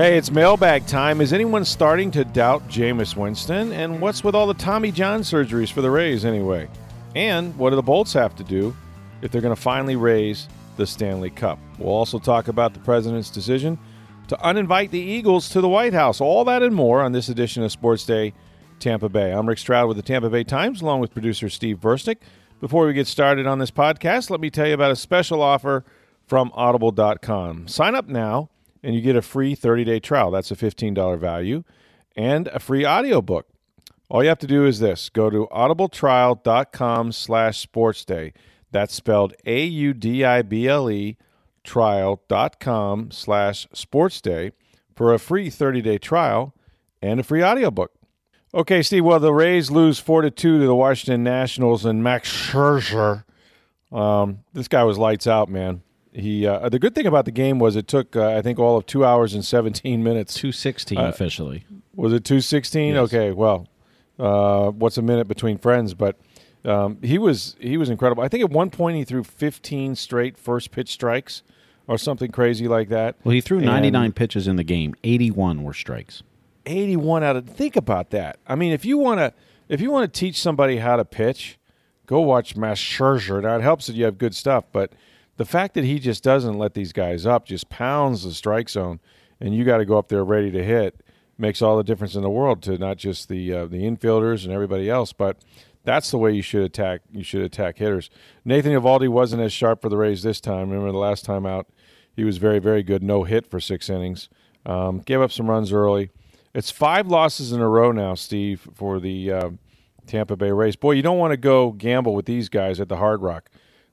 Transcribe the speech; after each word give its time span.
Hey, 0.00 0.16
it's 0.16 0.30
mailbag 0.30 0.86
time. 0.86 1.20
Is 1.20 1.34
anyone 1.34 1.62
starting 1.62 2.10
to 2.12 2.24
doubt 2.24 2.66
Jameis 2.68 3.14
Winston? 3.14 3.70
And 3.72 4.00
what's 4.00 4.24
with 4.24 4.34
all 4.34 4.46
the 4.46 4.54
Tommy 4.54 4.90
John 4.90 5.20
surgeries 5.20 5.70
for 5.70 5.82
the 5.82 5.90
Rays 5.90 6.24
anyway? 6.24 6.70
And 7.14 7.54
what 7.58 7.68
do 7.68 7.76
the 7.76 7.82
Bolts 7.82 8.14
have 8.14 8.34
to 8.36 8.42
do 8.42 8.74
if 9.20 9.30
they're 9.30 9.42
going 9.42 9.54
to 9.54 9.60
finally 9.60 9.96
raise 9.96 10.48
the 10.78 10.86
Stanley 10.86 11.28
Cup? 11.28 11.58
We'll 11.78 11.92
also 11.92 12.18
talk 12.18 12.48
about 12.48 12.72
the 12.72 12.80
president's 12.80 13.28
decision 13.28 13.78
to 14.28 14.36
uninvite 14.36 14.88
the 14.88 14.98
Eagles 14.98 15.50
to 15.50 15.60
the 15.60 15.68
White 15.68 15.92
House. 15.92 16.18
All 16.18 16.46
that 16.46 16.62
and 16.62 16.74
more 16.74 17.02
on 17.02 17.12
this 17.12 17.28
edition 17.28 17.62
of 17.62 17.70
Sports 17.70 18.06
Day 18.06 18.32
Tampa 18.78 19.10
Bay. 19.10 19.32
I'm 19.32 19.46
Rick 19.46 19.58
Stroud 19.58 19.86
with 19.86 19.98
the 19.98 20.02
Tampa 20.02 20.30
Bay 20.30 20.44
Times, 20.44 20.80
along 20.80 21.00
with 21.00 21.12
producer 21.12 21.50
Steve 21.50 21.78
Versnick. 21.78 22.20
Before 22.58 22.86
we 22.86 22.94
get 22.94 23.06
started 23.06 23.46
on 23.46 23.58
this 23.58 23.70
podcast, 23.70 24.30
let 24.30 24.40
me 24.40 24.48
tell 24.48 24.66
you 24.66 24.72
about 24.72 24.92
a 24.92 24.96
special 24.96 25.42
offer 25.42 25.84
from 26.26 26.50
Audible.com. 26.54 27.68
Sign 27.68 27.94
up 27.94 28.08
now 28.08 28.48
and 28.82 28.94
you 28.94 29.00
get 29.00 29.16
a 29.16 29.22
free 29.22 29.54
30-day 29.54 30.00
trial. 30.00 30.30
That's 30.30 30.50
a 30.50 30.56
$15 30.56 31.18
value 31.18 31.64
and 32.16 32.48
a 32.48 32.58
free 32.58 32.86
audiobook. 32.86 33.46
All 34.08 34.22
you 34.22 34.28
have 34.28 34.38
to 34.40 34.46
do 34.46 34.66
is 34.66 34.80
this. 34.80 35.08
Go 35.08 35.30
to 35.30 35.46
audibletrial.com 35.52 37.12
slash 37.12 37.66
sportsday. 37.66 38.32
That's 38.72 38.94
spelled 38.94 39.34
A-U-D-I-B-L-E 39.46 41.16
trial.com 41.62 43.10
slash 43.10 43.68
sportsday 43.68 44.52
for 44.94 45.14
a 45.14 45.18
free 45.18 45.50
30-day 45.50 45.98
trial 45.98 46.54
and 47.00 47.20
a 47.20 47.22
free 47.22 47.42
audiobook. 47.42 47.92
Okay, 48.52 48.82
Steve, 48.82 49.04
well, 49.04 49.20
the 49.20 49.32
Rays 49.32 49.70
lose 49.70 50.00
4 50.00 50.22
to 50.22 50.30
2 50.30 50.58
to 50.58 50.66
the 50.66 50.74
Washington 50.74 51.22
Nationals, 51.22 51.84
and 51.84 52.02
Max 52.02 52.28
Scherzer, 52.28 53.24
um, 53.92 54.40
this 54.52 54.66
guy 54.66 54.82
was 54.82 54.98
lights 54.98 55.28
out, 55.28 55.48
man. 55.48 55.82
He 56.12 56.46
uh, 56.46 56.68
the 56.68 56.78
good 56.78 56.94
thing 56.94 57.06
about 57.06 57.24
the 57.24 57.30
game 57.30 57.58
was 57.58 57.76
it 57.76 57.86
took 57.86 58.16
uh, 58.16 58.30
I 58.30 58.42
think 58.42 58.58
all 58.58 58.76
of 58.76 58.86
two 58.86 59.04
hours 59.04 59.34
and 59.34 59.44
seventeen 59.44 60.02
minutes. 60.02 60.34
Two 60.34 60.50
sixteen 60.52 60.98
uh, 60.98 61.04
officially. 61.08 61.64
Was 61.94 62.12
it 62.12 62.24
two 62.24 62.40
sixteen? 62.40 62.94
Yes. 62.94 63.02
Okay, 63.04 63.30
well, 63.30 63.68
uh, 64.18 64.70
what's 64.70 64.98
a 64.98 65.02
minute 65.02 65.28
between 65.28 65.56
friends? 65.56 65.94
But 65.94 66.18
um, 66.64 66.98
he 67.02 67.16
was 67.16 67.54
he 67.60 67.76
was 67.76 67.90
incredible. 67.90 68.22
I 68.24 68.28
think 68.28 68.42
at 68.42 68.50
one 68.50 68.70
point 68.70 68.96
he 68.96 69.04
threw 69.04 69.22
fifteen 69.22 69.94
straight 69.94 70.36
first 70.36 70.72
pitch 70.72 70.90
strikes 70.90 71.42
or 71.86 71.96
something 71.96 72.30
crazy 72.32 72.66
like 72.66 72.88
that. 72.88 73.16
Well, 73.22 73.32
he 73.32 73.40
threw 73.40 73.60
ninety 73.60 73.90
nine 73.90 74.12
pitches 74.12 74.48
in 74.48 74.56
the 74.56 74.64
game. 74.64 74.94
Eighty 75.04 75.30
one 75.30 75.62
were 75.62 75.74
strikes. 75.74 76.22
Eighty 76.66 76.96
one 76.96 77.22
out 77.22 77.36
of 77.36 77.48
think 77.48 77.76
about 77.76 78.10
that. 78.10 78.38
I 78.48 78.56
mean, 78.56 78.72
if 78.72 78.84
you 78.84 78.98
want 78.98 79.20
to 79.20 79.32
if 79.68 79.80
you 79.80 79.90
want 79.92 80.12
to 80.12 80.18
teach 80.18 80.40
somebody 80.40 80.78
how 80.78 80.96
to 80.96 81.04
pitch, 81.04 81.58
go 82.06 82.20
watch 82.20 82.56
Max 82.56 82.80
Scherzer. 82.80 83.42
Now 83.42 83.56
it 83.56 83.62
helps 83.62 83.86
that 83.86 83.94
you 83.94 84.04
have 84.04 84.18
good 84.18 84.34
stuff, 84.34 84.64
but 84.72 84.92
the 85.40 85.46
fact 85.46 85.72
that 85.72 85.84
he 85.84 85.98
just 85.98 86.22
doesn't 86.22 86.58
let 86.58 86.74
these 86.74 86.92
guys 86.92 87.24
up, 87.24 87.46
just 87.46 87.70
pounds 87.70 88.24
the 88.24 88.34
strike 88.34 88.68
zone, 88.68 89.00
and 89.40 89.54
you 89.54 89.64
got 89.64 89.78
to 89.78 89.86
go 89.86 89.96
up 89.96 90.08
there 90.08 90.22
ready 90.22 90.50
to 90.50 90.62
hit, 90.62 91.02
makes 91.38 91.62
all 91.62 91.78
the 91.78 91.82
difference 91.82 92.14
in 92.14 92.20
the 92.20 92.28
world 92.28 92.60
to 92.64 92.76
not 92.76 92.98
just 92.98 93.30
the 93.30 93.50
uh, 93.50 93.64
the 93.64 93.84
infielders 93.84 94.44
and 94.44 94.52
everybody 94.52 94.90
else, 94.90 95.14
but 95.14 95.38
that's 95.82 96.10
the 96.10 96.18
way 96.18 96.30
you 96.30 96.42
should 96.42 96.62
attack. 96.62 97.00
You 97.10 97.22
should 97.22 97.40
attack 97.40 97.78
hitters. 97.78 98.10
Nathan 98.44 98.72
Eovaldi 98.72 99.08
wasn't 99.08 99.40
as 99.40 99.50
sharp 99.50 99.80
for 99.80 99.88
the 99.88 99.96
Rays 99.96 100.22
this 100.22 100.42
time. 100.42 100.68
Remember 100.68 100.92
the 100.92 100.98
last 100.98 101.24
time 101.24 101.46
out, 101.46 101.68
he 102.14 102.22
was 102.22 102.36
very 102.36 102.58
very 102.58 102.82
good. 102.82 103.02
No 103.02 103.24
hit 103.24 103.46
for 103.46 103.60
six 103.60 103.88
innings. 103.88 104.28
Um, 104.66 104.98
gave 104.98 105.22
up 105.22 105.32
some 105.32 105.48
runs 105.48 105.72
early. 105.72 106.10
It's 106.52 106.70
five 106.70 107.06
losses 107.06 107.50
in 107.50 107.62
a 107.62 107.68
row 107.70 107.92
now, 107.92 108.14
Steve, 108.14 108.68
for 108.74 109.00
the 109.00 109.32
uh, 109.32 109.50
Tampa 110.06 110.36
Bay 110.36 110.50
Rays. 110.50 110.76
Boy, 110.76 110.92
you 110.92 111.02
don't 111.02 111.16
want 111.16 111.30
to 111.30 111.38
go 111.38 111.72
gamble 111.72 112.14
with 112.14 112.26
these 112.26 112.50
guys 112.50 112.78
at 112.78 112.90
the 112.90 112.98
Hard 112.98 113.22
Rock. 113.22 113.48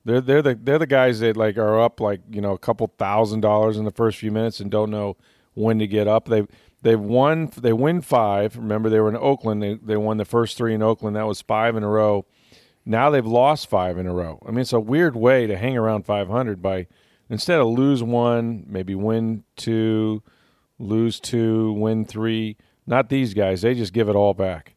They're 0.07 0.21
they're 0.21 0.41
the 0.41 0.55
they're 0.55 0.79
the 0.79 0.87
guys 0.87 1.19
that 1.19 1.35
like 1.35 1.57
are 1.57 1.81
up 1.81 1.99
like 1.99 2.21
you 2.31 2.39
know 2.39 2.53
a 2.53 2.57
couple 2.57 2.89
thousand 2.97 3.41
dollars 3.41 3.75
in 3.75 3.83
the 3.83 3.91
first 3.91 4.17
few 4.17 4.31
minutes 4.31 4.61
and 4.61 4.71
don't 4.71 4.89
know 4.89 5.17
when 5.53 5.79
to 5.79 5.87
get 5.87 6.07
up. 6.07 6.29
They 6.29 6.47
they've 6.81 6.97
won 6.97 7.51
they 7.57 7.73
win 7.73 7.99
five. 7.99 8.55
Remember 8.55 8.89
they 8.89 9.01
were 9.01 9.09
in 9.09 9.17
Oakland. 9.17 9.61
They 9.61 9.73
they 9.73 9.97
won 9.97 10.15
the 10.15 10.23
first 10.23 10.55
three 10.55 10.73
in 10.73 10.81
Oakland. 10.81 11.17
That 11.17 11.27
was 11.27 11.41
five 11.41 11.75
in 11.75 11.83
a 11.83 11.89
row. 11.89 12.25
Now 12.85 13.09
they've 13.09 13.25
lost 13.25 13.69
five 13.69 13.97
in 13.97 14.07
a 14.07 14.13
row. 14.13 14.41
I 14.47 14.51
mean 14.51 14.61
it's 14.61 14.71
a 14.71 14.79
weird 14.79 15.17
way 15.17 15.45
to 15.45 15.57
hang 15.57 15.77
around 15.77 16.05
500 16.05 16.61
by 16.61 16.87
instead 17.29 17.59
of 17.59 17.67
lose 17.67 18.01
one, 18.01 18.63
maybe 18.65 18.95
win 18.95 19.43
two, 19.57 20.23
lose 20.79 21.19
two, 21.19 21.73
win 21.73 22.05
three. 22.05 22.55
Not 22.85 23.09
these 23.09 23.33
guys. 23.33 23.61
They 23.61 23.75
just 23.75 23.91
give 23.91 24.07
it 24.07 24.15
all 24.15 24.33
back. 24.33 24.76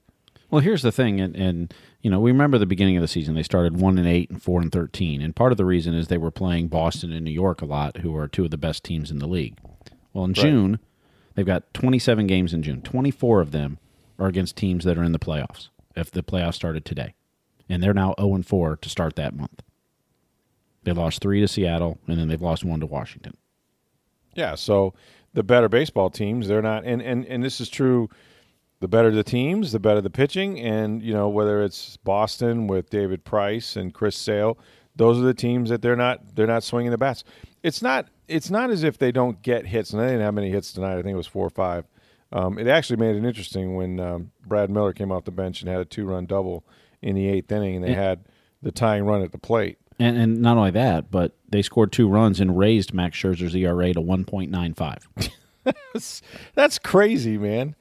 Well, 0.50 0.60
here's 0.60 0.82
the 0.82 0.92
thing, 0.92 1.20
and, 1.20 1.36
and 1.36 1.74
you 2.02 2.10
know, 2.10 2.18
we 2.18 2.32
remember 2.32 2.58
the 2.58 2.66
beginning 2.66 2.96
of 2.96 3.02
the 3.02 3.08
season. 3.08 3.34
They 3.34 3.42
started 3.42 3.80
one 3.80 3.98
and 3.98 4.06
eight 4.06 4.30
and 4.30 4.42
four 4.42 4.60
and 4.60 4.72
thirteen, 4.72 5.22
and 5.22 5.34
part 5.36 5.52
of 5.52 5.58
the 5.58 5.64
reason 5.64 5.94
is 5.94 6.08
they 6.08 6.18
were 6.18 6.30
playing 6.30 6.68
Boston 6.68 7.12
and 7.12 7.24
New 7.24 7.30
York 7.30 7.62
a 7.62 7.66
lot, 7.66 7.98
who 7.98 8.16
are 8.16 8.26
two 8.26 8.44
of 8.44 8.50
the 8.50 8.56
best 8.56 8.82
teams 8.82 9.10
in 9.10 9.18
the 9.18 9.28
league. 9.28 9.56
Well, 10.12 10.24
in 10.24 10.30
right. 10.30 10.36
June, 10.36 10.80
they've 11.34 11.46
got 11.46 11.72
27 11.74 12.26
games 12.26 12.52
in 12.52 12.62
June. 12.62 12.82
24 12.82 13.40
of 13.40 13.52
them 13.52 13.78
are 14.18 14.26
against 14.26 14.56
teams 14.56 14.84
that 14.84 14.98
are 14.98 15.04
in 15.04 15.12
the 15.12 15.18
playoffs. 15.18 15.68
If 15.94 16.10
the 16.10 16.22
playoffs 16.22 16.54
started 16.54 16.84
today, 16.84 17.14
and 17.68 17.82
they're 17.82 17.94
now 17.94 18.14
0 18.18 18.34
and 18.34 18.46
4 18.46 18.76
to 18.76 18.88
start 18.88 19.14
that 19.16 19.34
month. 19.34 19.62
They 20.82 20.92
lost 20.92 21.20
three 21.20 21.40
to 21.40 21.48
Seattle, 21.48 21.98
and 22.08 22.18
then 22.18 22.28
they've 22.28 22.40
lost 22.40 22.64
one 22.64 22.80
to 22.80 22.86
Washington. 22.86 23.36
Yeah, 24.34 24.54
so 24.54 24.94
the 25.34 25.42
better 25.42 25.68
baseball 25.68 26.10
teams, 26.10 26.48
they're 26.48 26.62
not, 26.62 26.84
and 26.84 27.02
and 27.02 27.24
and 27.26 27.42
this 27.42 27.60
is 27.60 27.68
true 27.68 28.08
the 28.80 28.88
better 28.88 29.10
the 29.10 29.22
teams, 29.22 29.72
the 29.72 29.78
better 29.78 30.00
the 30.00 30.10
pitching, 30.10 30.58
and 30.58 31.02
you 31.02 31.12
know 31.12 31.28
whether 31.28 31.62
it's 31.62 31.98
Boston 31.98 32.66
with 32.66 32.90
David 32.90 33.24
Price 33.24 33.76
and 33.76 33.92
Chris 33.92 34.16
Sale, 34.16 34.58
those 34.96 35.18
are 35.18 35.22
the 35.22 35.34
teams 35.34 35.68
that 35.70 35.82
they're 35.82 35.96
not 35.96 36.34
they're 36.34 36.46
not 36.46 36.64
swinging 36.64 36.90
the 36.90 36.98
bats. 36.98 37.22
It's 37.62 37.82
not 37.82 38.08
it's 38.26 38.50
not 38.50 38.70
as 38.70 38.82
if 38.82 38.98
they 38.98 39.12
don't 39.12 39.42
get 39.42 39.66
hits, 39.66 39.92
and 39.92 40.00
they 40.00 40.06
didn't 40.06 40.22
have 40.22 40.34
many 40.34 40.50
hits 40.50 40.72
tonight. 40.72 40.94
I 40.98 41.02
think 41.02 41.14
it 41.14 41.18
was 41.18 41.26
four 41.26 41.46
or 41.46 41.50
five. 41.50 41.86
Um, 42.32 42.58
it 42.58 42.68
actually 42.68 42.96
made 42.96 43.16
it 43.16 43.24
interesting 43.24 43.74
when 43.74 44.00
um, 44.00 44.30
Brad 44.46 44.70
Miller 44.70 44.92
came 44.92 45.12
off 45.12 45.24
the 45.24 45.30
bench 45.30 45.60
and 45.60 45.68
had 45.68 45.80
a 45.80 45.84
two 45.84 46.06
run 46.06 46.26
double 46.26 46.64
in 47.02 47.14
the 47.14 47.28
eighth 47.28 47.52
inning, 47.52 47.76
and 47.76 47.84
they 47.84 47.94
had 47.94 48.24
the 48.62 48.72
tying 48.72 49.04
run 49.04 49.22
at 49.22 49.32
the 49.32 49.38
plate. 49.38 49.78
And, 49.98 50.16
and 50.16 50.40
not 50.40 50.56
only 50.56 50.70
that, 50.70 51.10
but 51.10 51.36
they 51.48 51.60
scored 51.60 51.92
two 51.92 52.08
runs 52.08 52.40
and 52.40 52.56
raised 52.56 52.94
Max 52.94 53.18
Scherzer's 53.18 53.54
ERA 53.54 53.92
to 53.92 54.00
one 54.00 54.24
point 54.24 54.50
nine 54.50 54.72
five. 54.72 55.06
That's 56.54 56.78
crazy, 56.78 57.36
man 57.36 57.74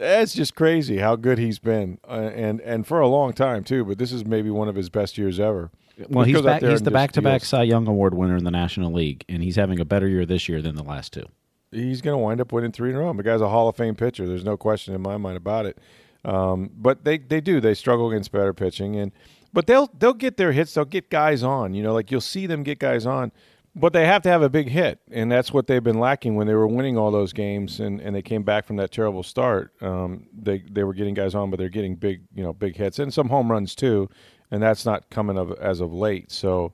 that's 0.00 0.34
just 0.34 0.54
crazy 0.54 0.98
how 0.98 1.14
good 1.16 1.38
he's 1.38 1.58
been, 1.58 1.98
uh, 2.08 2.30
and 2.34 2.60
and 2.62 2.86
for 2.86 3.00
a 3.00 3.08
long 3.08 3.32
time 3.32 3.62
too. 3.62 3.84
But 3.84 3.98
this 3.98 4.12
is 4.12 4.24
maybe 4.24 4.50
one 4.50 4.68
of 4.68 4.74
his 4.74 4.88
best 4.88 5.18
years 5.18 5.38
ever. 5.38 5.70
Well, 6.08 6.24
he's 6.24 6.40
back, 6.40 6.62
he's 6.62 6.80
the 6.80 6.90
back-to-back 6.90 7.44
Cy 7.44 7.64
Young 7.64 7.86
Award 7.86 8.14
winner 8.14 8.36
in 8.36 8.44
the 8.44 8.50
National 8.50 8.90
League, 8.90 9.22
and 9.28 9.42
he's 9.42 9.56
having 9.56 9.78
a 9.80 9.84
better 9.84 10.08
year 10.08 10.24
this 10.24 10.48
year 10.48 10.62
than 10.62 10.74
the 10.74 10.82
last 10.82 11.12
two. 11.12 11.26
He's 11.72 12.00
going 12.00 12.14
to 12.14 12.18
wind 12.18 12.40
up 12.40 12.52
winning 12.52 12.72
three 12.72 12.90
in 12.90 12.96
a 12.96 13.00
row. 13.00 13.12
The 13.12 13.22
guy's 13.22 13.42
a 13.42 13.48
Hall 13.48 13.68
of 13.68 13.76
Fame 13.76 13.94
pitcher. 13.94 14.26
There's 14.26 14.44
no 14.44 14.56
question 14.56 14.94
in 14.94 15.02
my 15.02 15.18
mind 15.18 15.36
about 15.36 15.66
it. 15.66 15.78
Um, 16.24 16.70
but 16.74 17.04
they, 17.04 17.18
they 17.18 17.40
do. 17.40 17.60
They 17.60 17.74
struggle 17.74 18.10
against 18.10 18.32
better 18.32 18.54
pitching, 18.54 18.96
and 18.96 19.12
but 19.52 19.66
they'll 19.66 19.90
they'll 19.98 20.14
get 20.14 20.36
their 20.36 20.52
hits. 20.52 20.74
They'll 20.74 20.84
get 20.86 21.10
guys 21.10 21.42
on. 21.42 21.74
You 21.74 21.82
know, 21.82 21.92
like 21.92 22.10
you'll 22.10 22.20
see 22.20 22.46
them 22.46 22.62
get 22.62 22.78
guys 22.78 23.04
on. 23.06 23.30
But 23.76 23.92
they 23.92 24.04
have 24.04 24.22
to 24.22 24.28
have 24.28 24.42
a 24.42 24.48
big 24.48 24.68
hit, 24.68 24.98
and 25.12 25.30
that's 25.30 25.52
what 25.52 25.68
they've 25.68 25.82
been 25.82 26.00
lacking 26.00 26.34
when 26.34 26.48
they 26.48 26.54
were 26.54 26.66
winning 26.66 26.98
all 26.98 27.12
those 27.12 27.32
games, 27.32 27.78
and, 27.78 28.00
and 28.00 28.16
they 28.16 28.22
came 28.22 28.42
back 28.42 28.66
from 28.66 28.76
that 28.76 28.90
terrible 28.90 29.22
start. 29.22 29.72
Um, 29.80 30.26
they 30.36 30.64
they 30.68 30.82
were 30.82 30.92
getting 30.92 31.14
guys 31.14 31.36
on, 31.36 31.50
but 31.50 31.58
they're 31.58 31.68
getting 31.68 31.94
big 31.94 32.22
you 32.34 32.42
know 32.42 32.52
big 32.52 32.76
hits 32.76 32.98
and 32.98 33.14
some 33.14 33.28
home 33.28 33.50
runs 33.50 33.76
too, 33.76 34.08
and 34.50 34.60
that's 34.60 34.84
not 34.84 35.08
coming 35.08 35.38
of 35.38 35.52
as 35.52 35.80
of 35.80 35.92
late. 35.92 36.32
So 36.32 36.72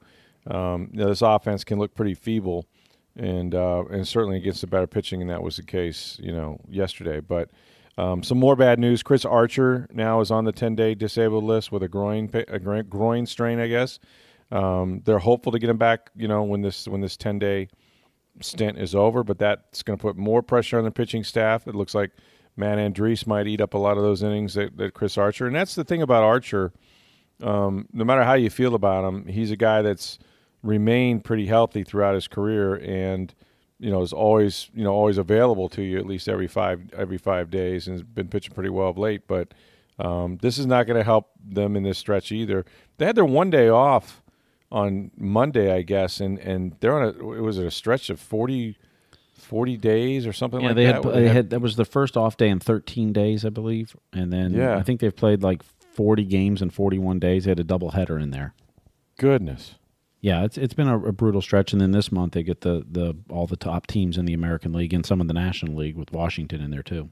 um, 0.50 0.88
you 0.92 1.00
know, 1.00 1.08
this 1.08 1.22
offense 1.22 1.64
can 1.64 1.78
look 1.78 1.94
pretty 1.94 2.14
feeble, 2.14 2.66
and 3.14 3.54
uh, 3.54 3.84
and 3.90 4.06
certainly 4.06 4.38
against 4.38 4.60
the 4.60 4.66
better 4.66 4.86
pitching, 4.86 5.20
and 5.20 5.30
that 5.30 5.42
was 5.42 5.56
the 5.56 5.62
case 5.62 6.18
you 6.22 6.32
know 6.32 6.58
yesterday. 6.68 7.20
But 7.20 7.50
um, 7.98 8.22
some 8.22 8.38
more 8.38 8.56
bad 8.56 8.78
news: 8.78 9.02
Chris 9.02 9.24
Archer 9.24 9.88
now 9.92 10.20
is 10.20 10.30
on 10.30 10.44
the 10.44 10.52
ten 10.52 10.74
day 10.74 10.94
disabled 10.94 11.44
list 11.44 11.72
with 11.72 11.82
a 11.82 11.88
groin 11.88 12.30
a 12.48 12.58
groin 12.58 13.26
strain, 13.26 13.58
I 13.58 13.66
guess. 13.66 13.98
Um, 14.50 15.02
they're 15.04 15.18
hopeful 15.18 15.52
to 15.52 15.58
get 15.58 15.70
him 15.70 15.78
back, 15.78 16.10
you 16.14 16.28
know, 16.28 16.42
when 16.42 16.62
this 16.62 16.86
when 16.86 17.00
this 17.00 17.16
ten 17.16 17.38
day 17.38 17.68
stint 18.40 18.78
is 18.78 18.94
over, 18.94 19.24
but 19.24 19.38
that's 19.38 19.82
going 19.82 19.98
to 19.98 20.02
put 20.02 20.16
more 20.16 20.42
pressure 20.42 20.78
on 20.78 20.84
the 20.84 20.90
pitching 20.90 21.24
staff. 21.24 21.66
It 21.66 21.74
looks 21.74 21.94
like 21.94 22.12
Matt 22.56 22.78
Andriese 22.78 23.26
might 23.26 23.46
eat 23.46 23.60
up 23.60 23.74
a 23.74 23.78
lot 23.78 23.96
of 23.96 24.02
those 24.02 24.22
innings 24.22 24.54
that, 24.54 24.76
that 24.76 24.94
Chris 24.94 25.18
Archer, 25.18 25.46
and 25.46 25.54
that's 25.54 25.74
the 25.74 25.84
thing 25.84 26.02
about 26.02 26.22
Archer. 26.22 26.72
Um, 27.42 27.86
no 27.92 28.04
matter 28.04 28.24
how 28.24 28.34
you 28.34 28.48
feel 28.48 28.74
about 28.74 29.06
him, 29.06 29.26
he's 29.26 29.50
a 29.50 29.56
guy 29.56 29.82
that's 29.82 30.18
remained 30.62 31.24
pretty 31.24 31.46
healthy 31.46 31.84
throughout 31.84 32.14
his 32.14 32.28
career, 32.28 32.76
and 32.76 33.34
you 33.78 33.90
know 33.90 34.00
is 34.02 34.12
always 34.12 34.70
you 34.74 34.84
know 34.84 34.92
always 34.92 35.18
available 35.18 35.68
to 35.70 35.82
you 35.82 35.98
at 35.98 36.06
least 36.06 36.28
every 36.28 36.46
five 36.46 36.80
every 36.96 37.18
five 37.18 37.50
days, 37.50 37.86
and 37.86 37.94
has 37.94 38.02
been 38.02 38.28
pitching 38.28 38.54
pretty 38.54 38.70
well 38.70 38.88
of 38.88 38.98
late. 38.98 39.26
But 39.26 39.52
um, 39.98 40.38
this 40.40 40.58
is 40.58 40.66
not 40.66 40.86
going 40.86 40.98
to 40.98 41.04
help 41.04 41.30
them 41.44 41.76
in 41.76 41.82
this 41.82 41.98
stretch 41.98 42.32
either. 42.32 42.64
They 42.98 43.06
had 43.06 43.16
their 43.16 43.24
one 43.24 43.50
day 43.50 43.68
off 43.68 44.22
on 44.72 45.10
Monday, 45.16 45.72
I 45.72 45.82
guess, 45.82 46.20
and 46.20 46.38
and 46.38 46.74
they're 46.80 46.94
on 46.94 47.02
a 47.02 47.32
it 47.32 47.40
was 47.42 47.58
a 47.58 47.70
stretch 47.70 48.10
of 48.10 48.18
40, 48.20 48.76
40 49.34 49.76
days 49.76 50.26
or 50.26 50.32
something 50.32 50.60
Yeah, 50.60 50.66
like 50.68 50.76
they 50.76 50.84
that. 50.86 51.04
had, 51.04 51.14
they 51.14 51.28
had 51.28 51.50
that 51.50 51.60
was 51.60 51.76
the 51.76 51.84
first 51.84 52.16
off 52.16 52.36
day 52.36 52.48
in 52.48 52.58
13 52.60 53.12
days, 53.12 53.44
I 53.44 53.50
believe, 53.50 53.96
and 54.12 54.32
then 54.32 54.52
Yeah. 54.54 54.76
I 54.76 54.82
think 54.82 55.00
they've 55.00 55.14
played 55.14 55.42
like 55.42 55.62
40 55.62 56.24
games 56.24 56.60
in 56.62 56.70
41 56.70 57.18
days. 57.18 57.44
They 57.44 57.50
had 57.52 57.60
a 57.60 57.64
double 57.64 57.90
header 57.90 58.18
in 58.18 58.30
there. 58.30 58.54
goodness. 59.18 59.76
Yeah, 60.20 60.44
it's 60.44 60.58
it's 60.58 60.74
been 60.74 60.88
a, 60.88 60.98
a 60.98 61.12
brutal 61.12 61.40
stretch, 61.40 61.72
and 61.72 61.80
then 61.80 61.92
this 61.92 62.10
month 62.10 62.32
they 62.32 62.42
get 62.42 62.62
the 62.62 62.84
the 62.90 63.14
all 63.28 63.46
the 63.46 63.56
top 63.56 63.86
teams 63.86 64.18
in 64.18 64.24
the 64.24 64.34
American 64.34 64.72
League 64.72 64.92
and 64.92 65.06
some 65.06 65.20
of 65.20 65.28
the 65.28 65.34
National 65.34 65.76
League 65.76 65.96
with 65.96 66.10
Washington 66.10 66.60
in 66.60 66.70
there 66.72 66.82
too. 66.82 67.10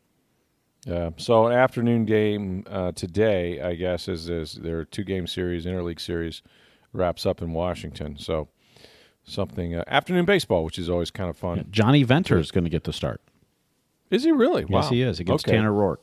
Yeah. 0.85 1.11
So 1.17 1.47
an 1.47 1.53
afternoon 1.53 2.06
game 2.06 2.65
uh, 2.69 2.93
today, 2.93 3.61
I 3.61 3.75
guess, 3.75 4.09
is, 4.09 4.29
is 4.29 4.55
their 4.55 4.85
two 4.85 5.05
game 5.05 5.27
series, 5.27 5.65
interleague 5.65 6.01
series, 6.01 6.43
wraps 6.94 7.26
up 7.26 7.43
in 7.43 7.52
Washington. 7.52 8.17
So 8.19 8.49
something 9.25 9.75
uh, 9.75 9.85
afternoon 9.87 10.25
baseball, 10.25 10.64
which 10.64 10.79
is 10.79 10.88
always 10.88 11.11
kind 11.11 11.29
of 11.29 11.37
fun. 11.37 11.67
Johnny 11.70 12.02
Venter 12.02 12.38
is 12.38 12.50
going 12.50 12.64
to 12.64 12.70
get 12.70 12.85
the 12.85 12.93
start. 12.93 13.20
Is 14.11 14.25
he 14.25 14.32
really? 14.32 14.64
Yes, 14.69 14.91
he 14.91 15.02
is 15.02 15.19
against 15.20 15.46
Okay. 15.46 15.56
Tanner 15.56 15.73
Roark. 15.73 15.96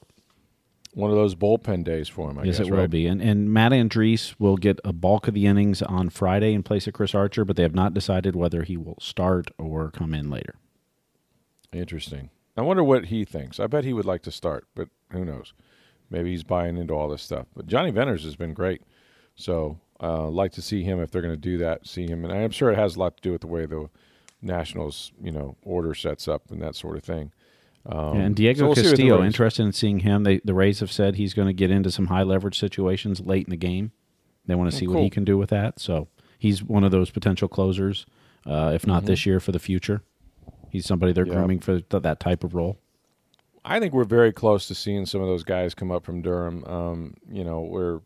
One 0.93 1.09
of 1.09 1.15
those 1.15 1.35
bullpen 1.35 1.85
days 1.85 2.09
for 2.09 2.29
him. 2.29 2.37
I 2.37 2.43
yes, 2.43 2.57
guess, 2.57 2.67
it 2.67 2.71
will 2.71 2.79
right? 2.79 2.89
be. 2.89 3.07
And 3.07 3.21
and 3.21 3.53
Matt 3.53 3.71
Andriese 3.71 4.35
will 4.37 4.57
get 4.57 4.79
a 4.83 4.91
bulk 4.91 5.29
of 5.29 5.33
the 5.33 5.45
innings 5.45 5.81
on 5.81 6.09
Friday 6.09 6.53
in 6.53 6.63
place 6.63 6.85
of 6.85 6.93
Chris 6.93 7.15
Archer, 7.15 7.45
but 7.45 7.55
they 7.55 7.63
have 7.63 7.75
not 7.75 7.93
decided 7.93 8.35
whether 8.35 8.63
he 8.63 8.75
will 8.75 8.97
start 8.99 9.51
or 9.57 9.89
come 9.91 10.13
in 10.13 10.29
later. 10.29 10.55
Interesting. 11.71 12.29
I 12.57 12.61
wonder 12.63 12.83
what 12.83 13.05
he 13.05 13.23
thinks. 13.23 13.59
I 13.59 13.67
bet 13.67 13.85
he 13.85 13.93
would 13.93 14.05
like 14.05 14.23
to 14.23 14.31
start, 14.31 14.67
but 14.75 14.89
who 15.11 15.23
knows? 15.23 15.53
Maybe 16.09 16.31
he's 16.31 16.43
buying 16.43 16.75
into 16.75 16.93
all 16.93 17.07
this 17.07 17.21
stuff. 17.21 17.47
But 17.55 17.67
Johnny 17.67 17.91
Venters 17.91 18.25
has 18.25 18.35
been 18.35 18.53
great, 18.53 18.81
so 19.35 19.79
uh, 20.01 20.27
like 20.29 20.51
to 20.53 20.61
see 20.61 20.83
him 20.83 20.99
if 20.99 21.11
they're 21.11 21.21
going 21.21 21.33
to 21.33 21.39
do 21.39 21.57
that. 21.59 21.85
See 21.87 22.07
him, 22.07 22.25
and 22.25 22.33
I'm 22.33 22.51
sure 22.51 22.71
it 22.71 22.77
has 22.77 22.95
a 22.95 22.99
lot 22.99 23.17
to 23.17 23.21
do 23.21 23.31
with 23.31 23.41
the 23.41 23.47
way 23.47 23.65
the 23.65 23.89
Nationals, 24.41 25.11
you 25.21 25.31
know, 25.31 25.55
order 25.63 25.93
sets 25.93 26.27
up 26.27 26.49
and 26.51 26.61
that 26.61 26.75
sort 26.75 26.97
of 26.97 27.03
thing. 27.03 27.31
Um, 27.85 28.17
and 28.19 28.35
Diego 28.35 28.59
so 28.59 28.65
we'll 28.67 28.75
see 28.75 28.81
with 28.81 28.91
the 28.91 28.97
Castillo, 28.97 29.23
interested 29.23 29.63
in 29.63 29.71
seeing 29.73 29.99
him. 29.99 30.23
They, 30.23 30.39
the 30.43 30.53
Rays 30.53 30.79
have 30.79 30.91
said 30.91 31.15
he's 31.15 31.33
going 31.33 31.47
to 31.47 31.53
get 31.53 31.71
into 31.71 31.91
some 31.91 32.07
high 32.07 32.23
leverage 32.23 32.59
situations 32.59 33.19
late 33.21 33.45
in 33.45 33.51
the 33.51 33.57
game. 33.57 33.91
They 34.45 34.55
want 34.55 34.71
to 34.71 34.77
see 34.77 34.87
what 34.87 34.97
Oh, 34.99 35.03
he 35.03 35.09
can 35.09 35.23
do 35.23 35.37
with 35.37 35.49
that. 35.51 35.79
So 35.79 36.07
he's 36.39 36.63
one 36.63 36.83
of 36.83 36.91
those 36.91 37.09
potential 37.11 37.47
closers, 37.47 38.05
uh, 38.45 38.71
if 38.73 38.85
not 38.87 39.05
this 39.05 39.25
year, 39.25 39.39
for 39.39 39.51
the 39.51 39.59
future. 39.59 40.01
He's 40.69 40.85
somebody 40.85 41.11
they're 41.13 41.25
Mm-hmm. 41.25 41.33
Yeah. 41.33 41.39
grooming 41.39 41.59
for 41.59 41.79
th- 41.81 42.01
that 42.03 42.19
type 42.19 42.43
of 42.43 42.55
role. 42.55 42.77
I 43.63 43.79
think 43.79 43.93
we're 43.93 44.03
very 44.05 44.31
close 44.33 44.67
to 44.67 44.75
seeing 44.75 45.05
some 45.05 45.21
of 45.21 45.27
those 45.27 45.43
guys 45.43 45.75
come 45.75 45.91
up 45.91 46.03
from 46.03 46.23
Durham. 46.23 46.63
Um, 46.65 47.13
you 47.31 47.43
know, 47.43 47.61
we're 47.61 47.99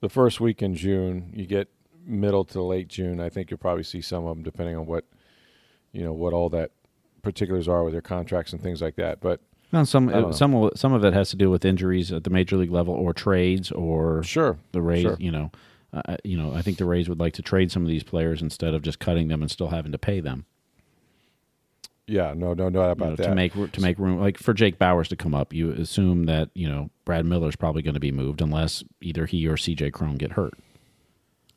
the 0.00 0.08
first 0.08 0.40
week 0.40 0.62
in 0.62 0.74
June. 0.74 1.30
You 1.34 1.46
get 1.46 1.68
middle 2.06 2.44
to 2.46 2.62
late 2.62 2.88
June. 2.88 3.20
I 3.20 3.28
think 3.28 3.50
you'll 3.50 3.58
probably 3.58 3.84
see 3.84 4.00
some 4.00 4.24
of 4.26 4.36
them, 4.36 4.42
depending 4.42 4.76
on 4.76 4.86
what 4.86 5.04
you 5.92 6.02
know 6.02 6.12
what 6.12 6.32
all 6.32 6.48
that 6.50 6.70
particulars 7.22 7.68
are 7.68 7.84
with 7.84 7.92
their 7.92 8.00
contracts 8.02 8.52
and 8.52 8.62
things 8.62 8.80
like 8.80 8.96
that. 8.96 9.20
But 9.20 9.40
Well, 9.72 9.84
some 9.84 10.32
some 10.32 10.54
of- 10.54 10.78
some 10.78 10.92
of 10.92 11.04
it 11.04 11.12
has 11.12 11.30
to 11.30 11.36
do 11.36 11.50
with 11.50 11.64
injuries 11.64 12.10
at 12.12 12.24
the 12.24 12.30
major 12.30 12.56
league 12.56 12.70
level 12.70 12.94
or 12.94 13.12
trades 13.12 13.70
or 13.72 14.22
sure, 14.22 14.58
the 14.72 14.80
Rays. 14.82 15.02
Sure. 15.02 15.16
You 15.20 15.30
know, 15.30 15.50
uh, 15.92 16.16
you 16.24 16.36
know, 16.36 16.52
I 16.54 16.62
think 16.62 16.78
the 16.78 16.84
Rays 16.86 17.08
would 17.08 17.20
like 17.20 17.34
to 17.34 17.42
trade 17.42 17.70
some 17.70 17.82
of 17.82 17.88
these 17.88 18.02
players 18.02 18.40
instead 18.42 18.74
of 18.74 18.82
just 18.82 18.98
cutting 19.00 19.28
them 19.28 19.42
and 19.42 19.50
still 19.50 19.68
having 19.68 19.92
to 19.92 19.98
pay 19.98 20.20
them. 20.20 20.46
Yeah, 22.10 22.34
no, 22.36 22.54
no, 22.54 22.68
no 22.68 22.70
doubt 22.70 22.86
you 22.86 22.90
about 22.90 23.08
know, 23.10 23.16
that. 23.16 23.22
to 23.28 23.34
make 23.34 23.72
to 23.72 23.80
make 23.80 23.98
room. 23.98 24.20
Like 24.20 24.36
for 24.36 24.52
Jake 24.52 24.78
Bauers 24.78 25.08
to 25.08 25.16
come 25.16 25.34
up, 25.34 25.52
you 25.52 25.70
assume 25.72 26.24
that 26.24 26.50
you 26.54 26.68
know 26.68 26.90
Brad 27.04 27.24
Miller's 27.24 27.56
probably 27.56 27.82
going 27.82 27.94
to 27.94 28.00
be 28.00 28.10
moved 28.10 28.40
unless 28.40 28.82
either 29.00 29.26
he 29.26 29.46
or 29.46 29.56
C.J. 29.56 29.92
Cron 29.92 30.16
get 30.16 30.32
hurt. 30.32 30.54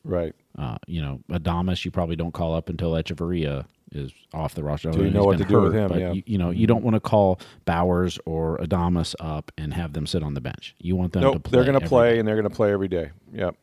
right. 0.04 0.34
Uh, 0.56 0.78
you 0.86 1.02
know, 1.02 1.20
Adames, 1.32 1.84
you 1.84 1.90
probably 1.90 2.16
don't 2.16 2.32
call 2.32 2.54
up 2.54 2.70
until 2.70 2.92
Hechavarria 2.92 3.66
is 3.92 4.12
off 4.34 4.54
the 4.54 4.64
roster. 4.64 4.92
Do 4.92 5.04
you 5.04 5.10
know 5.10 5.24
what 5.24 5.40
to 5.40 5.46
do 5.46 5.62
with 5.62 5.74
him? 5.74 5.92
Yeah. 5.98 6.12
you, 6.12 6.24
you 6.28 6.38
know, 6.38 6.52
you 6.52 6.68
don't 6.68 6.84
want 6.84 6.96
to 6.96 7.00
call 7.00 7.40
Bauers 7.66 8.20
or 8.26 8.60
Adames 8.60 9.16
up 9.20 9.52
and 9.58 9.74
have 9.74 9.94
them 9.94 10.06
sit 10.06 10.22
on 10.22 10.36
the 10.36 10.42
bench. 10.42 10.76
You 10.80 10.96
want 10.96 11.14
them 11.14 11.24
to 11.24 11.40
play. 11.40 11.52
they're 11.52 11.72
going 11.72 11.80
to 11.82 11.88
play, 11.88 12.14
day. 12.14 12.20
and 12.20 12.28
they're 12.28 12.36
going 12.36 12.50
to 12.50 12.56
play 12.56 12.72
every 12.72 12.88
day. 12.88 13.10
Yep. 13.34 13.56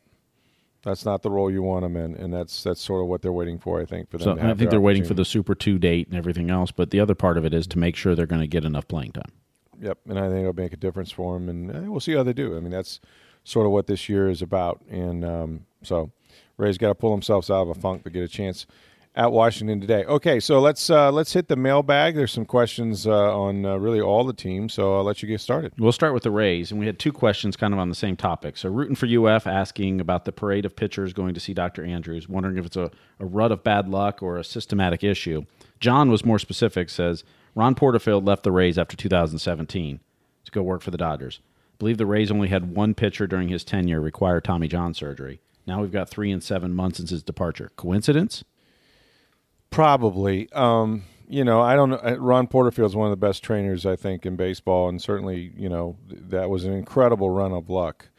That's 0.83 1.05
not 1.05 1.21
the 1.21 1.29
role 1.29 1.51
you 1.51 1.61
want 1.61 1.83
them 1.83 1.95
in, 1.95 2.15
and 2.15 2.33
that's 2.33 2.63
that's 2.63 2.81
sort 2.81 3.01
of 3.01 3.07
what 3.07 3.21
they're 3.21 3.31
waiting 3.31 3.59
for. 3.59 3.79
I 3.79 3.85
think 3.85 4.09
for 4.09 4.17
them. 4.17 4.39
So 4.39 4.43
I 4.43 4.53
think 4.55 4.71
they're 4.71 4.81
waiting 4.81 5.03
for 5.03 5.13
the 5.13 5.25
Super 5.25 5.53
Two 5.53 5.77
date 5.77 6.07
and 6.07 6.17
everything 6.17 6.49
else. 6.49 6.71
But 6.71 6.89
the 6.89 6.99
other 6.99 7.13
part 7.13 7.37
of 7.37 7.45
it 7.45 7.53
is 7.53 7.67
to 7.67 7.77
make 7.77 7.95
sure 7.95 8.15
they're 8.15 8.25
going 8.25 8.41
to 8.41 8.47
get 8.47 8.65
enough 8.65 8.87
playing 8.87 9.11
time. 9.11 9.31
Yep, 9.79 9.99
and 10.09 10.19
I 10.19 10.27
think 10.29 10.41
it'll 10.41 10.53
make 10.53 10.73
a 10.73 10.77
difference 10.77 11.11
for 11.11 11.33
them, 11.33 11.49
and 11.49 11.71
uh, 11.71 11.91
we'll 11.91 11.99
see 11.99 12.13
how 12.13 12.23
they 12.23 12.33
do. 12.33 12.55
I 12.55 12.59
mean, 12.59 12.71
that's 12.71 12.99
sort 13.43 13.65
of 13.65 13.71
what 13.71 13.87
this 13.87 14.09
year 14.09 14.29
is 14.29 14.41
about, 14.41 14.81
and 14.89 15.25
um, 15.25 15.65
so 15.81 16.11
Ray's 16.57 16.77
got 16.77 16.89
to 16.89 16.95
pull 16.95 17.11
themselves 17.11 17.49
out 17.49 17.63
of 17.63 17.69
a 17.69 17.75
funk 17.75 18.03
to 18.03 18.09
get 18.09 18.23
a 18.23 18.27
chance 18.27 18.67
at 19.15 19.31
Washington 19.31 19.81
today. 19.81 20.05
Okay, 20.05 20.39
so 20.39 20.59
let's 20.59 20.89
uh, 20.89 21.11
let's 21.11 21.33
hit 21.33 21.47
the 21.47 21.55
mailbag. 21.55 22.15
There's 22.15 22.31
some 22.31 22.45
questions 22.45 23.05
uh, 23.05 23.37
on 23.37 23.65
uh, 23.65 23.75
really 23.77 23.99
all 23.99 24.23
the 24.23 24.33
teams, 24.33 24.73
so 24.73 24.97
I'll 24.97 25.03
let 25.03 25.21
you 25.21 25.27
get 25.27 25.41
started. 25.41 25.73
We'll 25.77 25.91
start 25.91 26.13
with 26.13 26.23
the 26.23 26.31
Rays, 26.31 26.71
and 26.71 26.79
we 26.79 26.85
had 26.85 26.97
two 26.97 27.11
questions 27.11 27.57
kind 27.57 27.73
of 27.73 27.79
on 27.79 27.89
the 27.89 27.95
same 27.95 28.15
topic. 28.15 28.57
So, 28.57 28.69
rooting 28.69 28.95
for 28.95 29.07
UF 29.07 29.47
asking 29.47 29.99
about 29.99 30.25
the 30.25 30.31
parade 30.31 30.65
of 30.65 30.75
pitchers 30.75 31.13
going 31.13 31.33
to 31.33 31.39
see 31.39 31.53
Dr. 31.53 31.83
Andrews, 31.83 32.29
wondering 32.29 32.57
if 32.57 32.65
it's 32.65 32.77
a, 32.77 32.89
a 33.19 33.25
rut 33.25 33.51
of 33.51 33.63
bad 33.63 33.89
luck 33.89 34.23
or 34.23 34.37
a 34.37 34.43
systematic 34.43 35.03
issue. 35.03 35.45
John 35.79 36.09
was 36.09 36.23
more 36.23 36.39
specific, 36.39 36.89
says 36.89 37.23
Ron 37.53 37.75
Porterfield 37.75 38.25
left 38.25 38.43
the 38.43 38.51
Rays 38.51 38.77
after 38.77 38.95
2017 38.95 39.99
to 40.45 40.51
go 40.51 40.61
work 40.63 40.81
for 40.81 40.91
the 40.91 40.97
Dodgers. 40.97 41.41
believe 41.79 41.97
the 41.97 42.05
Rays 42.05 42.31
only 42.31 42.47
had 42.47 42.75
one 42.75 42.93
pitcher 42.93 43.27
during 43.27 43.49
his 43.49 43.63
tenure 43.63 43.99
require 43.99 44.39
Tommy 44.39 44.67
John 44.67 44.93
surgery. 44.93 45.41
Now 45.67 45.81
we've 45.81 45.91
got 45.91 46.09
three 46.09 46.31
and 46.31 46.41
seven 46.41 46.73
months 46.73 46.97
since 46.97 47.11
his 47.11 47.23
departure. 47.23 47.71
Coincidence? 47.75 48.43
Probably. 49.71 50.51
Um, 50.51 51.03
you 51.27 51.45
know, 51.45 51.61
I 51.61 51.75
don't 51.75 51.89
know. 51.89 52.01
uh, 52.03 52.17
Ron 52.19 52.47
Porterfield's 52.47 52.95
one 52.95 53.07
of 53.07 53.11
the 53.11 53.25
best 53.25 53.41
trainers 53.41 53.85
I 53.85 53.95
think 53.95 54.25
in 54.25 54.35
baseball, 54.35 54.89
and 54.89 55.01
certainly, 55.01 55.53
you 55.55 55.69
know, 55.69 55.97
that 56.09 56.49
was 56.49 56.65
an 56.65 56.73
incredible 56.73 57.29
run 57.29 57.53
of 57.53 57.69
luck. 57.69 58.09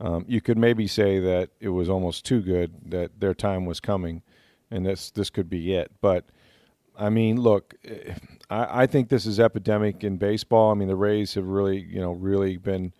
Um, 0.00 0.26
you 0.28 0.40
could 0.42 0.58
maybe 0.58 0.86
say 0.86 1.18
that 1.18 1.50
it 1.60 1.70
was 1.70 1.88
almost 1.88 2.24
too 2.26 2.40
good 2.40 2.90
that 2.90 3.20
their 3.20 3.34
time 3.34 3.64
was 3.64 3.80
coming, 3.80 4.22
and 4.70 4.84
this 4.84 5.10
this 5.10 5.30
could 5.30 5.48
be 5.48 5.72
it. 5.72 5.90
But 6.02 6.26
I 6.96 7.08
mean, 7.08 7.40
look, 7.40 7.74
eh, 7.84 8.14
I, 8.50 8.82
I 8.82 8.86
think 8.86 9.08
this 9.08 9.24
is 9.24 9.40
epidemic 9.40 10.04
in 10.04 10.18
baseball. 10.18 10.70
I 10.70 10.74
mean, 10.74 10.88
the 10.88 10.94
Rays 10.94 11.34
have 11.34 11.46
really, 11.46 11.80
you 11.80 12.00
know, 12.00 12.12
really 12.12 12.58
been 12.58 12.92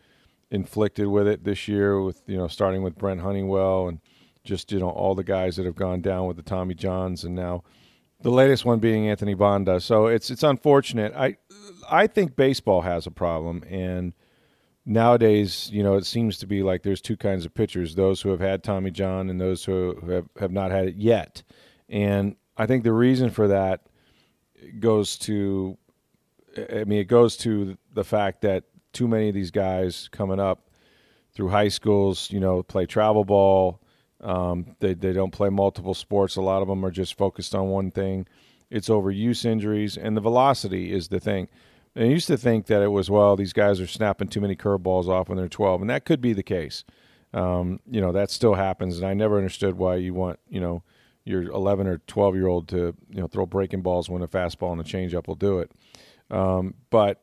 inflicted 0.51 1.09
with 1.09 1.29
it 1.29 1.45
this 1.45 1.69
year. 1.69 2.01
With 2.03 2.23
you 2.27 2.39
know, 2.39 2.49
starting 2.49 2.83
with 2.83 2.97
Brent 2.97 3.21
Honeywell 3.21 3.87
and 3.87 4.01
just 4.45 4.73
you 4.73 4.81
know 4.81 4.89
all 4.89 5.15
the 5.15 5.23
guys 5.23 5.57
that 5.57 5.67
have 5.67 5.77
gone 5.77 6.01
down 6.01 6.27
with 6.27 6.39
the 6.39 6.43
Tommy 6.43 6.75
Johns, 6.75 7.23
and 7.23 7.35
now 7.35 7.63
the 8.21 8.31
latest 8.31 8.65
one 8.65 8.79
being 8.79 9.09
Anthony 9.09 9.35
Banda. 9.35 9.81
So 9.81 10.07
it's 10.07 10.31
it's 10.31 10.43
unfortunate. 10.43 11.15
I 11.15 11.37
I 11.91 12.07
think 12.07 12.37
baseball 12.37 12.83
has 12.83 13.07
a 13.07 13.11
problem, 13.11 13.63
and 13.69 14.13
nowadays, 14.85 15.71
you 15.73 15.83
know, 15.83 15.97
it 15.97 16.07
seems 16.07 16.39
to 16.39 16.47
be 16.47 16.63
like 16.63 16.83
there's 16.83 17.01
two 17.01 17.17
kinds 17.17 17.45
of 17.45 17.55
pitchers: 17.55 17.95
those 17.95 18.21
who 18.21 18.31
have 18.31 18.41
had 18.41 18.63
Tommy 18.63 18.91
John 18.91 19.31
and 19.31 19.41
those 19.41 19.65
who 19.65 19.99
have 20.09 20.29
have 20.39 20.53
not 20.53 20.71
had 20.71 20.89
it 20.89 20.97
yet. 20.97 21.43
And 21.89 22.37
I 22.57 22.67
think 22.67 22.85
the 22.85 22.93
reason 22.93 23.31
for 23.31 23.49
that 23.49 23.87
goes 24.81 25.17
to, 25.19 25.79
I 26.57 26.85
mean, 26.85 26.99
it 26.99 27.09
goes 27.09 27.37
to 27.39 27.79
the 27.95 28.05
fact 28.05 28.43
that 28.43 28.65
too 28.93 29.07
many 29.07 29.29
of 29.29 29.35
these 29.35 29.53
guys 29.53 30.09
coming 30.11 30.41
up 30.41 30.69
through 31.33 31.49
high 31.49 31.69
schools, 31.69 32.31
you 32.33 32.41
know, 32.41 32.63
play 32.65 32.85
travel 32.85 33.25
ball. 33.25 33.81
Um, 34.21 34.77
they 34.81 34.95
they 34.95 35.13
don't 35.13 35.31
play 35.31 35.49
multiple 35.49 35.95
sports. 35.95 36.37
A 36.37 36.43
lot 36.43 36.63
of 36.63 36.69
them 36.69 36.85
are 36.85 36.91
just 36.91 37.17
focused 37.17 37.55
on 37.55 37.69
one 37.69 37.91
thing. 37.91 38.27
It's 38.71 38.89
overuse 38.89 39.45
injuries, 39.45 39.97
and 39.97 40.17
the 40.17 40.21
velocity 40.21 40.93
is 40.93 41.09
the 41.09 41.21
thing. 41.21 41.49
And 41.95 42.05
I 42.05 42.09
used 42.09 42.27
to 42.27 42.37
think 42.37 42.67
that 42.67 42.83
it 42.83 42.89
was 42.89 43.11
well, 43.11 43.37
these 43.37 43.53
guys 43.53 43.81
are 43.81 43.87
snapping 43.87 44.29
too 44.29 44.41
many 44.41 44.57
curveballs 44.57 45.09
off 45.09 45.29
when 45.29 45.39
they're 45.39 45.49
12, 45.49 45.81
and 45.81 45.91
that 45.91 46.05
could 46.05 46.21
be 46.21 46.33
the 46.33 46.43
case. 46.43 46.85
Um, 47.33 47.81
you 47.89 48.01
know, 48.01 48.13
that 48.13 48.31
still 48.31 48.55
happens, 48.55 48.99
and 48.99 49.07
I 49.07 49.15
never 49.15 49.37
understood 49.37 49.77
why 49.77 49.97
you 49.97 50.15
want 50.15 50.39
you 50.49 50.61
know 50.61 50.83
your 51.25 51.43
11 51.43 51.87
or 51.87 51.99
12 51.99 52.35
year 52.35 52.47
old 52.47 52.69
to 52.69 52.95
you 53.11 53.21
know 53.21 53.27
throw 53.27 53.47
breaking 53.47 53.83
balls 53.83 54.09
when 54.09 54.23
a 54.23 54.29
fastball 54.29 54.73
and 54.73 54.81
a 54.81 54.85
changeup 54.85 55.29
will 55.29 55.35
do 55.35 55.61
it. 55.61 55.71
Um, 56.31 56.75
but 56.91 57.23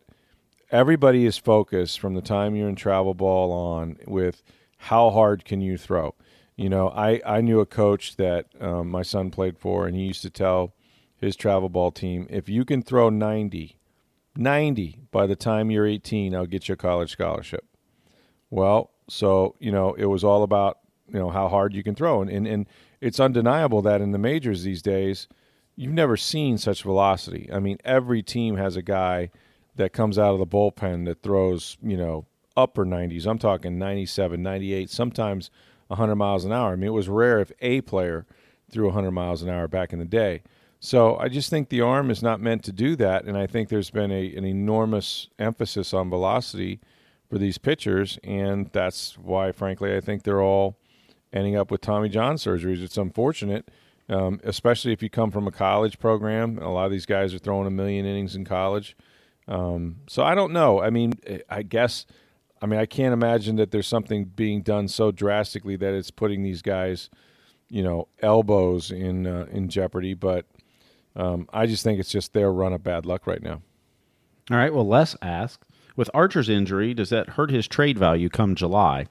everybody 0.71 1.25
is 1.25 1.37
focused 1.37 1.99
from 1.99 2.13
the 2.13 2.21
time 2.21 2.55
you're 2.55 2.69
in 2.69 2.75
travel 2.75 3.13
ball 3.13 3.51
on 3.51 3.97
with 4.07 4.43
how 4.77 5.09
hard 5.09 5.45
can 5.45 5.61
you 5.61 5.77
throw. 5.77 6.13
You 6.55 6.69
know, 6.69 6.89
I, 6.89 7.21
I 7.25 7.41
knew 7.41 7.59
a 7.59 7.65
coach 7.65 8.15
that 8.15 8.47
um, 8.61 8.89
my 8.89 9.01
son 9.01 9.29
played 9.29 9.57
for, 9.57 9.87
and 9.87 9.95
he 9.95 10.03
used 10.03 10.21
to 10.21 10.29
tell 10.29 10.73
his 11.17 11.35
travel 11.35 11.69
ball 11.69 11.91
team, 11.91 12.27
if 12.29 12.47
you 12.47 12.63
can 12.63 12.81
throw 12.81 13.09
90, 13.09 13.77
90 14.37 14.99
by 15.11 15.27
the 15.27 15.35
time 15.35 15.71
you're 15.71 15.87
18, 15.87 16.35
I'll 16.35 16.45
get 16.45 16.67
you 16.67 16.73
a 16.73 16.77
college 16.77 17.11
scholarship. 17.11 17.65
Well, 18.49 18.91
so, 19.09 19.55
you 19.59 19.71
know, 19.71 19.93
it 19.93 20.05
was 20.05 20.23
all 20.23 20.43
about, 20.43 20.79
you 21.11 21.19
know, 21.19 21.29
how 21.29 21.47
hard 21.47 21.73
you 21.73 21.83
can 21.83 21.95
throw. 21.95 22.21
And, 22.21 22.29
and, 22.29 22.47
and, 22.47 22.67
it's 23.01 23.19
undeniable 23.19 23.83
that 23.83 24.01
in 24.01 24.13
the 24.13 24.17
majors 24.17 24.63
these 24.63 24.81
days, 24.81 25.27
you've 25.75 25.93
never 25.93 26.17
seen 26.17 26.57
such 26.57 26.81
velocity. 26.81 27.47
I 27.53 27.59
mean, 27.59 27.77
every 27.85 28.23
team 28.23 28.55
has 28.55 28.75
a 28.75 28.81
guy 28.81 29.29
that 29.75 29.93
comes 29.93 30.17
out 30.17 30.33
of 30.33 30.39
the 30.39 30.47
bullpen 30.47 31.05
that 31.05 31.21
throws, 31.21 31.77
you 31.83 31.97
know, 31.97 32.25
upper 32.57 32.83
90s. 32.83 33.27
I'm 33.27 33.37
talking 33.37 33.77
97, 33.77 34.41
98, 34.41 34.89
sometimes 34.89 35.51
100 35.87 36.15
miles 36.15 36.45
an 36.45 36.51
hour. 36.51 36.73
I 36.73 36.75
mean, 36.75 36.87
it 36.87 36.93
was 36.93 37.09
rare 37.09 37.39
if 37.39 37.51
a 37.61 37.81
player 37.81 38.25
threw 38.71 38.85
100 38.85 39.11
miles 39.11 39.41
an 39.41 39.49
hour 39.49 39.67
back 39.67 39.93
in 39.93 39.99
the 39.99 40.05
day. 40.05 40.41
So 40.79 41.17
I 41.17 41.29
just 41.29 41.49
think 41.49 41.69
the 41.69 41.81
arm 41.81 42.11
is 42.11 42.21
not 42.21 42.39
meant 42.39 42.63
to 42.65 42.71
do 42.71 42.95
that, 42.97 43.25
and 43.25 43.37
I 43.37 43.47
think 43.47 43.69
there's 43.69 43.89
been 43.89 44.11
a, 44.11 44.35
an 44.35 44.45
enormous 44.45 45.29
emphasis 45.39 45.93
on 45.93 46.09
velocity 46.09 46.79
for 47.29 47.37
these 47.37 47.57
pitchers, 47.57 48.19
and 48.23 48.69
that's 48.71 49.17
why, 49.17 49.51
frankly, 49.51 49.95
I 49.95 50.01
think 50.01 50.23
they're 50.23 50.41
all 50.41 50.77
ending 51.33 51.55
up 51.55 51.71
with 51.71 51.81
Tommy 51.81 52.09
John 52.09 52.35
surgeries. 52.35 52.83
It's 52.83 52.97
unfortunate, 52.97 53.69
um, 54.09 54.39
especially 54.43 54.93
if 54.93 55.01
you 55.01 55.09
come 55.09 55.31
from 55.31 55.47
a 55.47 55.51
college 55.51 55.97
program. 55.99 56.59
A 56.59 56.71
lot 56.71 56.85
of 56.85 56.91
these 56.91 57.05
guys 57.05 57.33
are 57.33 57.39
throwing 57.39 57.67
a 57.67 57.71
million 57.71 58.05
innings 58.05 58.35
in 58.35 58.45
college. 58.45 58.95
Um, 59.47 59.97
so 60.07 60.23
I 60.23 60.35
don't 60.35 60.53
know. 60.53 60.81
I 60.81 60.89
mean, 60.89 61.13
I 61.49 61.63
guess, 61.63 62.05
I 62.61 62.65
mean, 62.67 62.79
I 62.79 62.85
can't 62.85 63.13
imagine 63.13 63.57
that 63.57 63.71
there's 63.71 63.87
something 63.87 64.25
being 64.25 64.61
done 64.61 64.87
so 64.87 65.11
drastically 65.11 65.75
that 65.75 65.93
it's 65.93 66.09
putting 66.11 66.41
these 66.43 66.61
guys, 66.61 67.09
you 67.69 67.83
know, 67.83 68.07
elbows 68.21 68.91
in 68.91 69.27
uh, 69.27 69.45
in 69.51 69.69
jeopardy. 69.69 70.13
But 70.13 70.45
um, 71.15 71.47
I 71.53 71.65
just 71.65 71.83
think 71.83 71.99
it's 71.99 72.11
just 72.11 72.33
their 72.33 72.51
run 72.51 72.73
of 72.73 72.83
bad 72.83 73.05
luck 73.05 73.27
right 73.27 73.41
now. 73.43 73.61
All 74.51 74.57
right. 74.57 74.73
Well, 74.73 74.87
Les 74.87 75.15
asked, 75.21 75.63
with 75.95 76.09
Archer's 76.13 76.49
injury, 76.49 76.93
does 76.93 77.09
that 77.09 77.29
hurt 77.31 77.51
his 77.51 77.67
trade 77.67 77.97
value 77.97 78.29
come 78.29 78.55
July? 78.55 79.07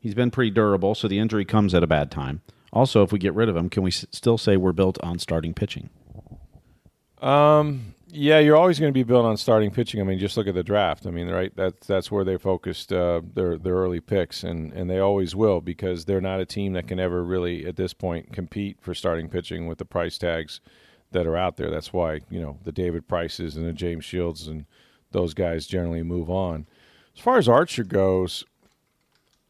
He's 0.00 0.14
been 0.14 0.30
pretty 0.30 0.50
durable, 0.50 0.94
so 0.94 1.08
the 1.08 1.18
injury 1.18 1.44
comes 1.44 1.74
at 1.74 1.82
a 1.82 1.86
bad 1.88 2.10
time. 2.10 2.40
Also, 2.72 3.02
if 3.02 3.12
we 3.12 3.18
get 3.18 3.34
rid 3.34 3.48
of 3.48 3.56
him, 3.56 3.68
can 3.68 3.82
we 3.82 3.90
s- 3.90 4.06
still 4.12 4.38
say 4.38 4.56
we're 4.56 4.72
built 4.72 4.98
on 5.02 5.18
starting 5.18 5.54
pitching? 5.54 5.88
Um, 7.20 7.94
yeah, 8.10 8.38
you're 8.38 8.56
always 8.56 8.78
going 8.78 8.92
to 8.92 8.98
be 8.98 9.02
built 9.02 9.26
on 9.26 9.36
starting 9.36 9.70
pitching. 9.70 10.00
I 10.00 10.04
mean, 10.04 10.18
just 10.18 10.36
look 10.36 10.46
at 10.46 10.54
the 10.54 10.62
draft. 10.62 11.06
I 11.06 11.10
mean, 11.10 11.28
right? 11.28 11.52
That's 11.54 11.86
that's 11.86 12.10
where 12.10 12.24
they 12.24 12.38
focused 12.38 12.92
uh, 12.92 13.20
their 13.34 13.58
their 13.58 13.74
early 13.74 14.00
picks, 14.00 14.42
and 14.44 14.72
and 14.72 14.88
they 14.88 14.98
always 14.98 15.34
will 15.36 15.60
because 15.60 16.06
they're 16.06 16.20
not 16.20 16.40
a 16.40 16.46
team 16.46 16.72
that 16.72 16.88
can 16.88 16.98
ever 16.98 17.22
really 17.22 17.66
at 17.66 17.76
this 17.76 17.92
point 17.92 18.32
compete 18.32 18.78
for 18.80 18.94
starting 18.94 19.28
pitching 19.28 19.66
with 19.66 19.78
the 19.78 19.84
price 19.84 20.16
tags 20.16 20.60
that 21.12 21.26
are 21.26 21.36
out 21.36 21.56
there. 21.56 21.70
That's 21.70 21.92
why 21.92 22.20
you 22.30 22.40
know 22.40 22.58
the 22.64 22.72
David 22.72 23.08
Prices 23.08 23.56
and 23.56 23.66
the 23.66 23.72
James 23.72 24.04
Shields 24.04 24.48
and 24.48 24.64
those 25.12 25.34
guys 25.34 25.66
generally 25.66 26.02
move 26.02 26.30
on. 26.30 26.66
As 27.14 27.22
far 27.22 27.36
as 27.36 27.48
Archer 27.48 27.84
goes, 27.84 28.44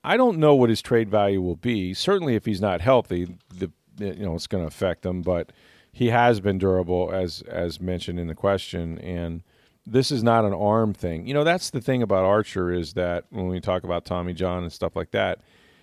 I 0.02 0.16
don't 0.16 0.38
know 0.38 0.54
what 0.54 0.70
his 0.70 0.82
trade 0.82 1.10
value 1.10 1.40
will 1.40 1.56
be. 1.56 1.94
Certainly, 1.94 2.34
if 2.34 2.44
he's 2.44 2.60
not 2.60 2.80
healthy, 2.80 3.36
the 3.54 3.70
you 3.98 4.24
know 4.24 4.34
it's 4.34 4.48
going 4.48 4.64
to 4.64 4.68
affect 4.68 5.06
him. 5.06 5.22
But 5.22 5.52
he 5.92 6.08
has 6.08 6.40
been 6.40 6.58
durable, 6.58 7.10
as 7.12 7.42
as 7.42 7.80
mentioned 7.80 8.18
in 8.18 8.26
the 8.26 8.34
question, 8.34 8.98
and 8.98 9.42
this 9.86 10.10
is 10.10 10.22
not 10.22 10.44
an 10.44 10.52
arm 10.52 10.92
thing. 10.92 11.26
You 11.26 11.34
know, 11.34 11.44
that's 11.44 11.70
the 11.70 11.80
thing 11.80 12.02
about 12.02 12.24
Archer 12.24 12.70
is 12.70 12.92
that 12.94 13.24
when 13.30 13.48
we 13.48 13.60
talk 13.60 13.84
about 13.84 14.04
Tommy 14.04 14.34
John 14.34 14.62
and 14.62 14.72
stuff 14.72 14.94
like 14.94 15.10
that, 15.12 15.40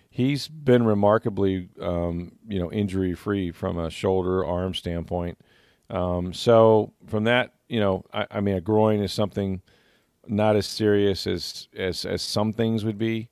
he's 0.10 0.48
been 0.48 0.86
remarkably 0.86 1.70
um, 1.82 2.34
you 2.48 2.60
know 2.60 2.72
injury 2.72 3.14
free 3.14 3.52
from 3.52 3.78
a 3.78 3.90
shoulder 3.90 4.46
arm 4.46 4.74
standpoint. 4.74 5.38
Um, 5.90 6.34
so 6.34 6.94
from 7.08 7.26
that, 7.26 7.54
you 7.68 7.80
know, 7.80 8.06
I, 8.14 8.28
I 8.32 8.42
mean, 8.42 8.56
a 8.56 8.62
groin 8.62 9.02
is 9.02 9.14
something 9.14 9.62
not 10.28 10.56
as 10.56 10.66
serious 10.66 11.28
as 11.28 11.68
as 11.76 12.06
as 12.06 12.22
some 12.22 12.54
things 12.54 12.86
would 12.86 12.98
be. 12.98 13.30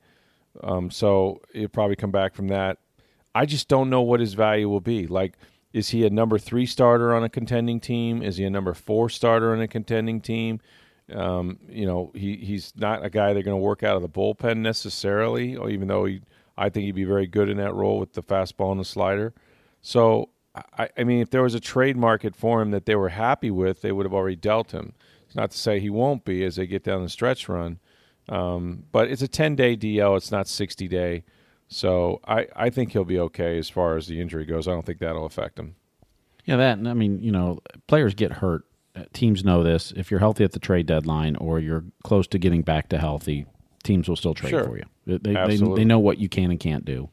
Um, 0.62 0.92
so 0.92 1.42
he'll 1.53 1.68
probably 1.68 1.96
come 1.96 2.12
back 2.12 2.36
from 2.36 2.48
that. 2.50 2.77
I 3.36 3.46
just 3.46 3.68
don't 3.68 3.89
know 3.89 4.01
what 4.01 4.20
his 4.20 4.36
value 4.36 4.70
will 4.70 4.82
be. 4.82 5.08
Like, 5.08 5.34
is 5.74 5.89
he 5.89 6.06
a 6.06 6.10
number 6.10 6.38
three 6.38 6.68
starter 6.68 7.13
on 7.13 7.24
a 7.24 7.30
contending 7.30 7.80
team? 7.80 8.22
Is 8.22 8.38
he 8.38 8.46
a 8.46 8.50
number 8.50 8.74
four 8.75 9.10
starter 9.10 9.53
on 9.53 9.62
a 9.62 9.68
contending 9.68 10.22
team? 10.22 10.62
Um, 11.12 11.60
you 11.68 11.86
know, 11.86 12.12
he, 12.13 12.38
he's 12.38 12.72
not 12.75 13.03
a 13.03 13.10
guy 13.10 13.34
they're 13.34 13.44
going 13.44 13.58
to 13.58 13.63
work 13.63 13.84
out 13.84 13.96
of 13.96 14.03
the 14.03 14.10
bullpen 14.10 14.58
necessarily, 14.58 15.56
or 15.56 15.70
even 15.70 15.88
though 15.88 16.06
he, 16.06 16.22
I 16.58 16.70
think 16.70 16.86
he'd 16.86 16.92
be 16.96 17.03
very 17.03 17.27
good 17.27 17.50
in 17.50 17.58
that 17.58 17.74
role 17.74 18.00
with 18.00 18.13
the 18.13 18.24
fastball 18.24 18.72
and 18.72 18.80
the 18.80 18.86
slider. 18.86 19.34
So, 19.82 20.30
I, 20.77 20.89
I 20.98 21.03
mean, 21.03 21.20
if 21.20 21.32
there 21.32 21.42
was 21.42 21.56
a 21.56 21.60
trade 21.60 21.98
market 21.98 22.36
for 22.36 22.62
him 22.62 22.72
that 22.72 22.86
they 22.86 22.96
were 22.96 23.10
happy 23.10 23.50
with, 23.50 23.82
they 23.82 23.92
would 23.92 24.06
have 24.06 24.13
already 24.13 24.36
dealt 24.36 24.72
him. 24.72 24.94
It's 25.25 25.36
not 25.36 25.51
to 25.51 25.58
say 25.58 25.80
he 25.80 25.89
won't 25.89 26.24
be 26.24 26.44
as 26.46 26.56
they 26.58 26.68
get 26.68 26.84
down 26.84 27.01
the 27.01 27.10
stretch 27.10 27.50
run. 27.50 27.80
Um, 28.30 28.84
but 28.92 29.10
it's 29.10 29.24
a 29.24 29.27
10 29.27 29.56
day 29.56 29.75
DL, 29.75 30.15
it's 30.15 30.32
not 30.32 30.48
60 30.48 30.88
day. 30.88 31.24
So 31.74 32.22
I, 32.27 32.48
I 32.56 32.70
think 32.70 32.92
he'll 32.92 33.03
be 33.03 33.20
okay 33.20 33.58
as 33.58 33.70
far 33.70 33.98
as 33.98 34.08
the 34.08 34.22
injury 34.22 34.46
goes. 34.46 34.68
I 34.68 34.72
don't 34.72 34.86
think 34.86 35.00
that'll 35.00 35.25
affect 35.25 35.58
him. 35.58 35.75
Yeah, 36.46 36.58
that. 36.58 36.77
I 36.80 36.94
mean, 36.94 37.22
you 37.22 37.32
know, 37.32 37.60
players 37.88 38.13
get 38.13 38.32
hurt. 38.32 38.65
Uh, 38.96 39.03
Teams 39.13 39.44
know 39.44 39.63
this. 39.63 39.92
If 39.96 40.12
you're 40.12 40.20
healthy 40.20 40.44
at 40.44 40.51
the 40.51 40.60
trade 40.60 40.86
deadline 40.86 41.36
or 41.38 41.60
you're 41.60 41.84
close 42.03 42.27
to 42.27 42.38
getting 42.38 42.62
back 42.62 42.89
to 42.89 42.98
healthy, 42.98 43.46
teams 43.84 44.08
will 44.08 44.15
still 44.15 44.34
trade 44.34 44.51
Sure. 44.51 44.65
for 44.65 44.77
you. 44.77 44.84
They, 45.06 45.18
they, 45.34 45.58
they, 45.58 45.86
know 45.86 46.00
what 46.00 46.18
you 46.18 46.30
can 46.30 46.51
and 46.51 46.60
can't 46.60 46.86
do. 46.86 47.10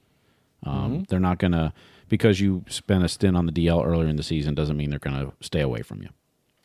Um, 0.64 1.05
They're 1.09 1.19
not 1.19 1.38
going 1.38 1.52
to, 1.52 1.73
because 2.09 2.40
you 2.40 2.64
spent 2.69 3.02
a 3.02 3.09
stint 3.09 3.37
on 3.37 3.47
the 3.47 3.52
DL 3.52 3.85
earlier 3.85 4.09
in 4.09 4.17
the 4.17 4.23
season, 4.23 4.55
doesn't 4.55 4.76
mean 4.76 4.90
they're 4.90 4.99
going 4.99 5.17
to 5.17 5.33
stay 5.40 5.61
away 5.62 5.83
from 5.83 6.02
you. 6.02 6.09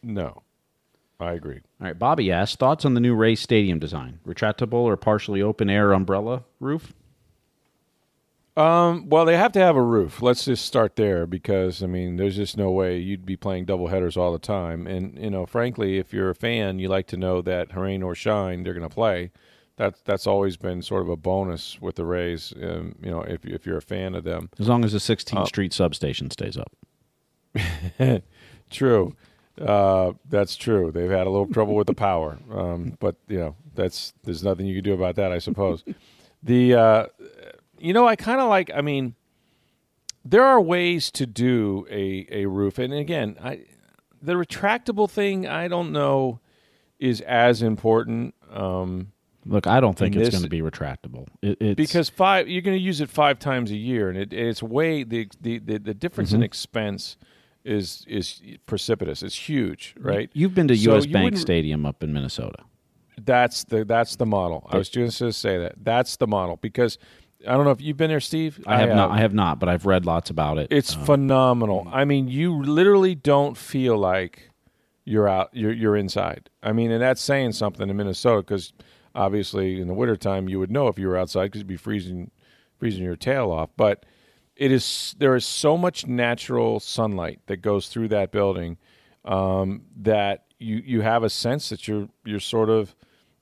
No, 0.04 0.44
I 1.20 1.32
agree. 1.32 1.62
All 1.80 1.88
right, 1.88 1.98
Bobby 1.98 2.32
asks 2.32 2.58
thoughts 2.58 2.86
on 2.86 2.94
the 2.94 3.00
new 3.00 3.16
Rays 3.16 3.40
Stadium 3.40 3.80
design: 3.80 4.20
retractable 4.28 4.74
or 4.74 4.98
partially 4.98 5.42
open 5.42 5.70
air 5.70 5.94
umbrella 5.94 6.44
roof. 6.60 6.94
Um, 8.58 9.10
well, 9.10 9.26
they 9.26 9.36
have 9.36 9.52
to 9.54 9.60
have 9.60 9.76
a 9.76 9.82
roof. 9.82 10.22
Let's 10.22 10.46
just 10.46 10.66
start 10.66 10.96
there 10.96 11.26
because 11.26 11.84
I 11.84 11.88
mean, 11.88 12.16
there's 12.16 12.38
just 12.38 12.58
no 12.58 12.72
way 12.72 12.98
you'd 12.98 13.26
be 13.26 13.36
playing 13.36 13.66
double 13.66 13.88
headers 13.88 14.16
all 14.16 14.32
the 14.32 14.40
time. 14.40 14.88
And 14.88 15.18
you 15.18 15.30
know, 15.30 15.46
frankly, 15.46 15.98
if 15.98 16.14
you're 16.14 16.30
a 16.30 16.36
fan, 16.36 16.80
you 16.80 16.88
like 16.88 17.08
to 17.08 17.18
know 17.18 17.42
that 17.42 17.76
rain 17.76 18.02
or 18.02 18.16
shine, 18.16 18.64
they're 18.64 18.74
going 18.74 18.88
to 18.88 18.94
play. 18.94 19.32
That's 19.76 20.00
that's 20.02 20.26
always 20.26 20.56
been 20.56 20.82
sort 20.82 21.02
of 21.02 21.10
a 21.10 21.18
bonus 21.18 21.82
with 21.82 21.96
the 21.96 22.06
Rays. 22.06 22.54
Um, 22.62 22.96
you 23.02 23.12
know, 23.12 23.22
if 23.24 23.46
if 23.46 23.66
you're 23.66 23.78
a 23.78 23.82
fan 23.82 24.16
of 24.16 24.24
them. 24.24 24.50
As 24.58 24.70
long 24.70 24.86
as 24.86 24.94
the 24.94 25.00
16th 25.00 25.48
Street 25.48 25.74
substation 25.74 26.32
stays 26.32 26.58
up. 26.58 26.72
True. 28.70 29.16
Uh, 29.60 30.14
that's 30.28 30.58
true. 30.58 30.92
They've 30.92 31.10
had 31.10 31.28
a 31.28 31.30
little 31.30 31.48
trouble 31.48 31.76
with 31.76 31.88
the 31.88 31.94
power, 31.94 32.38
um, 32.52 32.98
but 33.00 33.16
you 33.30 33.38
know 33.38 33.56
that's 33.74 34.14
there's 34.24 34.44
nothing 34.44 34.66
you 34.66 34.76
can 34.76 34.84
do 34.84 34.94
about 34.94 35.16
that, 35.16 35.32
I 35.32 35.40
suppose. 35.40 35.84
the 36.44 36.74
uh, 36.74 37.06
you 37.80 37.94
know 37.94 38.08
I 38.08 38.16
kind 38.16 38.42
of 38.42 38.50
like. 38.50 38.72
I 38.74 38.82
mean, 38.82 39.16
there 40.24 40.44
are 40.44 40.60
ways 40.62 41.12
to 41.12 41.26
do 41.26 41.86
a 41.90 42.28
a 42.32 42.46
roof, 42.46 42.78
and 42.80 42.94
again, 42.94 43.38
I 43.44 43.62
the 44.22 44.34
retractable 44.34 45.10
thing 45.10 45.48
I 45.48 45.68
don't 45.68 45.92
know 45.92 46.40
is 47.00 47.22
as 47.22 47.62
important. 47.62 48.34
Um, 48.52 49.12
Look, 49.48 49.68
I 49.68 49.80
don't 49.80 49.96
think 49.96 50.16
it's 50.16 50.30
going 50.32 50.42
to 50.44 50.50
be 50.50 50.62
retractable. 50.62 51.28
It, 51.44 51.58
it's, 51.62 51.76
because 51.76 52.10
five 52.10 52.48
you're 52.48 52.64
going 52.64 52.78
to 52.78 52.84
use 52.84 53.00
it 53.00 53.12
five 53.12 53.38
times 53.38 53.70
a 53.70 53.76
year 53.76 54.10
and 54.10 54.18
it, 54.18 54.34
it's 54.34 54.64
way 54.64 55.04
the 55.04 55.28
the 55.40 55.60
the, 55.60 55.78
the 55.78 55.94
difference 55.94 56.30
Mm-hmm. 56.30 56.38
in 56.38 56.44
expense 56.44 57.16
is 57.64 58.04
is 58.08 58.42
precipitous 58.66 59.22
it's 59.22 59.36
huge 59.50 59.94
right 60.00 60.30
you've 60.34 60.56
been 60.56 60.68
to 60.68 60.76
U.S. 60.76 61.06
Bank 61.06 61.38
Stadium 61.38 61.86
up 61.86 62.02
in 62.04 62.12
Minnesota. 62.14 62.64
that's 63.22 63.64
the 63.66 63.84
that's 63.86 64.16
the 64.18 64.26
model 64.26 64.68
i 64.72 64.78
was 64.78 64.90
just 64.90 65.20
going 65.20 65.32
to 65.32 65.34
say 65.34 65.58
that 65.58 65.74
that's 65.84 66.16
the 66.18 66.28
model 66.28 66.58
because 66.58 66.98
i 67.48 67.54
don't 67.54 67.66
know 67.66 67.72
if 67.72 67.82
you've 67.82 67.98
been 67.98 68.10
there 68.10 68.20
steve 68.20 68.60
I 68.68 68.80
have 68.80 68.90
not. 68.90 69.12
I 69.12 69.18
have 69.20 69.34
not, 69.34 69.60
but 69.60 69.70
I've 69.70 69.86
read 69.86 70.06
lots 70.06 70.30
about 70.30 70.58
it. 70.58 70.68
it's 70.72 70.96
Uh, 70.96 71.00
phenomenal 71.06 71.88
i 71.92 72.06
mean 72.06 72.28
you 72.28 72.62
literally 72.64 73.16
don't 73.16 73.56
feel 73.58 73.98
like 73.98 74.50
you're 75.06 75.28
out 75.28 75.50
you're 75.54 75.72
you're 75.74 75.96
inside 75.96 76.50
i 76.64 76.72
mean 76.72 76.92
and 76.92 77.02
that's 77.02 77.22
saying 77.22 77.52
something 77.54 77.90
in 77.90 77.96
minnesota 77.98 78.42
because 78.42 78.74
obviously 79.14 79.80
in 79.80 79.88
the 79.88 79.94
wintertime 79.94 80.50
you 80.50 80.60
would 80.60 80.72
know 80.72 80.88
if 80.88 80.98
you 81.00 81.08
were 81.08 81.18
outside 81.18 81.46
because 81.46 81.60
you'd 81.60 81.68
be 81.68 81.78
freezing 81.78 82.32
freezing 82.80 83.04
your 83.04 83.16
tail 83.16 83.52
off 83.52 83.70
but 83.78 84.06
it 84.56 84.72
is 84.72 85.16
there 85.20 85.36
is 85.36 85.46
so 85.46 85.78
much 85.78 86.08
natural 86.08 86.80
sunlight 86.80 87.40
that 87.48 87.58
goes 87.58 87.88
through 87.90 88.08
that 88.08 88.32
building 88.32 88.78
um, 89.26 89.82
that 89.98 90.46
you 90.60 90.78
you 90.86 91.02
have 91.02 91.24
a 91.24 91.30
sense 91.30 91.70
that 91.70 91.88
you're 91.88 92.08
you're 92.24 92.40
sort 92.40 92.70
of 92.70 92.96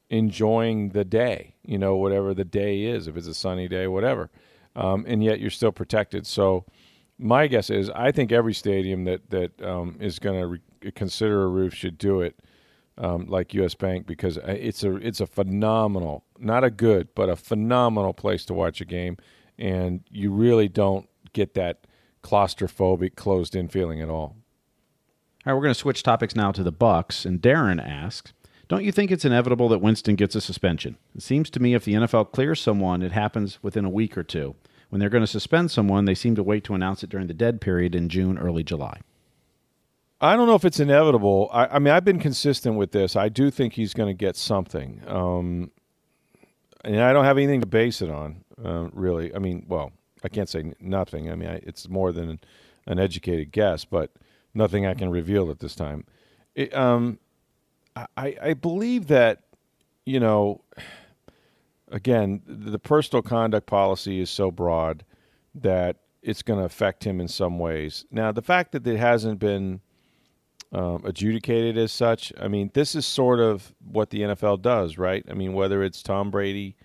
enjoying 0.09 0.89
the 0.89 1.05
day 1.05 1.55
you 1.63 1.77
know 1.77 1.95
whatever 1.95 2.33
the 2.33 2.45
day 2.45 2.83
is 2.83 3.07
if 3.07 3.17
it's 3.17 3.27
a 3.27 3.33
sunny 3.33 3.67
day 3.67 3.87
whatever 3.87 4.29
um, 4.75 5.05
and 5.07 5.23
yet 5.23 5.39
you're 5.39 5.49
still 5.49 5.71
protected 5.71 6.27
so 6.27 6.65
my 7.17 7.47
guess 7.47 7.69
is 7.69 7.89
I 7.89 8.11
think 8.11 8.31
every 8.31 8.53
stadium 8.53 9.05
that 9.05 9.29
that 9.29 9.61
um, 9.61 9.97
is 9.99 10.19
going 10.19 10.39
to 10.39 10.47
re- 10.47 10.91
consider 10.91 11.43
a 11.43 11.47
roof 11.47 11.73
should 11.73 11.97
do 11.97 12.21
it 12.21 12.39
um, 12.97 13.25
like 13.27 13.53
U.S. 13.55 13.75
Bank 13.75 14.05
because 14.05 14.37
uh, 14.37 14.55
it's 14.59 14.83
a 14.83 14.95
it's 14.97 15.21
a 15.21 15.27
phenomenal, 15.27 16.25
not 16.39 16.63
a 16.63 16.69
good, 16.69 17.09
but 17.15 17.29
a 17.29 17.35
phenomenal 17.35 18.13
place 18.13 18.45
to 18.45 18.53
watch 18.53 18.81
a 18.81 18.85
game, 18.85 19.17
and 19.57 20.01
you 20.09 20.31
really 20.31 20.67
don't 20.67 21.07
get 21.33 21.53
that 21.55 21.87
claustrophobic, 22.21 23.15
closed-in 23.15 23.67
feeling 23.67 24.01
at 24.01 24.09
all. 24.09 24.35
All 25.45 25.51
right, 25.51 25.53
we're 25.53 25.61
going 25.61 25.73
to 25.73 25.79
switch 25.79 26.03
topics 26.03 26.35
now 26.35 26.51
to 26.51 26.63
the 26.63 26.71
Bucks, 26.71 27.25
and 27.25 27.41
Darren 27.41 27.83
asks, 27.85 28.31
"Don't 28.73 28.83
you 28.83 28.91
think 28.91 29.11
it's 29.11 29.23
inevitable 29.23 29.69
that 29.69 29.81
Winston 29.81 30.15
gets 30.15 30.33
a 30.33 30.41
suspension? 30.41 30.97
It 31.13 31.21
seems 31.21 31.51
to 31.51 31.59
me 31.59 31.75
if 31.75 31.85
the 31.85 31.93
NFL 31.93 32.31
clears 32.31 32.59
someone, 32.59 33.03
it 33.03 33.11
happens 33.11 33.59
within 33.61 33.85
a 33.85 33.89
week 33.89 34.17
or 34.17 34.23
two. 34.23 34.55
When 34.89 34.99
they're 34.99 35.11
going 35.11 35.21
to 35.21 35.27
suspend 35.27 35.69
someone, 35.69 36.05
they 36.05 36.15
seem 36.15 36.33
to 36.33 36.41
wait 36.41 36.63
to 36.63 36.73
announce 36.73 37.03
it 37.03 37.11
during 37.11 37.27
the 37.27 37.35
dead 37.35 37.61
period 37.61 37.93
in 37.93 38.09
June, 38.09 38.39
early 38.39 38.63
July. 38.63 39.01
I 40.19 40.35
don't 40.35 40.47
know 40.47 40.55
if 40.55 40.65
it's 40.65 40.79
inevitable. 40.79 41.51
I, 41.53 41.67
I 41.67 41.77
mean, 41.77 41.93
I've 41.93 42.03
been 42.03 42.17
consistent 42.17 42.75
with 42.75 42.93
this. 42.93 43.15
I 43.15 43.29
do 43.29 43.51
think 43.51 43.73
he's 43.73 43.93
going 43.93 44.09
to 44.09 44.17
get 44.17 44.35
something. 44.35 45.03
Um, 45.05 45.69
and 46.83 46.99
I 46.99 47.13
don't 47.13 47.25
have 47.25 47.37
anything 47.37 47.61
to 47.61 47.67
base 47.67 48.01
it 48.01 48.09
on, 48.09 48.43
uh, 48.65 48.89
really. 48.91 49.35
I 49.35 49.37
mean, 49.37 49.67
well, 49.67 49.91
I 50.23 50.29
can't 50.29 50.49
say 50.49 50.73
nothing. 50.79 51.29
I 51.29 51.35
mean, 51.35 51.49
I, 51.49 51.55
it's 51.61 51.87
more 51.87 52.11
than 52.11 52.39
an 52.87 52.97
educated 52.97 53.51
guess, 53.51 53.85
but 53.85 54.09
nothing 54.55 54.87
I 54.87 54.95
can 54.95 55.11
reveal 55.11 55.51
at 55.51 55.59
this 55.59 55.75
time. 55.75 56.05
It, 56.55 56.75
um, 56.75 57.19
I, 57.95 58.35
I 58.41 58.53
believe 58.53 59.07
that, 59.07 59.43
you 60.05 60.19
know, 60.19 60.61
again, 61.91 62.41
the 62.45 62.79
personal 62.79 63.21
conduct 63.21 63.67
policy 63.67 64.19
is 64.19 64.29
so 64.29 64.51
broad 64.51 65.05
that 65.55 65.97
it's 66.21 66.41
going 66.41 66.59
to 66.59 66.65
affect 66.65 67.05
him 67.05 67.19
in 67.19 67.27
some 67.27 67.59
ways. 67.59 68.05
Now, 68.11 68.31
the 68.31 68.41
fact 68.41 68.71
that 68.71 68.87
it 68.87 68.97
hasn't 68.97 69.39
been 69.39 69.81
um, 70.71 71.03
adjudicated 71.05 71.77
as 71.77 71.91
such, 71.91 72.33
I 72.39 72.47
mean, 72.47 72.71
this 72.73 72.95
is 72.95 73.05
sort 73.05 73.39
of 73.39 73.73
what 73.85 74.09
the 74.09 74.21
NFL 74.21 74.61
does, 74.61 74.97
right? 74.97 75.23
I 75.29 75.33
mean, 75.33 75.53
whether 75.53 75.83
it's 75.83 76.01
Tom 76.01 76.31
Brady, 76.31 76.75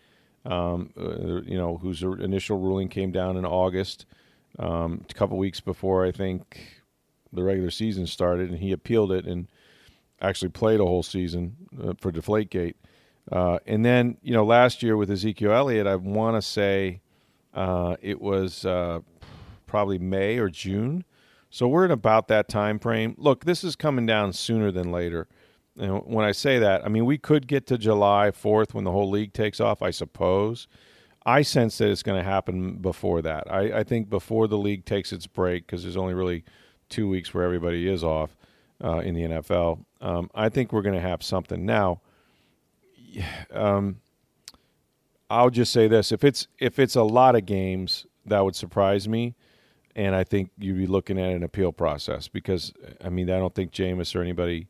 um, 0.44 0.90
uh, 0.98 1.40
you 1.42 1.56
know, 1.56 1.78
whose 1.78 2.02
initial 2.02 2.58
ruling 2.58 2.88
came 2.88 3.12
down 3.12 3.36
in 3.36 3.46
August, 3.46 4.06
um, 4.58 5.04
a 5.08 5.14
couple 5.14 5.38
weeks 5.38 5.60
before 5.60 6.04
I 6.04 6.10
think 6.10 6.82
the 7.32 7.42
regular 7.42 7.70
season 7.70 8.06
started, 8.06 8.50
and 8.50 8.58
he 8.58 8.72
appealed 8.72 9.12
it 9.12 9.24
and 9.24 9.48
actually 10.20 10.50
played 10.50 10.80
a 10.80 10.84
whole 10.84 11.02
season 11.02 11.56
uh, 11.82 11.94
for 11.98 12.12
Deflategate. 12.12 12.74
Uh, 13.30 13.58
and 13.66 13.84
then, 13.84 14.16
you 14.22 14.32
know, 14.32 14.44
last 14.44 14.82
year 14.82 14.96
with 14.96 15.10
Ezekiel 15.10 15.52
Elliott, 15.52 15.86
I 15.86 15.96
want 15.96 16.36
to 16.36 16.42
say 16.42 17.00
uh, 17.54 17.96
it 18.00 18.20
was 18.20 18.64
uh, 18.64 19.00
probably 19.66 19.98
May 19.98 20.38
or 20.38 20.48
June. 20.48 21.04
So 21.50 21.68
we're 21.68 21.84
in 21.84 21.90
about 21.90 22.28
that 22.28 22.48
time 22.48 22.78
frame. 22.78 23.14
Look, 23.18 23.44
this 23.44 23.64
is 23.64 23.76
coming 23.76 24.06
down 24.06 24.32
sooner 24.32 24.70
than 24.70 24.92
later. 24.92 25.28
And 25.78 26.02
when 26.04 26.24
I 26.24 26.32
say 26.32 26.58
that, 26.58 26.84
I 26.84 26.88
mean 26.88 27.06
we 27.06 27.18
could 27.18 27.46
get 27.46 27.66
to 27.68 27.78
July 27.78 28.30
4th 28.30 28.74
when 28.74 28.84
the 28.84 28.90
whole 28.90 29.08
league 29.08 29.32
takes 29.32 29.60
off, 29.60 29.80
I 29.80 29.90
suppose. 29.90 30.66
I 31.24 31.42
sense 31.42 31.78
that 31.78 31.90
it's 31.90 32.02
going 32.02 32.18
to 32.18 32.28
happen 32.28 32.76
before 32.76 33.22
that. 33.22 33.50
I, 33.52 33.80
I, 33.80 33.84
think 33.84 34.08
before 34.08 34.48
the 34.48 34.56
league 34.56 34.86
takes 34.86 35.12
its 35.12 35.26
break, 35.26 35.66
because 35.66 35.82
there's 35.82 35.96
only 35.96 36.14
really 36.14 36.42
two 36.88 37.06
weeks 37.06 37.34
where 37.34 37.44
everybody 37.44 37.86
is 37.86 38.02
off 38.02 38.37
uh, 38.82 38.98
in 38.98 39.14
the 39.14 39.22
NFL. 39.22 39.84
Um, 40.00 40.30
I 40.34 40.48
think 40.48 40.72
we're 40.72 40.82
going 40.82 40.94
to 40.94 41.00
have 41.00 41.22
something 41.22 41.64
now. 41.64 42.00
Um, 43.50 44.00
I'll 45.30 45.50
just 45.50 45.72
say 45.72 45.88
this: 45.88 46.12
if 46.12 46.24
it's 46.24 46.46
if 46.58 46.78
it's 46.78 46.94
a 46.94 47.02
lot 47.02 47.36
of 47.36 47.44
games, 47.44 48.06
that 48.26 48.44
would 48.44 48.56
surprise 48.56 49.08
me, 49.08 49.34
and 49.94 50.14
I 50.14 50.24
think 50.24 50.50
you'd 50.58 50.78
be 50.78 50.86
looking 50.86 51.18
at 51.18 51.32
an 51.32 51.42
appeal 51.42 51.72
process 51.72 52.28
because 52.28 52.72
I 53.04 53.08
mean 53.08 53.30
I 53.30 53.38
don't 53.38 53.54
think 53.54 53.72
Jameis 53.72 54.14
or 54.14 54.22
anybody 54.22 54.68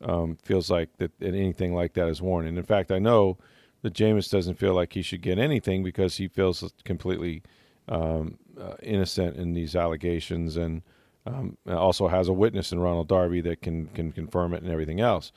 um, 0.00 0.36
feels 0.42 0.70
like 0.70 0.96
that, 0.98 1.18
that 1.18 1.34
anything 1.34 1.74
like 1.74 1.94
that 1.94 2.08
is 2.08 2.22
warranted. 2.22 2.56
In 2.56 2.64
fact, 2.64 2.92
I 2.92 2.98
know 2.98 3.38
that 3.82 3.94
Jameis 3.94 4.30
doesn't 4.30 4.58
feel 4.58 4.74
like 4.74 4.92
he 4.92 5.02
should 5.02 5.22
get 5.22 5.38
anything 5.38 5.82
because 5.82 6.16
he 6.16 6.28
feels 6.28 6.72
completely 6.84 7.42
um, 7.88 8.38
uh, 8.60 8.74
innocent 8.82 9.36
in 9.36 9.54
these 9.54 9.74
allegations 9.74 10.56
and 10.56 10.82
um, 11.26 11.56
also 11.68 12.08
has 12.08 12.28
a 12.28 12.32
witness 12.32 12.72
in 12.72 12.78
Ronald 12.78 13.08
Darby 13.08 13.40
that 13.42 13.60
can 13.60 13.86
can 13.88 14.12
confirm 14.12 14.54
it 14.54 14.62
and 14.62 14.70
everything 14.70 15.00
else. 15.00 15.32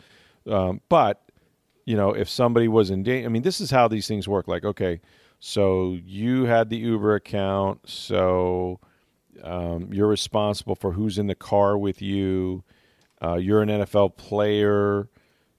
Um, 0.47 0.81
but 0.89 1.21
you 1.85 1.97
know, 1.97 2.11
if 2.13 2.29
somebody 2.29 2.67
was 2.67 2.91
in 2.91 3.03
danger, 3.03 3.27
I 3.27 3.29
mean, 3.29 3.41
this 3.41 3.59
is 3.59 3.71
how 3.71 3.87
these 3.87 4.07
things 4.07 4.27
work. 4.27 4.47
Like, 4.47 4.63
okay, 4.63 5.01
so 5.39 5.97
you 6.05 6.45
had 6.45 6.69
the 6.69 6.77
Uber 6.77 7.15
account, 7.15 7.89
so 7.89 8.79
um, 9.43 9.91
you're 9.91 10.07
responsible 10.07 10.75
for 10.75 10.91
who's 10.91 11.17
in 11.17 11.27
the 11.27 11.35
car 11.35 11.77
with 11.77 12.01
you. 12.01 12.63
Uh, 13.21 13.35
you're 13.35 13.61
an 13.61 13.69
NFL 13.69 14.17
player. 14.17 15.09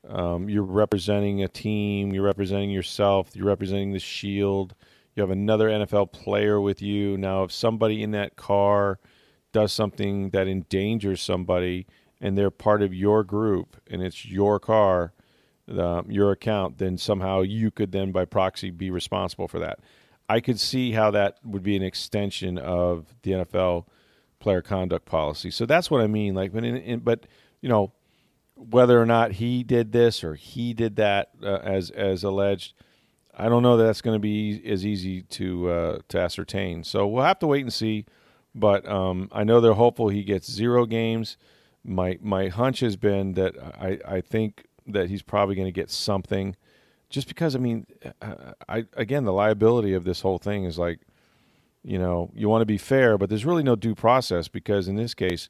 Um, 0.09 0.49
you're 0.49 0.63
representing 0.63 1.43
a 1.43 1.49
team. 1.49 2.13
You're 2.13 2.25
representing 2.25 2.71
yourself. 2.71 3.35
You're 3.35 3.47
representing 3.47 3.93
the 3.93 3.99
Shield. 3.99 4.75
You 5.15 5.23
have 5.23 5.31
another 5.31 5.69
NFL 5.69 6.13
player 6.13 6.61
with 6.61 6.81
you. 6.81 7.19
Now, 7.19 7.43
if 7.45 7.53
somebody 7.53 8.03
in 8.03 8.13
that 8.13 8.37
car 8.37 8.99
does 9.53 9.73
something 9.73 10.31
that 10.31 10.49
endangers 10.49 11.21
somebody 11.21 11.87
and 12.21 12.37
they're 12.37 12.51
part 12.51 12.83
of 12.83 12.95
your 12.95 13.25
group 13.25 13.81
and 13.91 14.03
it's 14.03 14.27
your 14.27 14.61
car, 14.61 15.13
uh, 15.71 16.03
your 16.09 16.33
account, 16.33 16.79
then 16.79 16.99
somehow 16.99 17.41
you 17.41 17.71
could 17.71 17.93
then 17.93 18.13
by 18.13 18.25
proxy 18.25 18.71
be 18.71 18.91
responsible 18.91 19.49
for 19.49 19.59
that. 19.59 19.81
I 20.29 20.41
could 20.41 20.61
see 20.61 20.93
how 20.93 21.11
that 21.13 21.39
would 21.45 21.63
be 21.63 21.77
an 21.77 21.83
extension 21.83 22.59
of 22.59 23.15
the 23.23 23.33
NFL 23.33 23.87
player 24.39 24.63
conduct 24.63 25.07
policy. 25.07 25.51
So 25.51 25.67
that's 25.67 25.91
what 25.91 26.01
I 26.01 26.07
mean. 26.07 26.35
Like, 26.35 26.53
but 26.53 26.65
in, 26.65 26.77
in, 26.77 27.01
but 27.01 27.27
you 27.61 27.69
know, 27.69 27.93
whether 28.55 29.01
or 29.01 29.07
not 29.07 29.33
he 29.33 29.63
did 29.63 29.93
this 29.93 30.23
or 30.23 30.35
he 30.35 30.75
did 30.75 30.97
that 30.97 31.31
uh, 31.43 31.59
as 31.63 31.91
as 31.91 32.25
alleged, 32.25 32.75
I 33.37 33.49
don't 33.49 33.63
know 33.63 33.77
that 33.77 33.85
that's 33.85 34.03
going 34.03 34.15
to 34.15 34.21
be 34.21 34.63
as 34.67 34.85
easy 34.85 35.23
to 35.23 35.71
uh, 35.71 35.99
to 36.09 36.19
ascertain. 36.19 36.85
So 36.85 37.07
we'll 37.07 37.25
have 37.25 37.39
to 37.41 37.47
wait 37.47 37.63
and 37.63 37.73
see. 37.73 38.07
But 38.55 38.87
um, 38.89 39.29
I 39.33 39.45
know 39.45 39.61
they're 39.61 39.75
hopeful 39.75 40.09
he 40.09 40.25
gets 40.25 40.51
zero 40.51 40.87
games. 40.87 41.37
My 41.85 42.19
my 42.21 42.49
hunch 42.49 42.81
has 42.81 42.97
been 42.97 43.35
that 43.35 43.55
I, 43.59 43.99
I 44.17 44.21
think 44.21 44.67
that 44.87 45.09
he's 45.09 45.23
probably 45.23 45.55
going 45.55 45.69
to 45.69 45.73
get 45.73 45.91
something, 45.91 46.57
just 47.09 47.29
because 47.29 47.55
I 47.55 47.59
mean, 47.59 47.87
I 48.69 48.87
again 48.95 49.25
the 49.25 49.33
liability 49.33 49.95
of 49.95 50.05
this 50.05 50.21
whole 50.21 50.39
thing 50.39 50.65
is 50.65 50.79
like, 50.79 51.01
you 51.83 51.99
know, 51.99 52.31
you 52.35 52.49
want 52.49 52.63
to 52.63 52.67
be 52.67 52.79
fair, 52.79 53.17
but 53.17 53.29
there's 53.29 53.47
really 53.47 53.63
no 53.63 53.77
due 53.77 53.95
process 53.95 54.49
because 54.49 54.89
in 54.89 54.97
this 54.97 55.15
case, 55.15 55.49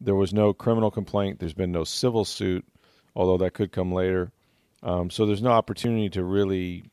there 0.00 0.14
was 0.14 0.34
no 0.34 0.52
criminal 0.52 0.90
complaint. 0.90 1.40
There's 1.40 1.54
been 1.54 1.72
no 1.72 1.84
civil 1.84 2.24
suit, 2.24 2.64
although 3.16 3.38
that 3.38 3.54
could 3.54 3.72
come 3.72 3.90
later. 3.90 4.32
Um, 4.82 5.08
so 5.08 5.24
there's 5.24 5.42
no 5.42 5.50
opportunity 5.50 6.10
to 6.10 6.22
really, 6.22 6.84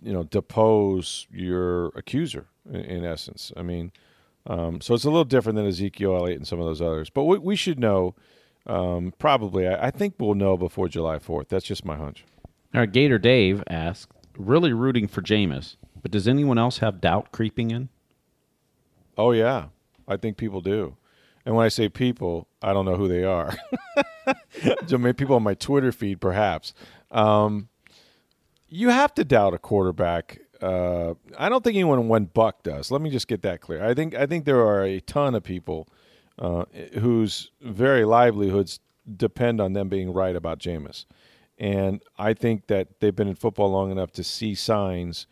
you 0.00 0.12
know, 0.12 0.22
depose 0.22 1.26
your 1.32 1.86
accuser 1.88 2.46
in, 2.70 2.80
in 2.80 3.04
essence. 3.04 3.52
I 3.56 3.62
mean 3.62 3.90
um, 4.46 4.80
so 4.80 4.94
it's 4.94 5.04
a 5.04 5.10
little 5.10 5.24
different 5.24 5.56
than 5.56 5.66
Ezekiel 5.66 6.16
Elliott 6.16 6.38
and 6.38 6.46
some 6.46 6.60
of 6.60 6.66
those 6.66 6.80
others. 6.80 7.10
But 7.10 7.24
we, 7.24 7.38
we 7.38 7.56
should 7.56 7.78
know 7.78 8.14
um, 8.66 9.12
probably. 9.18 9.66
I, 9.66 9.88
I, 9.88 9.90
think 9.90 10.14
we'll 10.18 10.34
know 10.34 10.56
before 10.56 10.88
July 10.88 11.18
4th. 11.18 11.48
That's 11.48 11.64
just 11.64 11.84
my 11.84 11.96
hunch. 11.96 12.24
All 12.74 12.80
right, 12.80 12.90
Gator 12.90 13.18
Dave 13.18 13.62
asks, 13.68 14.12
really 14.36 14.72
rooting 14.72 15.08
for 15.08 15.22
Jameis, 15.22 15.76
but 16.02 16.10
does 16.10 16.28
anyone 16.28 16.58
else 16.58 16.78
have 16.78 17.00
doubt 17.00 17.32
creeping 17.32 17.70
in? 17.70 17.88
Oh, 19.16 19.32
yeah. 19.32 19.66
I 20.06 20.16
think 20.16 20.36
people 20.36 20.60
do. 20.60 20.96
And 21.44 21.54
when 21.54 21.64
I 21.64 21.68
say 21.68 21.88
people, 21.88 22.48
I 22.60 22.72
don't 22.72 22.84
know 22.84 22.96
who 22.96 23.08
they 23.08 23.24
are. 23.24 23.56
So 24.86 24.98
maybe 24.98 25.14
people 25.14 25.36
on 25.36 25.42
my 25.42 25.54
Twitter 25.54 25.92
feed, 25.92 26.20
perhaps. 26.20 26.72
Um, 27.10 27.68
you 28.68 28.88
have 28.88 29.14
to 29.14 29.24
doubt 29.24 29.54
a 29.54 29.58
quarterback 29.58 30.40
uh, 30.62 31.14
I 31.38 31.48
don't 31.48 31.62
think 31.62 31.76
anyone 31.76 32.08
one 32.08 32.24
buck 32.26 32.62
does. 32.62 32.90
Let 32.90 33.00
me 33.00 33.10
just 33.10 33.28
get 33.28 33.42
that 33.42 33.60
clear. 33.60 33.84
I 33.84 33.94
think 33.94 34.14
I 34.14 34.26
think 34.26 34.44
there 34.44 34.60
are 34.60 34.84
a 34.84 35.00
ton 35.00 35.34
of 35.34 35.42
people 35.42 35.88
uh, 36.38 36.64
whose 36.98 37.50
very 37.60 38.04
livelihoods 38.04 38.80
depend 39.16 39.60
on 39.60 39.72
them 39.72 39.88
being 39.88 40.12
right 40.12 40.36
about 40.36 40.58
Jameis, 40.58 41.04
and 41.58 42.02
I 42.18 42.34
think 42.34 42.66
that 42.68 43.00
they've 43.00 43.14
been 43.14 43.28
in 43.28 43.36
football 43.36 43.70
long 43.70 43.90
enough 43.90 44.12
to 44.12 44.24
see 44.24 44.54
signs 44.54 45.26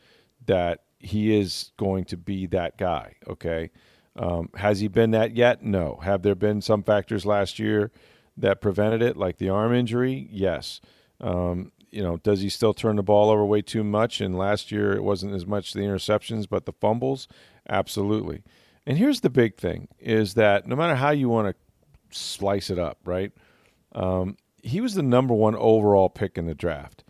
that 0.46 0.80
he 0.98 1.36
is 1.36 1.72
going 1.76 2.04
to 2.06 2.16
be 2.16 2.46
that 2.46 2.78
guy. 2.78 3.16
Okay, 3.28 3.70
um, 4.16 4.48
has 4.54 4.80
he 4.80 4.88
been 4.88 5.10
that 5.12 5.36
yet? 5.36 5.62
No. 5.62 5.98
Have 6.02 6.22
there 6.22 6.34
been 6.34 6.60
some 6.60 6.82
factors 6.82 7.26
last 7.26 7.58
year 7.58 7.90
that 8.36 8.60
prevented 8.60 9.02
it, 9.02 9.16
like 9.16 9.38
the 9.38 9.48
arm 9.48 9.74
injury? 9.74 10.28
Yes. 10.30 10.80
Um, 11.20 11.72
you 11.94 12.02
know, 12.02 12.16
does 12.18 12.40
he 12.40 12.48
still 12.48 12.74
turn 12.74 12.96
the 12.96 13.02
ball 13.02 13.30
over 13.30 13.44
way 13.44 13.62
too 13.62 13.84
much? 13.84 14.20
And 14.20 14.36
last 14.36 14.72
year 14.72 14.92
it 14.92 15.04
wasn't 15.04 15.34
as 15.34 15.46
much 15.46 15.72
the 15.72 15.80
interceptions, 15.80 16.48
but 16.48 16.66
the 16.66 16.72
fumbles, 16.72 17.28
absolutely. 17.68 18.42
And 18.84 18.98
here's 18.98 19.20
the 19.20 19.30
big 19.30 19.56
thing: 19.56 19.88
is 19.98 20.34
that 20.34 20.66
no 20.66 20.76
matter 20.76 20.96
how 20.96 21.10
you 21.10 21.28
want 21.28 21.54
to 21.54 22.18
slice 22.18 22.68
it 22.68 22.78
up, 22.78 22.98
right? 23.04 23.32
Um, 23.92 24.36
he 24.62 24.80
was 24.80 24.94
the 24.94 25.02
number 25.02 25.34
one 25.34 25.54
overall 25.54 26.08
pick 26.08 26.36
in 26.36 26.46
the 26.46 26.54
draft. 26.54 27.04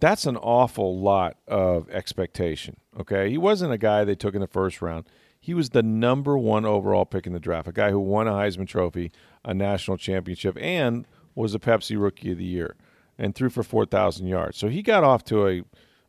That's 0.00 0.26
an 0.26 0.36
awful 0.36 0.98
lot 0.98 1.36
of 1.46 1.88
expectation. 1.90 2.78
Okay, 2.98 3.30
he 3.30 3.38
wasn't 3.38 3.72
a 3.72 3.78
guy 3.78 4.04
they 4.04 4.14
took 4.14 4.34
in 4.34 4.40
the 4.40 4.46
first 4.46 4.80
round. 4.80 5.06
He 5.38 5.52
was 5.52 5.70
the 5.70 5.82
number 5.82 6.38
one 6.38 6.64
overall 6.64 7.04
pick 7.04 7.26
in 7.26 7.34
the 7.34 7.38
draft, 7.38 7.68
a 7.68 7.72
guy 7.72 7.90
who 7.90 8.00
won 8.00 8.26
a 8.26 8.32
Heisman 8.32 8.66
Trophy, 8.66 9.12
a 9.44 9.52
national 9.52 9.98
championship, 9.98 10.56
and 10.58 11.06
was 11.34 11.54
a 11.54 11.58
Pepsi 11.58 12.00
Rookie 12.00 12.32
of 12.32 12.38
the 12.38 12.44
Year 12.44 12.76
and 13.18 13.34
threw 13.34 13.50
for 13.50 13.62
4,000 13.62 14.26
yards. 14.26 14.58
So 14.58 14.68
he 14.68 14.82
got 14.82 15.04
off 15.04 15.24
to 15.24 15.46
a, 15.48 15.62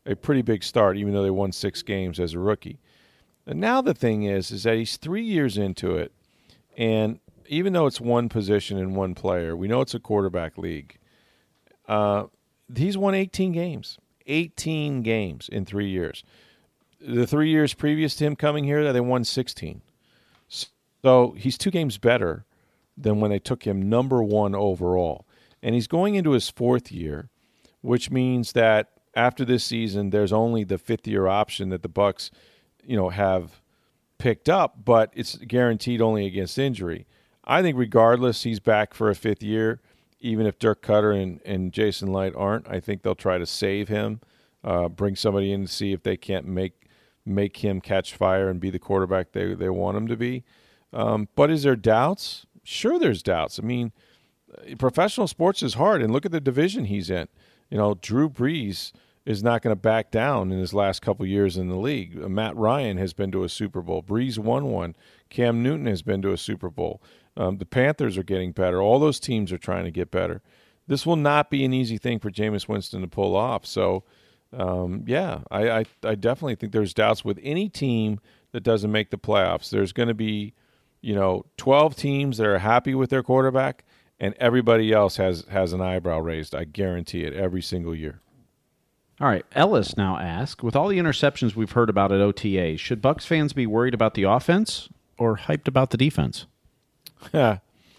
a 0.04 0.16
pretty 0.16 0.42
big 0.42 0.62
start, 0.62 0.96
even 0.96 1.12
though 1.12 1.22
they 1.22 1.30
won 1.30 1.52
six 1.52 1.82
games 1.82 2.18
as 2.18 2.34
a 2.34 2.38
rookie. 2.38 2.78
And 3.46 3.60
now 3.60 3.80
the 3.80 3.94
thing 3.94 4.24
is, 4.24 4.50
is 4.50 4.64
that 4.64 4.76
he's 4.76 4.96
three 4.96 5.22
years 5.22 5.56
into 5.56 5.96
it, 5.96 6.12
and 6.76 7.20
even 7.48 7.72
though 7.72 7.86
it's 7.86 8.00
one 8.00 8.28
position 8.28 8.76
and 8.78 8.96
one 8.96 9.14
player, 9.14 9.56
we 9.56 9.68
know 9.68 9.80
it's 9.80 9.94
a 9.94 10.00
quarterback 10.00 10.58
league. 10.58 10.98
Uh, 11.88 12.24
he's 12.74 12.98
won 12.98 13.14
18 13.14 13.52
games, 13.52 13.98
18 14.26 15.02
games 15.02 15.48
in 15.48 15.64
three 15.64 15.88
years. 15.88 16.24
the 17.00 17.26
three 17.26 17.50
years 17.50 17.72
previous 17.74 18.16
to 18.16 18.24
him 18.24 18.34
coming 18.34 18.64
here, 18.64 18.92
they 18.92 19.00
won 19.00 19.22
16. 19.22 19.80
So 20.48 21.32
he's 21.36 21.56
two 21.56 21.70
games 21.70 21.98
better 21.98 22.44
than 22.96 23.20
when 23.20 23.30
they 23.30 23.38
took 23.38 23.64
him 23.64 23.88
number 23.88 24.22
one 24.22 24.54
overall. 24.54 25.24
And 25.62 25.74
he's 25.74 25.86
going 25.86 26.14
into 26.14 26.32
his 26.32 26.48
fourth 26.50 26.92
year, 26.92 27.30
which 27.80 28.10
means 28.10 28.52
that 28.52 28.90
after 29.14 29.44
this 29.44 29.64
season, 29.64 30.10
there's 30.10 30.32
only 30.32 30.64
the 30.64 30.78
fifth 30.78 31.06
year 31.06 31.26
option 31.26 31.70
that 31.70 31.82
the 31.82 31.88
Bucks, 31.88 32.30
you 32.84 32.96
know, 32.96 33.08
have 33.08 33.62
picked 34.18 34.48
up, 34.48 34.84
but 34.84 35.12
it's 35.14 35.36
guaranteed 35.36 36.00
only 36.00 36.26
against 36.26 36.58
injury. 36.58 37.06
I 37.44 37.62
think 37.62 37.76
regardless, 37.76 38.42
he's 38.42 38.60
back 38.60 38.94
for 38.94 39.08
a 39.08 39.14
fifth 39.14 39.42
year. 39.42 39.80
Even 40.20 40.46
if 40.46 40.58
Dirk 40.58 40.82
Koetter 40.82 41.20
and, 41.20 41.40
and 41.44 41.72
Jason 41.72 42.12
Licht 42.12 42.36
aren't, 42.36 42.68
I 42.68 42.80
think 42.80 43.02
they'll 43.02 43.14
try 43.14 43.38
to 43.38 43.46
save 43.46 43.88
him, 43.88 44.20
uh, 44.64 44.88
bring 44.88 45.14
somebody 45.14 45.52
in 45.52 45.66
to 45.66 45.72
see 45.72 45.92
if 45.92 46.02
they 46.02 46.16
can't 46.16 46.46
make 46.46 46.86
make 47.28 47.56
him 47.56 47.80
catch 47.80 48.14
fire 48.14 48.48
and 48.48 48.60
be 48.60 48.70
the 48.70 48.78
quarterback 48.78 49.32
they, 49.32 49.52
they 49.52 49.68
want 49.68 49.96
him 49.96 50.06
to 50.06 50.16
be. 50.16 50.44
Um, 50.92 51.28
but 51.34 51.50
is 51.50 51.64
there 51.64 51.74
doubts? 51.74 52.46
Sure, 52.62 53.00
there's 53.00 53.20
doubts. 53.20 53.58
I 53.58 53.62
mean, 53.62 53.92
professional 54.78 55.26
sports 55.26 55.62
is 55.62 55.74
hard, 55.74 56.02
and 56.02 56.12
look 56.12 56.26
at 56.26 56.32
the 56.32 56.40
division 56.40 56.86
he's 56.86 57.10
in. 57.10 57.28
You 57.70 57.78
know, 57.78 57.94
Drew 57.94 58.28
Brees 58.28 58.92
is 59.24 59.42
not 59.42 59.60
going 59.60 59.72
to 59.72 59.80
back 59.80 60.10
down 60.12 60.52
in 60.52 60.58
his 60.58 60.72
last 60.72 61.02
couple 61.02 61.26
years 61.26 61.56
in 61.56 61.68
the 61.68 61.76
league. 61.76 62.22
Uh, 62.22 62.28
Matt 62.28 62.56
Ryan 62.56 62.96
has 62.96 63.12
been 63.12 63.32
to 63.32 63.42
a 63.42 63.48
Super 63.48 63.82
Bowl. 63.82 64.02
Brees 64.02 64.38
won 64.38 64.66
one. 64.66 64.94
Cam 65.28 65.62
Newton 65.62 65.86
has 65.86 66.02
been 66.02 66.22
to 66.22 66.32
a 66.32 66.38
Super 66.38 66.70
Bowl. 66.70 67.02
Um, 67.36 67.58
the 67.58 67.66
Panthers 67.66 68.16
are 68.16 68.22
getting 68.22 68.52
better. 68.52 68.80
All 68.80 68.98
those 69.00 69.20
teams 69.20 69.52
are 69.52 69.58
trying 69.58 69.84
to 69.84 69.90
get 69.90 70.10
better. 70.12 70.42
This 70.86 71.04
will 71.04 71.16
not 71.16 71.50
be 71.50 71.64
an 71.64 71.74
easy 71.74 71.98
thing 71.98 72.20
for 72.20 72.30
Jameis 72.30 72.68
Winston 72.68 73.00
to 73.00 73.08
pull 73.08 73.34
off. 73.34 73.66
So, 73.66 74.04
um, 74.52 75.02
yeah, 75.06 75.40
I, 75.50 75.70
I, 75.70 75.84
I 76.04 76.14
definitely 76.14 76.54
think 76.54 76.72
there's 76.72 76.94
doubts 76.94 77.24
with 77.24 77.40
any 77.42 77.68
team 77.68 78.20
that 78.52 78.62
doesn't 78.62 78.92
make 78.92 79.10
the 79.10 79.18
playoffs. 79.18 79.70
There's 79.70 79.92
going 79.92 80.08
to 80.08 80.14
be, 80.14 80.54
you 81.00 81.14
know, 81.14 81.44
12 81.56 81.96
teams 81.96 82.38
that 82.38 82.46
are 82.46 82.58
happy 82.58 82.94
with 82.94 83.10
their 83.10 83.24
quarterback, 83.24 83.84
and 84.18 84.34
everybody 84.38 84.92
else 84.92 85.16
has 85.16 85.44
has 85.50 85.72
an 85.72 85.80
eyebrow 85.80 86.18
raised. 86.18 86.54
I 86.54 86.64
guarantee 86.64 87.24
it 87.24 87.32
every 87.32 87.62
single 87.62 87.94
year. 87.94 88.20
All 89.20 89.28
right, 89.28 89.46
Ellis 89.52 89.96
now 89.96 90.18
asks, 90.18 90.62
with 90.62 90.76
all 90.76 90.88
the 90.88 90.98
interceptions 90.98 91.56
we've 91.56 91.72
heard 91.72 91.88
about 91.88 92.12
at 92.12 92.20
OTA, 92.20 92.76
should 92.76 93.00
Bucks 93.00 93.24
fans 93.24 93.54
be 93.54 93.66
worried 93.66 93.94
about 93.94 94.12
the 94.12 94.24
offense 94.24 94.90
or 95.16 95.38
hyped 95.38 95.68
about 95.68 95.88
the 95.88 95.96
defense? 95.96 96.46
Yeah. 97.32 97.58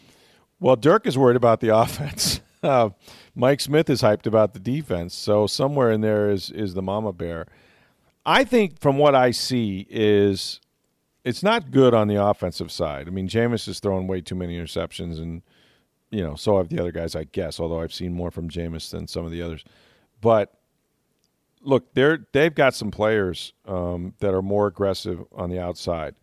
well, 0.60 0.76
Dirk 0.76 1.08
is 1.08 1.18
worried 1.18 1.36
about 1.36 1.60
the 1.60 1.70
offense. 1.76 2.42
Uh, 2.62 2.90
Mike 3.34 3.62
Smith 3.62 3.90
is 3.90 4.02
hyped 4.04 4.28
about 4.28 4.54
the 4.54 4.60
defense. 4.60 5.16
So 5.16 5.48
somewhere 5.48 5.92
in 5.92 6.02
there 6.02 6.30
is 6.30 6.52
is 6.52 6.74
the 6.74 6.82
mama 6.82 7.14
bear. 7.14 7.48
I 8.26 8.44
think 8.44 8.80
from 8.80 8.98
what 8.98 9.16
I 9.16 9.32
see 9.32 9.88
is 9.90 10.60
it's 11.24 11.44
not 11.44 11.72
good 11.72 11.94
on 11.94 12.08
the 12.08 12.24
offensive 12.24 12.72
side. 12.72 13.08
I 13.08 13.12
mean, 13.12 13.28
Jameis 13.28 13.68
is 13.68 13.80
throwing 13.80 14.08
way 14.08 14.22
too 14.22 14.36
many 14.36 14.60
interceptions, 14.60 15.18
and 15.18 15.42
you 16.10 16.24
know, 16.24 16.36
so 16.36 16.58
have 16.58 16.70
the 16.70 16.80
other 16.80 16.92
guys, 16.92 17.16
I 17.16 17.26
guess. 17.26 17.60
Although 17.60 17.82
I've 17.82 17.94
seen 17.94 18.14
more 18.14 18.32
from 18.32 18.50
Jameis 18.50 18.90
than 18.90 19.08
some 19.08 19.26
of 19.26 19.32
the 19.32 19.42
others, 19.42 19.64
but 20.22 20.54
look, 21.62 21.94
they're 21.94 22.26
they've 22.32 22.54
got 22.54 22.74
some 22.74 22.92
players 22.92 23.54
um, 23.66 24.14
that 24.20 24.34
are 24.34 24.42
more 24.42 24.68
aggressive 24.68 25.24
on 25.34 25.50
the 25.50 25.60
outside. 25.60 26.16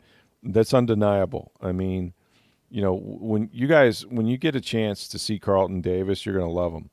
That's 0.43 0.75
undeniable. 0.75 1.53
I 1.61 1.73
mean, 1.73 2.13
you 2.71 2.83
know, 2.83 2.95
when 2.95 3.51
you 3.53 3.67
guys 3.67 4.07
when 4.07 4.27
you 4.27 4.37
get 4.37 4.57
a 4.57 4.61
chance 4.61 5.07
to 5.09 5.19
see 5.19 5.39
Carlton 5.39 5.81
Davis, 5.81 6.25
you're 6.25 6.37
going 6.37 6.49
to 6.49 6.53
love 6.53 6.73
him. 6.73 6.91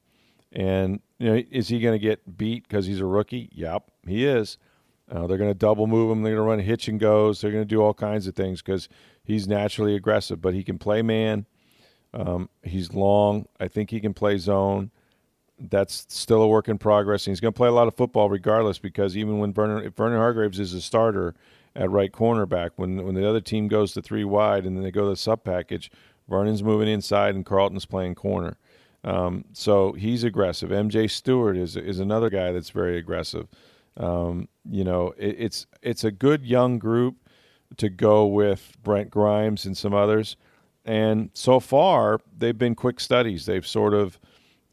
And 0.51 0.99
you 1.17 1.27
know, 1.29 1.43
is 1.49 1.69
he 1.69 1.79
going 1.79 1.97
to 1.97 1.99
get 1.99 2.37
beat 2.37 2.67
because 2.67 2.85
he's 2.85 2.99
a 2.99 3.05
rookie? 3.05 3.49
Yep, 3.53 3.89
he 4.05 4.25
is. 4.25 4.57
Uh, 5.09 5.27
they're 5.27 5.37
going 5.37 5.49
to 5.49 5.55
double 5.55 5.87
move 5.87 6.11
him. 6.11 6.23
They're 6.23 6.35
going 6.35 6.45
to 6.45 6.49
run 6.49 6.59
hitch 6.59 6.87
and 6.87 6.99
goes. 6.99 7.41
They're 7.41 7.51
going 7.51 7.63
to 7.63 7.67
do 7.67 7.81
all 7.81 7.93
kinds 7.93 8.27
of 8.27 8.35
things 8.35 8.61
because 8.61 8.87
he's 9.23 9.47
naturally 9.47 9.95
aggressive. 9.95 10.41
But 10.41 10.53
he 10.53 10.63
can 10.63 10.77
play 10.77 11.01
man. 11.01 11.45
Um, 12.13 12.49
he's 12.63 12.93
long. 12.93 13.45
I 13.59 13.67
think 13.67 13.89
he 13.89 13.99
can 13.99 14.13
play 14.13 14.37
zone 14.37 14.91
that's 15.69 16.05
still 16.09 16.41
a 16.41 16.47
work 16.47 16.67
in 16.67 16.77
progress. 16.77 17.27
And 17.27 17.31
he's 17.31 17.39
going 17.39 17.53
to 17.53 17.57
play 17.57 17.67
a 17.67 17.73
lot 17.73 17.87
of 17.87 17.95
football 17.95 18.29
regardless 18.29 18.79
because 18.79 19.15
even 19.15 19.39
when 19.39 19.53
Vernon, 19.53 19.85
if 19.85 19.93
Vernon 19.93 20.17
Hargreaves 20.17 20.59
is 20.59 20.73
a 20.73 20.81
starter 20.81 21.35
at 21.75 21.89
right 21.89 22.11
cornerback, 22.11 22.71
when 22.75 23.03
when 23.05 23.15
the 23.15 23.27
other 23.27 23.41
team 23.41 23.67
goes 23.67 23.93
to 23.93 24.01
three 24.01 24.23
wide 24.23 24.65
and 24.65 24.75
then 24.75 24.83
they 24.83 24.91
go 24.91 25.03
to 25.03 25.09
the 25.09 25.15
sub 25.15 25.43
package, 25.43 25.91
Vernon's 26.27 26.63
moving 26.63 26.87
inside 26.87 27.35
and 27.35 27.45
Carlton's 27.45 27.85
playing 27.85 28.15
corner. 28.15 28.57
Um, 29.03 29.45
so 29.53 29.93
he's 29.93 30.23
aggressive. 30.23 30.69
MJ 30.69 31.09
Stewart 31.09 31.57
is 31.57 31.75
is 31.75 31.99
another 31.99 32.29
guy 32.29 32.51
that's 32.51 32.69
very 32.69 32.97
aggressive. 32.97 33.47
Um, 33.97 34.47
you 34.69 34.83
know, 34.83 35.13
it, 35.17 35.35
it's 35.39 35.67
it's 35.81 36.03
a 36.03 36.11
good 36.11 36.45
young 36.45 36.79
group 36.79 37.15
to 37.77 37.89
go 37.89 38.25
with 38.25 38.77
Brent 38.83 39.09
Grimes 39.09 39.65
and 39.65 39.77
some 39.77 39.93
others. 39.93 40.35
And 40.85 41.29
so 41.33 41.59
far, 41.59 42.19
they've 42.37 42.57
been 42.57 42.75
quick 42.75 42.99
studies. 42.99 43.45
They've 43.45 43.65
sort 43.65 43.93
of 43.93 44.19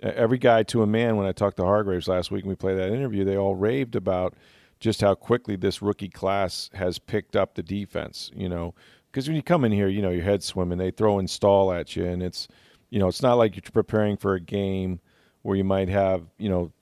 every 0.01 0.38
guy 0.38 0.62
to 0.64 0.83
a 0.83 0.87
man 0.87 1.16
when 1.16 1.27
I 1.27 1.33
talked 1.33 1.57
to 1.59 1.64
Hargreaves 1.64 2.09
last 2.09 2.31
week 2.31 2.42
and 2.42 2.49
we 2.49 2.57
played 2.57 2.79
that 2.79 2.92
interview, 2.92 3.25
they 3.25 3.37
all 3.37 3.55
raved 3.55 3.97
about 3.97 4.35
just 4.81 5.01
how 5.01 5.14
quickly 5.14 5.57
this 5.57 5.83
rookie 5.83 6.09
class 6.09 6.71
has 6.75 6.99
picked 6.99 7.35
up 7.35 7.55
the 7.55 7.62
defense, 7.62 8.31
you 8.35 8.49
know. 8.49 8.75
Because 9.11 9.27
when 9.27 9.37
you 9.37 9.42
come 9.42 9.64
in 9.64 9.73
here, 9.73 9.88
you 9.88 10.03
know, 10.03 10.11
your 10.11 10.23
head's 10.23 10.47
swimming, 10.47 10.79
they 10.79 10.90
throw 10.90 11.18
install 11.18 11.73
at 11.73 11.97
you, 11.97 12.05
and 12.05 12.23
it's, 12.23 12.47
you 12.90 12.99
know, 12.99 13.09
it's 13.09 13.23
not 13.23 13.35
like 13.35 13.57
you're 13.57 13.62
preparing 13.73 14.16
for 14.16 14.35
a 14.35 14.40
game 14.40 15.01
where 15.42 15.57
you 15.57 15.64
might 15.64 15.88
have, 15.88 16.23
you 16.38 16.49
know, 16.49 16.73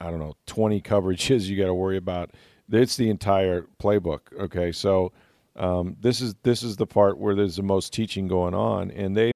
I 0.00 0.10
don't 0.10 0.18
know, 0.18 0.34
20 0.46 0.80
coverages 0.80 1.42
you 1.46 1.56
got 1.56 1.66
to 1.66 1.74
worry 1.74 1.96
about. 1.96 2.30
It's 2.70 2.96
the 2.96 3.10
entire 3.10 3.66
playbook. 3.80 4.20
Okay. 4.40 4.72
So, 4.72 5.12
um, 5.56 5.96
this 6.00 6.20
is 6.20 6.34
this 6.42 6.62
is 6.62 6.76
the 6.76 6.86
part 6.86 7.18
where 7.18 7.34
there's 7.34 7.56
the 7.56 7.62
most 7.62 7.92
teaching 7.92 8.28
going 8.28 8.54
on, 8.54 8.90
and 8.90 9.16
they 9.16 9.32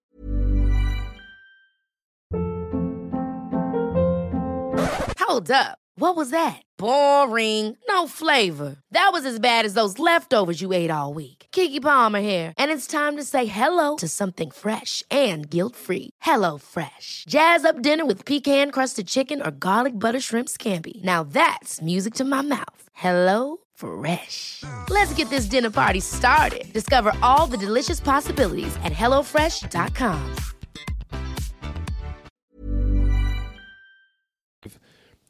Hold 5.31 5.51
up. 5.53 5.79
What 5.95 6.17
was 6.17 6.31
that? 6.31 6.61
Boring. 6.77 7.77
No 7.89 8.09
flavor. 8.09 8.79
That 8.91 9.11
was 9.13 9.25
as 9.25 9.39
bad 9.39 9.65
as 9.65 9.75
those 9.75 9.99
leftovers 9.99 10.61
you 10.61 10.73
ate 10.73 10.91
all 10.91 11.15
week. 11.15 11.47
Keke 11.53 11.81
Palmer 11.81 12.21
here, 12.21 12.53
and 12.59 12.71
it's 12.71 12.87
time 12.87 13.17
to 13.17 13.23
say 13.23 13.47
hello 13.47 13.97
to 13.97 14.09
something 14.09 14.51
fresh 14.51 15.05
and 15.11 15.49
guilt-free. 15.49 16.11
Hello 16.23 16.59
Fresh. 16.59 17.25
Jazz 17.29 17.65
up 17.65 17.81
dinner 17.81 18.05
with 18.05 18.25
pecan-crusted 18.25 19.07
chicken 19.07 19.41
or 19.41 19.53
garlic 19.53 19.99
butter 19.99 20.21
shrimp 20.21 20.49
scampi. 20.49 21.01
Now 21.05 21.23
that's 21.23 21.81
music 21.81 22.15
to 22.15 22.25
my 22.25 22.43
mouth. 22.43 22.83
Hello 22.93 23.59
Fresh. 23.81 24.63
Let's 24.89 25.15
get 25.15 25.31
this 25.31 25.47
dinner 25.47 25.71
party 25.71 26.01
started. 26.01 26.73
Discover 26.73 27.13
all 27.23 27.47
the 27.47 27.57
delicious 27.57 27.99
possibilities 28.01 28.77
at 28.85 28.93
hellofresh.com. 28.93 30.37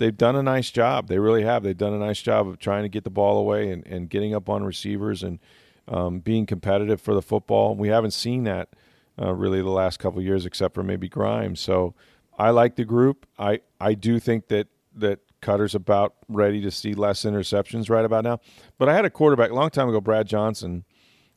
they've 0.00 0.16
done 0.16 0.34
a 0.34 0.42
nice 0.42 0.70
job. 0.70 1.06
They 1.06 1.18
really 1.18 1.44
have. 1.44 1.62
They've 1.62 1.76
done 1.76 1.92
a 1.92 1.98
nice 1.98 2.20
job 2.20 2.48
of 2.48 2.58
trying 2.58 2.82
to 2.82 2.88
get 2.88 3.04
the 3.04 3.10
ball 3.10 3.38
away 3.38 3.70
and, 3.70 3.86
and 3.86 4.08
getting 4.08 4.34
up 4.34 4.48
on 4.48 4.64
receivers 4.64 5.22
and 5.22 5.38
um, 5.86 6.18
being 6.18 6.46
competitive 6.46 7.00
for 7.00 7.14
the 7.14 7.22
football. 7.22 7.76
We 7.76 7.88
haven't 7.88 8.12
seen 8.12 8.44
that 8.44 8.70
uh, 9.20 9.32
really 9.34 9.62
the 9.62 9.70
last 9.70 9.98
couple 9.98 10.20
years, 10.22 10.46
except 10.46 10.74
for 10.74 10.82
maybe 10.82 11.08
Grimes. 11.08 11.60
So 11.60 11.94
I 12.38 12.50
like 12.50 12.76
the 12.76 12.84
group. 12.84 13.26
I, 13.38 13.60
I 13.80 13.94
do 13.94 14.18
think 14.18 14.48
that 14.48 14.66
that 14.96 15.20
Koetter's 15.42 15.74
about 15.74 16.14
ready 16.28 16.60
to 16.62 16.70
see 16.70 16.94
less 16.94 17.22
interceptions 17.22 17.88
right 17.88 18.04
about 18.04 18.24
now. 18.24 18.40
But 18.78 18.88
I 18.88 18.94
had 18.94 19.04
a 19.04 19.10
quarterback 19.10 19.50
a 19.50 19.54
long 19.54 19.70
time 19.70 19.88
ago, 19.88 20.00
Brad 20.00 20.26
Johnson. 20.26 20.84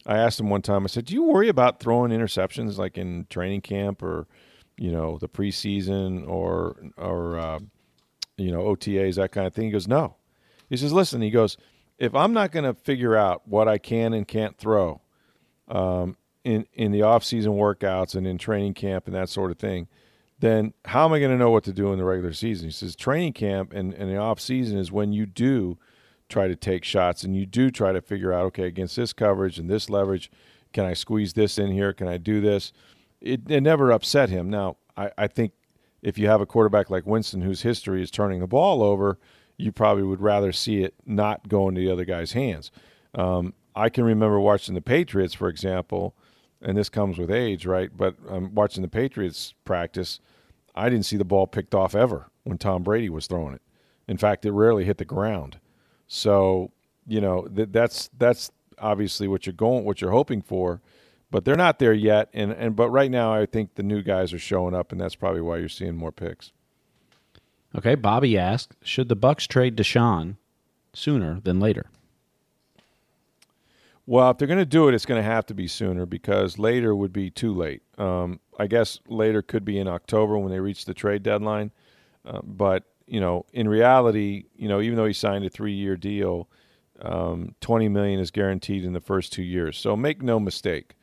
I 0.06 0.18
asked 0.18 0.40
him 0.40 0.50
one 0.50 0.62
time. 0.62 0.84
I 0.84 0.88
said, 0.88 1.06
"Do 1.06 1.14
you 1.14 1.24
worry 1.24 1.48
about 1.48 1.80
throwing 1.80 2.12
interceptions 2.12 2.78
like 2.78 2.98
in 2.98 3.26
training 3.30 3.62
camp 3.62 4.04
or, 4.04 4.28
you 4.78 4.92
know, 4.92 5.18
the 5.18 5.30
preseason 5.30 6.28
or 6.28 6.76
or 6.98 7.38
uh, 7.38 7.60
you 8.38 8.52
know, 8.52 8.64
OTAs, 8.64 9.16
that 9.16 9.32
kind 9.32 9.48
of 9.48 9.54
thing. 9.54 9.66
He 9.66 9.72
goes, 9.72 9.88
no. 9.88 10.16
He 10.70 10.78
says, 10.78 10.94
listen, 10.94 11.22
he 11.22 11.30
goes, 11.30 11.58
if 11.98 12.16
I'm 12.16 12.34
not 12.34 12.52
going 12.52 12.66
to 12.66 12.74
figure 12.74 13.16
out 13.16 13.48
what 13.48 13.68
I 13.68 13.78
can 13.78 14.14
and 14.14 14.28
can't 14.28 14.58
throw 14.58 15.02
um, 15.68 16.18
in, 16.44 16.66
in 16.74 16.92
the 16.92 17.04
off-season 17.04 17.54
workouts 17.54 18.16
and 18.16 18.26
in 18.26 18.38
training 18.38 18.74
camp 18.74 19.06
and 19.06 19.16
that 19.16 19.30
sort 19.30 19.52
of 19.52 19.60
thing, 19.60 19.88
then 20.44 20.74
how 20.84 21.06
am 21.06 21.14
I 21.14 21.20
going 21.20 21.32
to 21.32 21.38
know 21.38 21.52
what 21.52 21.64
to 21.64 21.72
do 21.72 21.94
in 21.94 21.98
the 21.98 22.04
regular 22.04 22.34
season? 22.34 22.68
He 22.68 22.74
says 22.74 22.98
training 22.98 23.32
camp 23.32 23.72
and, 23.72 23.94
and 23.94 24.12
the 24.12 24.18
off-season 24.18 24.78
is 24.78 24.92
when 24.92 25.14
you 25.14 25.26
do 25.26 25.78
try 26.28 26.50
to 26.50 26.56
take 26.56 26.84
shots 26.84 27.24
and 27.24 27.34
you 27.34 27.46
do 27.46 27.72
try 27.72 27.94
to 27.94 28.02
figure 28.02 28.34
out, 28.34 28.46
okay, 28.48 28.66
against 28.66 28.98
this 28.98 29.14
coverage 29.14 29.58
and 29.58 29.70
this 29.70 29.90
leverage, 29.90 30.30
can 30.74 30.84
I 30.84 30.96
squeeze 30.96 31.32
this 31.32 31.58
in 31.58 31.72
here? 31.72 31.94
Can 31.94 32.10
I 32.10 32.18
do 32.18 32.42
this? 32.42 32.74
It, 33.22 33.50
it 33.50 33.62
never 33.62 33.90
upset 33.92 34.30
him. 34.30 34.50
Now, 34.50 34.76
I, 34.98 35.12
I 35.18 35.28
think 35.28 35.54
if 36.02 36.18
you 36.18 36.28
have 36.28 36.42
a 36.42 36.46
quarterback 36.46 36.90
like 36.90 37.06
Winston 37.06 37.42
whose 37.42 37.62
history 37.62 38.02
is 38.02 38.12
turning 38.12 38.42
the 38.42 38.48
ball 38.48 38.84
over, 38.84 39.18
you 39.56 39.72
probably 39.72 40.04
would 40.04 40.20
rather 40.20 40.52
see 40.52 40.84
it 40.84 40.94
not 41.06 41.48
go 41.48 41.70
into 41.70 41.80
the 41.80 41.90
other 41.90 42.04
guy's 42.04 42.34
hands. 42.34 42.70
Um, 43.16 43.54
I 43.76 43.88
can 43.88 44.04
remember 44.04 44.42
watching 44.42 44.76
the 44.76 44.82
Patriots, 44.82 45.34
for 45.34 45.48
example, 45.48 46.16
and 46.64 46.78
this 46.78 46.90
comes 46.90 47.18
with 47.18 47.30
age, 47.30 47.66
right? 47.66 47.90
But 47.96 48.16
um, 48.30 48.56
watching 48.56 48.82
the 48.82 48.88
Patriots 48.88 49.54
practice, 49.66 50.20
I 50.76 50.90
didn't 50.90 51.06
see 51.06 51.18
the 51.18 51.26
ball 51.26 51.48
picked 51.48 51.76
off 51.76 51.94
ever 51.96 52.28
when 52.44 52.58
Tom 52.58 52.84
Brady 52.84 53.10
was 53.10 53.28
throwing 53.28 53.54
it. 53.54 53.62
In 54.08 54.18
fact, 54.18 54.46
it 54.46 54.52
rarely 54.52 54.86
hit 54.86 54.98
the 54.98 55.06
ground. 55.06 55.60
So 56.08 56.72
you 57.08 57.22
know 57.22 57.48
that 57.50 57.74
that's 57.74 58.10
that's 58.18 58.52
obviously 58.80 59.28
what 59.28 59.46
you're 59.46 59.54
going, 59.54 59.86
what 59.86 60.02
you're 60.02 60.12
hoping 60.12 60.42
for, 60.42 60.82
but 61.32 61.46
they're 61.46 61.56
not 61.56 61.80
there 61.80 61.94
yet. 61.94 62.30
And 62.34 62.52
and 62.52 62.76
but 62.76 62.90
right 62.90 63.12
now, 63.12 63.34
I 63.34 63.46
think 63.46 63.76
the 63.76 63.84
new 63.84 64.02
guys 64.02 64.34
are 64.34 64.40
showing 64.40 64.76
up, 64.76 64.92
and 64.92 65.00
that's 65.00 65.16
probably 65.16 65.42
why 65.42 65.58
you're 65.58 65.70
seeing 65.70 65.96
more 65.96 66.12
picks. 66.12 66.52
Okay, 67.76 67.96
Bobby 67.96 68.38
asked, 68.38 68.76
should 68.84 69.10
the 69.10 69.16
Bucks 69.16 69.48
trade 69.48 69.76
DeSean 69.76 70.38
sooner 70.94 71.40
than 71.40 71.60
later? 71.60 71.88
Well, 74.06 74.32
if 74.32 74.38
they're 74.38 74.50
going 74.50 74.60
to 74.60 74.66
do 74.66 74.90
it, 74.90 74.94
it's 74.94 75.06
going 75.06 75.22
to 75.22 75.30
have 75.30 75.46
to 75.46 75.54
be 75.54 75.68
sooner 75.68 76.06
because 76.06 76.60
later 76.60 76.94
would 76.94 77.14
be 77.14 77.30
too 77.30 77.54
late. 77.54 77.82
Um, 77.98 78.42
I 78.60 78.68
guess 78.68 79.00
later 79.08 79.42
could 79.42 79.64
be 79.64 79.80
in 79.80 79.88
October 79.88 80.38
when 80.38 80.52
they 80.52 80.60
reach 80.60 80.86
the 80.86 80.94
trade 80.94 81.24
deadline. 81.24 81.72
Uh, 82.26 82.42
but 82.44 82.84
you 83.08 83.20
know, 83.20 83.46
in 83.54 83.68
reality, 83.68 84.46
you 84.56 84.68
know, 84.68 84.82
even 84.82 84.98
though 84.98 85.06
he 85.06 85.14
signed 85.14 85.46
a 85.46 85.50
three-year 85.50 85.96
deal, 85.96 86.50
um, 87.02 87.56
twenty 87.60 87.90
million 87.90 88.20
is 88.20 88.32
guaranteed 88.32 88.86
in 88.86 88.94
the 88.94 89.02
first 89.02 89.34
two 89.34 89.44
years. 89.44 89.78
So 89.78 89.96
make 89.96 90.22
no 90.22 90.40
mistake, 90.40 90.96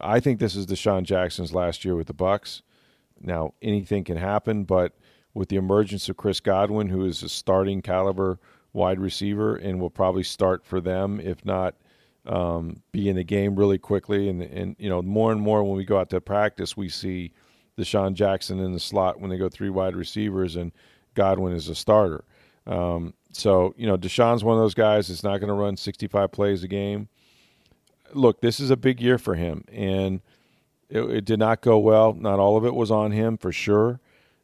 I 0.00 0.20
think 0.20 0.38
this 0.38 0.56
is 0.56 0.66
DeSean 0.66 1.04
Jackson's 1.04 1.52
last 1.52 1.84
year 1.84 1.96
with 1.96 2.06
the 2.06 2.14
Bucks. 2.14 2.62
Now 3.20 3.54
anything 3.60 4.04
can 4.04 4.16
happen, 4.16 4.64
but 4.64 4.94
with 5.34 5.48
the 5.48 5.56
emergence 5.56 6.08
of 6.08 6.16
Chris 6.16 6.40
Godwin, 6.40 6.88
who 6.88 7.04
is 7.04 7.22
a 7.22 7.28
starting 7.28 7.82
caliber 7.82 8.38
wide 8.72 9.00
receiver 9.00 9.56
and 9.56 9.80
will 9.80 9.90
probably 9.90 10.22
start 10.22 10.64
for 10.64 10.80
them, 10.80 11.20
if 11.20 11.44
not 11.44 11.74
um, 12.26 12.82
be 12.92 13.08
in 13.08 13.16
the 13.16 13.24
game 13.24 13.56
really 13.56 13.78
quickly. 13.78 14.28
And, 14.28 14.42
and, 14.42 14.76
you 14.78 14.88
know, 14.88 15.02
more 15.02 15.32
and 15.32 15.40
more 15.40 15.64
when 15.64 15.76
we 15.76 15.84
go 15.84 15.98
out 15.98 16.10
to 16.10 16.20
practice, 16.20 16.76
we 16.76 16.88
see 16.88 17.32
DeSean 17.78 18.14
Jackson 18.14 18.60
in 18.60 18.72
the 18.72 18.80
slot 18.80 19.20
when 19.20 19.30
they 19.30 19.38
go 19.38 19.48
three 19.48 19.70
wide 19.70 19.96
receivers 19.96 20.56
and 20.56 20.72
Godwin 21.14 21.52
is 21.52 21.68
a 21.68 21.74
starter. 21.74 22.24
Um, 22.66 23.14
so, 23.32 23.74
you 23.76 23.86
know, 23.86 23.96
DeSean's 23.96 24.44
one 24.44 24.56
of 24.56 24.62
those 24.62 24.74
guys 24.74 25.08
that's 25.08 25.24
not 25.24 25.38
going 25.38 25.48
to 25.48 25.54
run 25.54 25.76
65 25.76 26.30
plays 26.30 26.62
a 26.62 26.68
game. 26.68 27.08
Look, 28.12 28.40
this 28.40 28.60
is 28.60 28.70
a 28.70 28.76
big 28.76 29.00
year 29.00 29.16
for 29.16 29.34
him, 29.34 29.64
and 29.72 30.20
it, 30.90 31.00
it, 31.00 31.24
did 31.24 31.38
not 31.38 31.62
go 31.62 31.78
well. 31.78 32.12
Not 32.12 32.38
all 32.38 32.58
of 32.58 32.66
it 32.66 32.74
was 32.74 32.90
on 32.90 33.10
him 33.10 33.38
for 33.38 33.52
sure. 33.52 34.00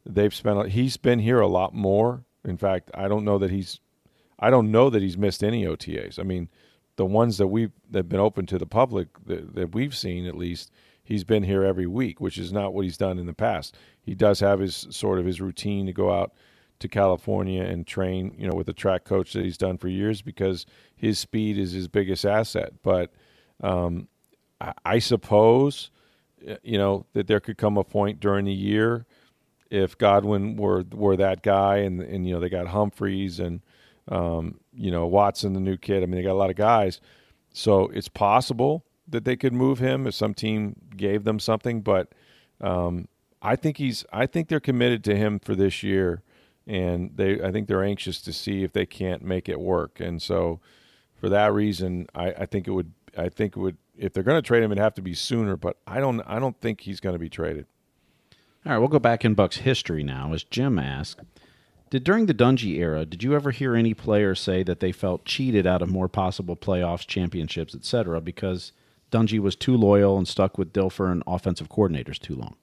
They've 0.07 0.33
spent 0.33 0.69
he's 0.69 0.97
been 0.97 1.19
here 1.19 1.39
a 1.39 1.47
lot 1.47 1.75
more. 1.75 2.23
In 2.43 2.57
fact, 2.57 2.89
I 2.95 3.07
don't 3.07 3.23
know 3.23 3.37
that 3.37 3.51
he's 3.51 3.79
I 4.39 4.49
don't 4.49 4.71
know 4.71 4.89
that 4.89 5.03
he's 5.03 5.19
missed 5.19 5.43
any 5.43 5.65
OTAs. 5.65 6.17
I 6.17 6.23
mean, 6.23 6.49
the 6.99 7.05
ones 7.05 7.37
that 7.37 7.47
we've 7.47 7.71
that 7.91 7.99
have 7.99 8.09
been 8.09 8.19
open 8.19 8.45
to 8.45 8.57
the 8.57 8.65
public 8.65 9.07
that, 9.25 9.55
that 9.55 9.73
we've 9.73 9.95
seen 9.95 10.25
at 10.25 10.35
least, 10.35 10.69
he's 11.01 11.23
been 11.23 11.43
here 11.43 11.63
every 11.63 11.87
week, 11.87 12.19
which 12.19 12.37
is 12.37 12.51
not 12.51 12.73
what 12.73 12.83
he's 12.83 12.97
done 12.97 13.17
in 13.17 13.25
the 13.25 13.33
past. 13.33 13.77
He 14.01 14.13
does 14.13 14.41
have 14.41 14.59
his 14.59 14.85
sort 14.89 15.17
of 15.17 15.25
his 15.25 15.39
routine 15.39 15.85
to 15.85 15.93
go 15.93 16.11
out 16.11 16.33
to 16.79 16.89
California 16.89 17.63
and 17.63 17.87
train, 17.87 18.35
you 18.37 18.45
know, 18.45 18.53
with 18.53 18.67
a 18.67 18.73
track 18.73 19.05
coach 19.05 19.31
that 19.31 19.45
he's 19.45 19.57
done 19.57 19.77
for 19.77 19.87
years 19.87 20.21
because 20.21 20.65
his 20.93 21.17
speed 21.17 21.57
is 21.57 21.71
his 21.71 21.87
biggest 21.87 22.25
asset. 22.25 22.73
But 22.83 23.13
um, 23.63 24.09
I, 24.59 24.73
I 24.83 24.99
suppose, 24.99 25.91
you 26.63 26.77
know, 26.77 27.05
that 27.13 27.27
there 27.27 27.39
could 27.39 27.57
come 27.57 27.77
a 27.77 27.85
point 27.85 28.19
during 28.19 28.43
the 28.43 28.51
year 28.51 29.05
if 29.71 29.97
Godwin 29.97 30.57
were 30.57 30.83
were 30.91 31.15
that 31.15 31.43
guy, 31.43 31.77
and 31.77 32.01
and 32.01 32.27
you 32.27 32.33
know 32.33 32.41
they 32.41 32.49
got 32.49 32.67
Humphries 32.67 33.39
and 33.39 33.61
um, 34.09 34.59
you 34.73 34.91
know, 34.91 35.05
Watson, 35.05 35.53
the 35.53 35.59
new 35.59 35.77
kid. 35.77 36.03
I 36.03 36.05
mean, 36.05 36.17
they 36.17 36.23
got 36.23 36.33
a 36.33 36.33
lot 36.33 36.49
of 36.49 36.55
guys. 36.55 36.99
So 37.53 37.87
it's 37.87 38.07
possible 38.09 38.83
that 39.07 39.25
they 39.25 39.35
could 39.35 39.53
move 39.53 39.79
him 39.79 40.05
if 40.05 40.13
some 40.13 40.33
team 40.33 40.75
gave 40.95 41.23
them 41.23 41.39
something. 41.39 41.81
But 41.81 42.13
um, 42.61 43.07
I 43.41 43.55
think 43.55 43.77
he's. 43.77 44.05
I 44.11 44.25
think 44.25 44.49
they're 44.49 44.59
committed 44.59 45.03
to 45.05 45.15
him 45.15 45.39
for 45.39 45.55
this 45.55 45.83
year, 45.83 46.23
and 46.67 47.11
they. 47.15 47.41
I 47.41 47.51
think 47.51 47.67
they're 47.67 47.83
anxious 47.83 48.21
to 48.21 48.33
see 48.33 48.63
if 48.63 48.73
they 48.73 48.85
can't 48.85 49.23
make 49.23 49.47
it 49.47 49.59
work. 49.59 49.99
And 49.99 50.21
so, 50.21 50.59
for 51.15 51.29
that 51.29 51.53
reason, 51.53 52.07
I, 52.13 52.31
I 52.31 52.45
think 52.45 52.67
it 52.67 52.71
would. 52.71 52.91
I 53.17 53.29
think 53.29 53.55
it 53.55 53.59
would. 53.59 53.77
If 53.97 54.13
they're 54.13 54.23
going 54.23 54.41
to 54.41 54.45
trade 54.45 54.63
him, 54.63 54.71
it'd 54.71 54.81
have 54.81 54.95
to 54.95 55.01
be 55.01 55.13
sooner. 55.13 55.55
But 55.55 55.77
I 55.87 55.99
don't. 55.99 56.21
I 56.21 56.39
don't 56.39 56.59
think 56.59 56.81
he's 56.81 56.99
going 56.99 57.13
to 57.13 57.19
be 57.19 57.29
traded. 57.29 57.65
All 58.65 58.73
right, 58.73 58.77
we'll 58.77 58.89
go 58.89 58.99
back 58.99 59.23
in 59.23 59.35
Bucks 59.35 59.57
history 59.57 60.03
now. 60.03 60.33
As 60.33 60.43
Jim 60.43 60.77
asked, 60.77 61.21
did 61.89 62.03
during 62.03 62.25
the 62.25 62.33
Dungy 62.33 62.77
era, 62.77 63.05
did 63.05 63.23
you 63.23 63.33
ever 63.33 63.51
hear 63.51 63.75
any 63.75 63.93
player 63.93 64.35
say 64.35 64.63
that 64.63 64.79
they 64.79 64.91
felt 64.91 65.25
cheated 65.25 65.65
out 65.65 65.81
of 65.81 65.89
more 65.89 66.07
possible 66.07 66.55
playoffs, 66.55 67.07
championships, 67.07 67.73
etc., 67.73 68.21
because 68.21 68.71
Dungy 69.11 69.39
was 69.39 69.55
too 69.55 69.75
loyal 69.75 70.17
and 70.17 70.27
stuck 70.27 70.57
with 70.57 70.73
Dilfer 70.73 71.11
and 71.11 71.23
offensive 71.25 71.69
coordinators 71.69 72.19
too 72.19 72.35
long? 72.35 72.55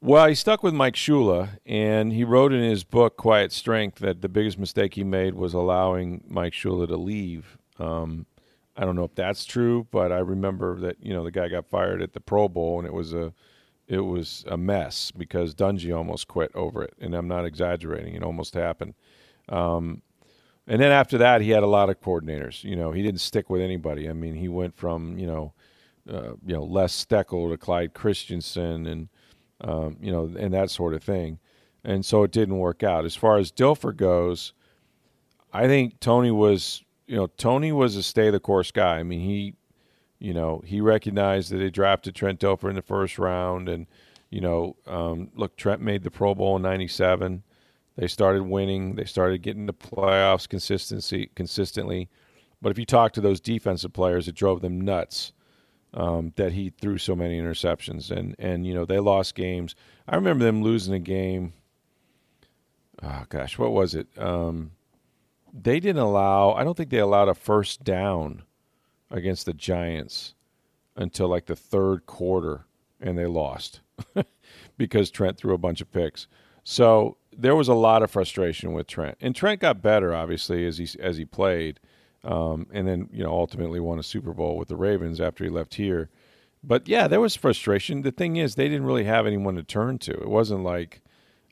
Well, 0.00 0.28
he 0.28 0.34
stuck 0.34 0.62
with 0.62 0.74
Mike 0.74 0.94
Shula, 0.94 1.58
and 1.64 2.12
he 2.12 2.22
wrote 2.22 2.52
in 2.52 2.62
his 2.62 2.84
book 2.84 3.16
Quiet 3.16 3.50
Strength 3.50 3.98
that 4.00 4.22
the 4.22 4.28
biggest 4.28 4.58
mistake 4.58 4.94
he 4.94 5.04
made 5.04 5.34
was 5.34 5.54
allowing 5.54 6.22
Mike 6.28 6.52
Shula 6.52 6.86
to 6.88 6.96
leave. 6.96 7.58
Um, 7.78 8.26
I 8.76 8.84
don't 8.84 8.94
know 8.94 9.04
if 9.04 9.14
that's 9.14 9.44
true, 9.44 9.86
but 9.90 10.12
I 10.12 10.18
remember 10.18 10.78
that 10.80 10.96
you 11.00 11.14
know 11.14 11.24
the 11.24 11.30
guy 11.30 11.48
got 11.48 11.66
fired 11.66 12.02
at 12.02 12.12
the 12.12 12.20
Pro 12.20 12.48
Bowl, 12.48 12.78
and 12.78 12.86
it 12.86 12.92
was 12.92 13.14
a 13.14 13.32
it 13.88 14.00
was 14.00 14.44
a 14.48 14.56
mess 14.56 15.10
because 15.10 15.54
Dungy 15.54 15.96
almost 15.96 16.28
quit 16.28 16.50
over 16.54 16.82
it, 16.82 16.94
and 17.00 17.14
I'm 17.14 17.28
not 17.28 17.44
exaggerating. 17.44 18.14
It 18.14 18.22
almost 18.22 18.54
happened. 18.54 18.94
Um, 19.48 20.02
and 20.66 20.80
then 20.80 20.90
after 20.90 21.18
that, 21.18 21.40
he 21.40 21.50
had 21.50 21.62
a 21.62 21.68
lot 21.68 21.90
of 21.90 22.00
coordinators. 22.00 22.64
You 22.64 22.74
know, 22.74 22.90
he 22.90 23.02
didn't 23.02 23.20
stick 23.20 23.48
with 23.48 23.60
anybody. 23.60 24.08
I 24.10 24.12
mean, 24.12 24.34
he 24.34 24.48
went 24.48 24.76
from 24.76 25.18
you 25.18 25.26
know, 25.26 25.52
uh, 26.10 26.32
you 26.44 26.54
know, 26.54 26.64
Les 26.64 27.04
Steckel 27.04 27.50
to 27.50 27.56
Clyde 27.56 27.94
Christensen, 27.94 28.86
and 28.86 29.08
um, 29.60 29.96
you 30.00 30.10
know, 30.10 30.30
and 30.38 30.52
that 30.52 30.70
sort 30.70 30.94
of 30.94 31.02
thing. 31.02 31.38
And 31.84 32.04
so 32.04 32.24
it 32.24 32.32
didn't 32.32 32.58
work 32.58 32.82
out. 32.82 33.04
As 33.04 33.14
far 33.14 33.38
as 33.38 33.52
Dilfer 33.52 33.96
goes, 33.96 34.52
I 35.52 35.68
think 35.68 36.00
Tony 36.00 36.32
was, 36.32 36.82
you 37.06 37.14
know, 37.14 37.28
Tony 37.28 37.70
was 37.70 37.94
a 37.94 38.02
stay 38.02 38.30
the 38.30 38.40
course 38.40 38.72
guy. 38.72 38.98
I 38.98 39.04
mean, 39.04 39.20
he 39.20 39.54
you 40.18 40.32
know, 40.32 40.62
he 40.64 40.80
recognized 40.80 41.50
that 41.50 41.58
they 41.58 41.70
drafted 41.70 42.14
Trent 42.14 42.40
Dilfer 42.40 42.68
in 42.70 42.76
the 42.76 42.82
first 42.82 43.18
round, 43.18 43.68
and 43.68 43.86
you 44.30 44.40
know, 44.40 44.76
um, 44.86 45.30
look, 45.34 45.56
Trent 45.56 45.80
made 45.80 46.02
the 46.02 46.10
Pro 46.10 46.34
Bowl 46.34 46.56
in 46.56 46.62
'97. 46.62 47.42
They 47.96 48.08
started 48.08 48.44
winning. 48.44 48.96
They 48.96 49.04
started 49.04 49.42
getting 49.42 49.66
the 49.66 49.74
playoffs 49.74 50.48
consistency 50.48 51.30
consistently. 51.34 52.08
But 52.60 52.70
if 52.70 52.78
you 52.78 52.86
talk 52.86 53.12
to 53.12 53.20
those 53.20 53.40
defensive 53.40 53.92
players, 53.92 54.28
it 54.28 54.34
drove 54.34 54.60
them 54.62 54.80
nuts 54.80 55.32
um, 55.94 56.32
that 56.36 56.52
he 56.52 56.70
threw 56.70 56.98
so 56.98 57.14
many 57.14 57.40
interceptions, 57.40 58.10
and 58.10 58.34
and 58.38 58.66
you 58.66 58.74
know 58.74 58.84
they 58.84 58.98
lost 58.98 59.34
games. 59.34 59.74
I 60.08 60.16
remember 60.16 60.44
them 60.44 60.62
losing 60.62 60.94
a 60.94 60.98
game. 60.98 61.52
Oh 63.02 63.24
gosh, 63.28 63.58
what 63.58 63.72
was 63.72 63.94
it? 63.94 64.06
Um, 64.18 64.72
they 65.52 65.80
didn't 65.80 66.02
allow. 66.02 66.52
I 66.52 66.64
don't 66.64 66.76
think 66.76 66.90
they 66.90 66.98
allowed 66.98 67.28
a 67.28 67.34
first 67.34 67.84
down 67.84 68.42
against 69.10 69.46
the 69.46 69.52
Giants 69.52 70.34
until 70.96 71.28
like 71.28 71.46
the 71.46 71.56
third 71.56 72.06
quarter, 72.06 72.64
and 73.00 73.16
they 73.16 73.26
lost 73.26 73.80
because 74.78 75.10
Trent 75.10 75.36
threw 75.36 75.54
a 75.54 75.58
bunch 75.58 75.80
of 75.80 75.92
picks. 75.92 76.26
So 76.64 77.16
there 77.36 77.54
was 77.54 77.68
a 77.68 77.74
lot 77.74 78.02
of 78.02 78.10
frustration 78.10 78.72
with 78.72 78.86
Trent, 78.86 79.16
and 79.20 79.34
Trent 79.34 79.60
got 79.60 79.82
better 79.82 80.14
obviously 80.14 80.66
as 80.66 80.78
he 80.78 80.88
as 81.00 81.16
he 81.16 81.24
played, 81.24 81.80
um, 82.24 82.66
and 82.72 82.88
then 82.88 83.08
you 83.12 83.22
know 83.22 83.30
ultimately 83.30 83.80
won 83.80 83.98
a 83.98 84.02
Super 84.02 84.32
Bowl 84.32 84.56
with 84.56 84.68
the 84.68 84.76
Ravens 84.76 85.20
after 85.20 85.44
he 85.44 85.50
left 85.50 85.74
here. 85.74 86.08
But 86.64 86.88
yeah, 86.88 87.06
there 87.06 87.20
was 87.20 87.36
frustration. 87.36 88.02
The 88.02 88.10
thing 88.10 88.36
is, 88.36 88.54
they 88.54 88.68
didn't 88.68 88.86
really 88.86 89.04
have 89.04 89.26
anyone 89.26 89.54
to 89.54 89.62
turn 89.62 89.98
to. 89.98 90.12
It 90.12 90.28
wasn't 90.28 90.64
like, 90.64 91.00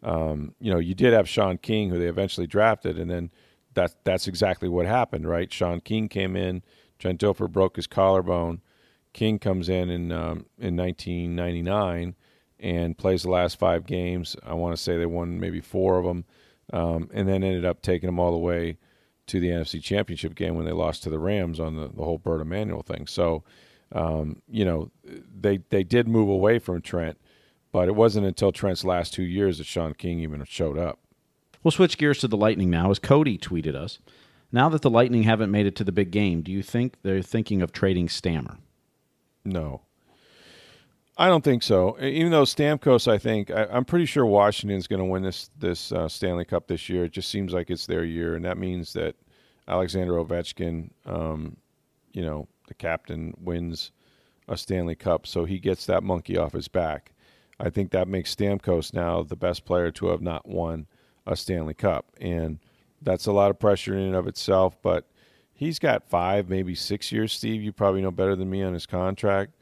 um, 0.02 0.56
you 0.58 0.72
know, 0.72 0.80
you 0.80 0.94
did 0.94 1.12
have 1.12 1.28
Shaun 1.28 1.58
King, 1.58 1.90
who 1.90 1.98
they 2.00 2.08
eventually 2.08 2.48
drafted, 2.48 2.98
and 2.98 3.08
then 3.08 3.30
that 3.74 3.94
that's 4.04 4.26
exactly 4.26 4.68
what 4.68 4.86
happened, 4.86 5.28
right? 5.28 5.52
Shaun 5.52 5.80
King 5.80 6.08
came 6.08 6.34
in 6.34 6.62
Trent 6.98 7.20
Dilfer 7.20 7.50
broke 7.50 7.76
his 7.76 7.86
collarbone. 7.86 8.60
King 9.12 9.38
comes 9.38 9.68
in 9.68 9.90
in 9.90 10.12
um, 10.12 10.46
in 10.58 10.76
1999 10.76 12.14
and 12.60 12.96
plays 12.98 13.22
the 13.22 13.30
last 13.30 13.58
five 13.58 13.86
games. 13.86 14.36
I 14.44 14.54
want 14.54 14.76
to 14.76 14.82
say 14.82 14.96
they 14.96 15.06
won 15.06 15.38
maybe 15.38 15.60
four 15.60 15.98
of 15.98 16.04
them, 16.04 16.24
um, 16.72 17.10
and 17.12 17.28
then 17.28 17.44
ended 17.44 17.64
up 17.64 17.82
taking 17.82 18.06
them 18.06 18.18
all 18.18 18.32
the 18.32 18.38
way 18.38 18.78
to 19.26 19.40
the 19.40 19.48
NFC 19.48 19.82
Championship 19.82 20.34
game 20.34 20.54
when 20.54 20.66
they 20.66 20.72
lost 20.72 21.02
to 21.04 21.10
the 21.10 21.18
Rams 21.18 21.58
on 21.60 21.76
the, 21.76 21.88
the 21.88 22.04
whole 22.04 22.18
Bert 22.18 22.40
Emanuel 22.40 22.82
thing. 22.82 23.06
So, 23.06 23.42
um, 23.92 24.42
you 24.48 24.64
know, 24.64 24.90
they 25.04 25.58
they 25.70 25.84
did 25.84 26.08
move 26.08 26.28
away 26.28 26.58
from 26.58 26.82
Trent, 26.82 27.18
but 27.72 27.88
it 27.88 27.94
wasn't 27.94 28.26
until 28.26 28.52
Trent's 28.52 28.84
last 28.84 29.14
two 29.14 29.22
years 29.22 29.58
that 29.58 29.66
Shaun 29.66 29.94
King 29.94 30.20
even 30.20 30.44
showed 30.44 30.78
up. 30.78 30.98
We'll 31.62 31.72
switch 31.72 31.96
gears 31.96 32.18
to 32.18 32.28
the 32.28 32.36
Lightning 32.36 32.70
now, 32.70 32.90
as 32.90 32.98
Cody 32.98 33.38
tweeted 33.38 33.74
us. 33.74 33.98
Now 34.54 34.68
that 34.68 34.82
the 34.82 34.90
Lightning 34.90 35.24
haven't 35.24 35.50
made 35.50 35.66
it 35.66 35.74
to 35.76 35.84
the 35.84 35.90
big 35.90 36.12
game, 36.12 36.40
do 36.40 36.52
you 36.52 36.62
think 36.62 36.94
they're 37.02 37.22
thinking 37.22 37.60
of 37.60 37.72
trading 37.72 38.08
Stammer? 38.08 38.58
No. 39.44 39.80
I 41.18 41.26
don't 41.26 41.42
think 41.42 41.64
so. 41.64 42.00
Even 42.00 42.30
though 42.30 42.44
Stamkos, 42.44 43.10
I 43.10 43.18
think 43.18 43.50
I, 43.50 43.64
am 43.64 43.84
pretty 43.84 44.06
sure 44.06 44.24
Washington's 44.24 44.86
going 44.86 45.00
to 45.00 45.06
win 45.06 45.24
this 45.24 45.50
this 45.58 45.90
uh, 45.90 46.08
Stanley 46.08 46.44
Cup 46.44 46.68
this 46.68 46.88
year. 46.88 47.06
It 47.06 47.10
just 47.10 47.30
seems 47.30 47.52
like 47.52 47.68
it's 47.68 47.86
their 47.86 48.04
year, 48.04 48.36
and 48.36 48.44
that 48.44 48.56
means 48.56 48.92
that 48.92 49.16
Alexander 49.66 50.12
Ovechkin, 50.12 50.90
um, 51.04 51.56
you 52.12 52.22
know, 52.22 52.46
the 52.68 52.74
captain, 52.74 53.34
wins 53.40 53.90
a 54.46 54.56
Stanley 54.56 54.94
Cup, 54.94 55.26
so 55.26 55.44
he 55.44 55.58
gets 55.58 55.86
that 55.86 56.04
monkey 56.04 56.38
off 56.38 56.52
his 56.52 56.68
back. 56.68 57.10
I 57.58 57.70
think 57.70 57.90
that 57.90 58.06
makes 58.06 58.32
Stamkos 58.32 58.94
now 58.94 59.24
the 59.24 59.34
best 59.34 59.64
player 59.64 59.90
to 59.90 60.06
have 60.10 60.22
not 60.22 60.48
won 60.48 60.86
a 61.26 61.34
Stanley 61.34 61.74
Cup, 61.74 62.06
and 62.20 62.60
that's 63.02 63.26
a 63.26 63.32
lot 63.32 63.50
of 63.50 63.58
pressure 63.58 63.94
in 63.94 64.00
and 64.04 64.14
of 64.16 64.26
itself. 64.26 64.76
But 64.82 65.06
He's 65.56 65.78
got 65.78 66.08
five, 66.08 66.48
maybe 66.48 66.74
six 66.74 67.12
years. 67.12 67.32
Steve, 67.32 67.62
you 67.62 67.72
probably 67.72 68.02
know 68.02 68.10
better 68.10 68.34
than 68.34 68.50
me 68.50 68.62
on 68.62 68.74
his 68.74 68.86
contract. 68.86 69.52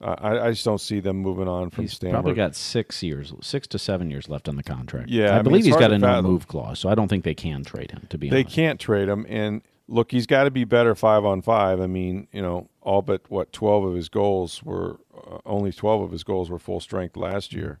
Uh, 0.00 0.14
I, 0.18 0.46
I 0.46 0.50
just 0.50 0.64
don't 0.64 0.80
see 0.80 1.00
them 1.00 1.16
moving 1.16 1.48
on 1.48 1.70
from 1.70 1.84
He's 1.84 1.94
Stanford. 1.94 2.14
probably 2.16 2.34
got 2.34 2.54
six 2.54 3.02
years, 3.02 3.32
six 3.40 3.66
to 3.68 3.78
seven 3.78 4.10
years 4.10 4.28
left 4.28 4.46
on 4.48 4.56
the 4.56 4.62
contract. 4.62 5.08
Yeah, 5.08 5.30
I 5.30 5.32
I, 5.32 5.34
mean, 5.36 5.44
believe 5.44 5.64
he's 5.64 5.76
got 5.76 5.90
a 5.90 5.98
no 5.98 6.20
move 6.22 6.46
clause, 6.46 6.78
so 6.78 6.88
I 6.90 6.94
don't 6.94 7.08
think 7.08 7.24
they 7.24 7.34
can 7.34 7.64
trade 7.64 7.90
him. 7.90 8.06
To 8.10 8.18
be 8.18 8.28
They 8.28 8.40
honest, 8.42 8.54
can't 8.54 8.78
trade 8.78 9.08
him. 9.08 9.24
And 9.28 9.62
look, 9.88 10.12
he's 10.12 10.26
got 10.26 10.44
to 10.44 10.50
be 10.50 10.64
better 10.64 10.94
five 10.94 11.24
on 11.24 11.40
five. 11.40 11.80
I 11.80 11.86
mean, 11.86 12.28
you 12.30 12.42
know, 12.42 12.68
all 12.82 13.00
but 13.02 13.22
what 13.28 13.50
twelve 13.50 13.84
of 13.84 13.94
his 13.94 14.10
goals 14.10 14.62
were 14.62 15.00
uh, 15.16 15.38
only 15.46 15.72
twelve 15.72 16.02
of 16.02 16.12
his 16.12 16.22
goals 16.24 16.50
were 16.50 16.58
full 16.60 16.78
strength 16.80 17.16
last 17.16 17.54
year. 17.54 17.80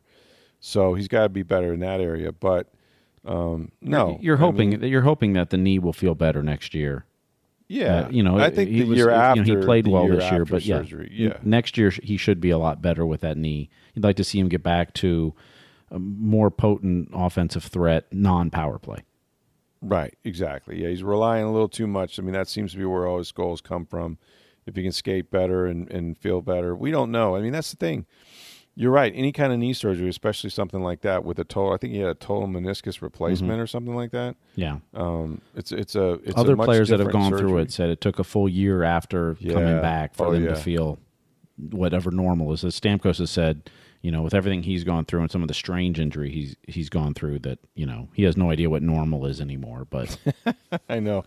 So 0.58 0.94
he's 0.94 1.06
got 1.06 1.24
to 1.24 1.28
be 1.28 1.42
better 1.42 1.72
in 1.74 1.80
that 1.80 2.00
area. 2.00 2.32
But 2.32 2.66
um, 3.24 3.72
no, 3.80 4.18
You're 4.20 4.36
I 4.36 4.40
hoping 4.40 4.70
mean, 4.70 4.80
that 4.80 4.88
you're 4.88 5.02
hoping 5.02 5.32
that 5.34 5.50
the 5.50 5.56
knee 5.56 5.78
will 5.78 5.92
feel 5.92 6.14
better 6.14 6.42
next 6.42 6.74
year. 6.74 7.04
yeah, 7.68 8.06
Uh, 8.06 8.08
you 8.10 8.22
know, 8.22 8.38
I 8.38 8.50
think 8.50 8.70
he 8.70 8.80
the 8.82 8.88
was, 8.88 8.96
year 8.98 9.06
you 9.06 9.12
know, 9.14 9.20
after 9.20 9.42
he 9.44 9.56
played 9.56 9.86
well 9.86 10.04
year 10.04 10.16
this 10.16 10.30
year, 10.30 10.44
but 10.44 10.64
yeah, 10.64 10.78
surgery, 10.78 11.10
yeah, 11.12 11.38
next 11.42 11.76
year 11.76 11.90
he 11.90 12.16
should 12.16 12.40
be 12.40 12.50
a 12.50 12.58
lot 12.58 12.80
better 12.80 13.04
with 13.04 13.20
that 13.22 13.36
knee. 13.36 13.68
You'd 13.94 14.04
like 14.04 14.16
to 14.16 14.24
see 14.24 14.38
him 14.38 14.48
get 14.48 14.62
back 14.62 14.94
to 14.94 15.34
a 15.90 15.98
more 15.98 16.50
potent 16.50 17.08
offensive 17.12 17.64
threat, 17.64 18.06
non-power 18.12 18.78
play. 18.78 19.04
Right, 19.80 20.16
exactly. 20.24 20.82
Yeah, 20.82 20.88
he's 20.88 21.02
relying 21.04 21.44
a 21.44 21.52
little 21.52 21.68
too 21.68 21.86
much. 21.86 22.18
I 22.18 22.22
mean, 22.22 22.32
that 22.32 22.48
seems 22.48 22.72
to 22.72 22.78
be 22.78 22.84
where 22.84 23.06
all 23.06 23.18
his 23.18 23.32
goals 23.32 23.60
come 23.60 23.86
from. 23.86 24.18
If 24.66 24.76
he 24.76 24.82
can 24.82 24.92
skate 24.92 25.30
better 25.30 25.66
and, 25.66 25.90
and 25.90 26.18
feel 26.18 26.42
better, 26.42 26.74
we 26.76 26.90
don't 26.90 27.10
know. 27.10 27.36
I 27.36 27.40
mean, 27.40 27.52
that's 27.52 27.70
the 27.70 27.76
thing. 27.78 28.04
You're 28.80 28.92
right. 28.92 29.12
Any 29.16 29.32
kind 29.32 29.52
of 29.52 29.58
knee 29.58 29.72
surgery, 29.72 30.08
especially 30.08 30.50
something 30.50 30.80
like 30.80 31.00
that 31.00 31.24
with 31.24 31.40
a 31.40 31.44
total, 31.44 31.72
I 31.72 31.78
think 31.78 31.94
he 31.94 31.98
had 31.98 32.10
a 32.10 32.14
total 32.14 32.46
meniscus 32.46 33.02
replacement 33.02 33.60
or 33.60 33.66
something 33.66 33.94
like 33.96 34.12
that. 34.12 34.36
Yeah. 34.54 34.78
Um, 34.94 35.40
it's 35.56 35.72
it's 35.72 35.96
a 35.96 36.12
it's 36.22 36.36
a 36.36 36.38
Other 36.38 36.54
much 36.54 36.66
players 36.66 36.88
that 36.90 37.00
have 37.00 37.10
gone 37.10 37.36
through 37.36 37.58
it 37.58 37.72
said 37.72 37.90
it 37.90 38.00
took 38.00 38.20
a 38.20 38.24
full 38.24 38.48
year 38.48 38.84
after 38.84 39.36
Yeah. 39.40 39.54
coming 39.54 39.80
back 39.80 40.14
for 40.14 40.26
Oh, 40.26 40.32
them 40.32 40.44
yeah. 40.44 40.50
to 40.50 40.56
feel 40.56 41.00
whatever 41.70 42.12
normal 42.12 42.52
is. 42.52 42.62
As 42.62 42.78
Stamkos 42.78 43.18
has 43.18 43.30
said, 43.32 43.68
you 44.00 44.12
know, 44.12 44.22
with 44.22 44.32
everything 44.32 44.62
he's 44.62 44.84
gone 44.84 45.04
through 45.04 45.22
and 45.22 45.30
some 45.30 45.42
of 45.42 45.48
the 45.48 45.54
strange 45.54 45.98
injury 45.98 46.30
he's 46.30 46.54
he's 46.68 46.88
gone 46.88 47.14
through, 47.14 47.40
that 47.40 47.58
you 47.74 47.84
know 47.84 48.08
he 48.14 48.22
has 48.22 48.36
no 48.36 48.50
idea 48.52 48.70
what 48.70 48.82
normal 48.82 49.26
is 49.26 49.40
anymore. 49.40 49.86
But 49.90 50.16
I 50.88 51.00
know. 51.00 51.24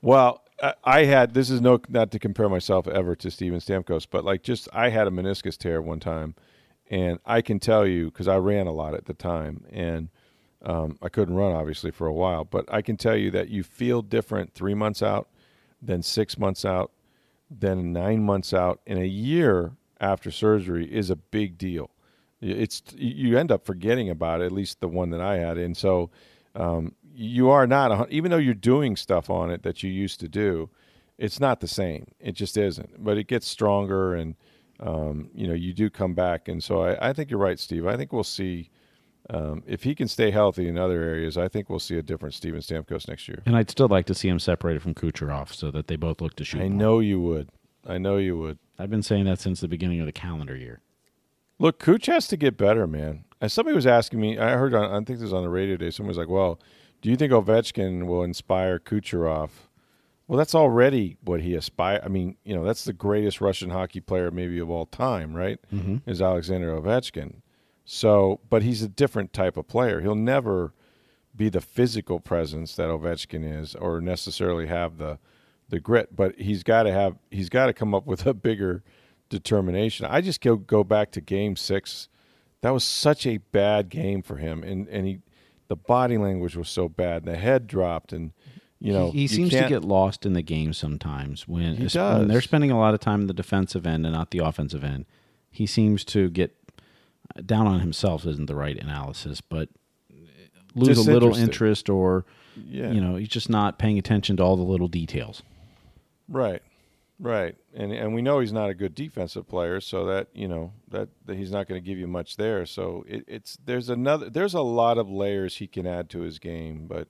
Well, 0.00 0.42
I- 0.62 0.74
I 0.84 1.04
had 1.04 1.34
this 1.34 1.50
is 1.50 1.60
no 1.60 1.80
not 1.90 2.10
to 2.12 2.18
compare 2.18 2.48
myself 2.48 2.88
ever 2.88 3.14
to 3.16 3.30
Steven 3.30 3.58
Stamkos, 3.60 4.06
but 4.10 4.24
like 4.24 4.42
just 4.42 4.68
I 4.72 4.88
had 4.88 5.06
a 5.06 5.10
meniscus 5.10 5.58
tear 5.58 5.82
one 5.82 6.00
time, 6.00 6.34
and 6.88 7.18
I 7.24 7.42
can 7.42 7.58
tell 7.58 7.86
you 7.86 8.06
because 8.06 8.28
I 8.28 8.36
ran 8.36 8.66
a 8.66 8.72
lot 8.72 8.94
at 8.94 9.06
the 9.06 9.14
time, 9.14 9.64
and 9.70 10.08
um, 10.62 10.98
I 11.02 11.08
couldn't 11.08 11.34
run 11.34 11.52
obviously 11.52 11.90
for 11.90 12.06
a 12.06 12.12
while, 12.12 12.44
but 12.44 12.64
I 12.72 12.82
can 12.82 12.96
tell 12.96 13.16
you 13.16 13.30
that 13.32 13.48
you 13.48 13.62
feel 13.62 14.02
different 14.02 14.54
three 14.54 14.74
months 14.74 15.02
out, 15.02 15.28
than 15.80 16.02
six 16.02 16.38
months 16.38 16.64
out, 16.64 16.90
then 17.50 17.92
nine 17.92 18.24
months 18.24 18.52
out, 18.52 18.80
and 18.86 18.98
a 18.98 19.06
year 19.06 19.72
after 20.00 20.30
surgery 20.30 20.92
is 20.92 21.10
a 21.10 21.16
big 21.16 21.58
deal. 21.58 21.90
It's 22.40 22.82
you 22.96 23.36
end 23.36 23.50
up 23.50 23.64
forgetting 23.64 24.10
about 24.10 24.40
it, 24.40 24.46
at 24.46 24.52
least 24.52 24.80
the 24.80 24.88
one 24.88 25.10
that 25.10 25.20
I 25.20 25.38
had, 25.38 25.58
and 25.58 25.76
so 25.76 26.10
um, 26.54 26.94
you 27.14 27.50
are 27.50 27.66
not 27.66 28.10
even 28.10 28.30
though 28.30 28.38
you're 28.38 28.54
doing 28.54 28.96
stuff 28.96 29.28
on 29.28 29.50
it 29.50 29.62
that 29.62 29.82
you 29.82 29.90
used 29.90 30.20
to 30.20 30.28
do, 30.28 30.70
it's 31.18 31.40
not 31.40 31.60
the 31.60 31.68
same. 31.68 32.06
It 32.20 32.32
just 32.32 32.56
isn't. 32.56 33.02
But 33.02 33.18
it 33.18 33.26
gets 33.26 33.46
stronger, 33.46 34.14
and 34.14 34.36
um, 34.80 35.30
you 35.34 35.46
know 35.48 35.54
you 35.54 35.72
do 35.72 35.90
come 35.90 36.14
back, 36.14 36.48
and 36.48 36.62
so 36.62 36.82
I, 36.82 37.10
I 37.10 37.12
think 37.12 37.30
you're 37.30 37.40
right, 37.40 37.58
Steve. 37.58 37.86
I 37.86 37.96
think 37.96 38.12
we'll 38.12 38.24
see. 38.24 38.70
Um, 39.30 39.62
if 39.66 39.82
he 39.82 39.94
can 39.94 40.08
stay 40.08 40.30
healthy 40.30 40.68
in 40.68 40.78
other 40.78 41.02
areas, 41.02 41.36
I 41.36 41.48
think 41.48 41.68
we'll 41.68 41.80
see 41.80 41.98
a 41.98 42.02
different 42.02 42.34
Steven 42.34 42.60
Stamkos 42.60 43.08
next 43.08 43.28
year. 43.28 43.42
and 43.44 43.56
I'd 43.56 43.68
still 43.68 43.88
like 43.88 44.06
to 44.06 44.14
see 44.14 44.28
him 44.28 44.38
separated 44.38 44.80
from 44.80 44.94
Kucherov 44.94 45.52
so 45.52 45.70
that 45.70 45.86
they 45.86 45.96
both 45.96 46.22
look 46.22 46.34
to 46.36 46.44
shoot. 46.44 46.62
I 46.62 46.68
more. 46.68 46.78
know 46.78 47.00
you 47.00 47.20
would. 47.20 47.50
I 47.86 47.98
know 47.98 48.16
you 48.16 48.38
would. 48.38 48.58
I've 48.78 48.88
been 48.88 49.02
saying 49.02 49.26
that 49.26 49.38
since 49.38 49.60
the 49.60 49.68
beginning 49.68 50.00
of 50.00 50.06
the 50.06 50.12
calendar 50.12 50.56
year. 50.56 50.80
Look, 51.58 51.78
Cooch 51.78 52.06
has 52.06 52.26
to 52.28 52.36
get 52.38 52.56
better, 52.56 52.86
man. 52.86 53.24
As 53.40 53.52
somebody 53.52 53.74
was 53.74 53.86
asking 53.86 54.20
me, 54.20 54.38
I 54.38 54.52
heard 54.52 54.72
on, 54.74 54.90
I 54.90 54.94
think 55.04 55.18
this 55.18 55.22
was 55.22 55.32
on 55.32 55.42
the 55.42 55.50
radio 55.50 55.76
today. 55.76 55.90
Someone 55.90 56.08
was 56.08 56.16
like, 56.18 56.28
"Well, 56.28 56.58
do 57.02 57.10
you 57.10 57.16
think 57.16 57.32
Ovechkin 57.32 58.06
will 58.06 58.22
inspire 58.22 58.78
Kucherov?" 58.78 59.50
Well, 60.28 60.36
that's 60.36 60.54
already 60.54 61.16
what 61.24 61.40
he 61.40 61.54
aspire. 61.54 62.02
I 62.04 62.08
mean, 62.08 62.36
you 62.44 62.54
know, 62.54 62.62
that's 62.62 62.84
the 62.84 62.92
greatest 62.92 63.40
Russian 63.40 63.70
hockey 63.70 64.00
player 64.00 64.30
maybe 64.30 64.58
of 64.58 64.68
all 64.68 64.84
time, 64.84 65.34
right? 65.34 65.58
Mm-hmm. 65.74 66.08
Is 66.08 66.20
Alexander 66.20 66.78
Ovechkin. 66.78 67.36
So, 67.86 68.40
but 68.50 68.62
he's 68.62 68.82
a 68.82 68.88
different 68.88 69.32
type 69.32 69.56
of 69.56 69.66
player. 69.66 70.02
He'll 70.02 70.14
never 70.14 70.74
be 71.34 71.48
the 71.48 71.62
physical 71.62 72.20
presence 72.20 72.76
that 72.76 72.90
Ovechkin 72.90 73.60
is, 73.60 73.74
or 73.74 74.02
necessarily 74.02 74.66
have 74.66 74.98
the 74.98 75.18
the 75.70 75.80
grit. 75.80 76.14
But 76.14 76.38
he's 76.38 76.62
got 76.62 76.82
to 76.82 76.92
have 76.92 77.16
he's 77.30 77.48
got 77.48 77.66
to 77.66 77.72
come 77.72 77.94
up 77.94 78.06
with 78.06 78.26
a 78.26 78.34
bigger 78.34 78.82
determination. 79.30 80.04
I 80.04 80.20
just 80.20 80.42
go 80.42 80.56
go 80.56 80.84
back 80.84 81.10
to 81.12 81.22
Game 81.22 81.56
Six. 81.56 82.10
That 82.60 82.70
was 82.70 82.84
such 82.84 83.26
a 83.26 83.38
bad 83.38 83.88
game 83.88 84.20
for 84.20 84.36
him, 84.36 84.62
and 84.62 84.86
and 84.88 85.06
he 85.06 85.20
the 85.68 85.76
body 85.76 86.18
language 86.18 86.56
was 86.56 86.68
so 86.68 86.90
bad. 86.90 87.24
The 87.24 87.36
head 87.36 87.66
dropped, 87.66 88.12
and 88.12 88.32
you 88.80 88.92
know 88.92 89.10
he, 89.10 89.20
he 89.20 89.28
seems 89.28 89.50
to 89.50 89.68
get 89.68 89.84
lost 89.84 90.24
in 90.24 90.32
the 90.34 90.42
game 90.42 90.72
sometimes 90.72 91.48
when, 91.48 91.76
when 91.76 92.28
they're 92.28 92.40
spending 92.40 92.70
a 92.70 92.78
lot 92.78 92.94
of 92.94 93.00
time 93.00 93.20
in 93.22 93.26
the 93.26 93.34
defensive 93.34 93.86
end 93.86 94.06
and 94.06 94.14
not 94.14 94.30
the 94.30 94.38
offensive 94.38 94.84
end. 94.84 95.04
He 95.50 95.66
seems 95.66 96.04
to 96.06 96.28
get 96.30 96.54
uh, 97.36 97.40
down 97.44 97.66
on 97.66 97.80
himself 97.80 98.24
isn't 98.26 98.46
the 98.46 98.54
right 98.54 98.76
analysis, 98.76 99.40
but 99.40 99.68
uh, 100.12 100.14
lose 100.74 100.98
a 100.98 101.10
little 101.10 101.34
interest 101.34 101.88
or 101.88 102.24
Yeah. 102.56 102.92
you 102.92 103.00
know 103.00 103.16
he's 103.16 103.28
just 103.28 103.50
not 103.50 103.78
paying 103.78 103.98
attention 103.98 104.36
to 104.36 104.42
all 104.42 104.56
the 104.56 104.62
little 104.62 104.88
details. 104.88 105.42
Right, 106.28 106.62
right, 107.18 107.56
and 107.74 107.90
and 107.92 108.14
we 108.14 108.20
know 108.22 108.40
he's 108.40 108.52
not 108.52 108.68
a 108.68 108.74
good 108.74 108.94
defensive 108.94 109.48
player, 109.48 109.80
so 109.80 110.04
that 110.06 110.28
you 110.34 110.46
know 110.46 110.72
that, 110.90 111.08
that 111.24 111.36
he's 111.36 111.50
not 111.50 111.66
going 111.66 111.82
to 111.82 111.86
give 111.86 111.98
you 111.98 112.06
much 112.06 112.36
there. 112.36 112.66
So 112.66 113.04
it, 113.08 113.24
it's 113.26 113.56
there's 113.64 113.88
another 113.88 114.28
there's 114.28 114.54
a 114.54 114.60
lot 114.60 114.98
of 114.98 115.10
layers 115.10 115.56
he 115.56 115.66
can 115.66 115.86
add 115.86 116.10
to 116.10 116.20
his 116.20 116.38
game, 116.38 116.86
but 116.86 117.08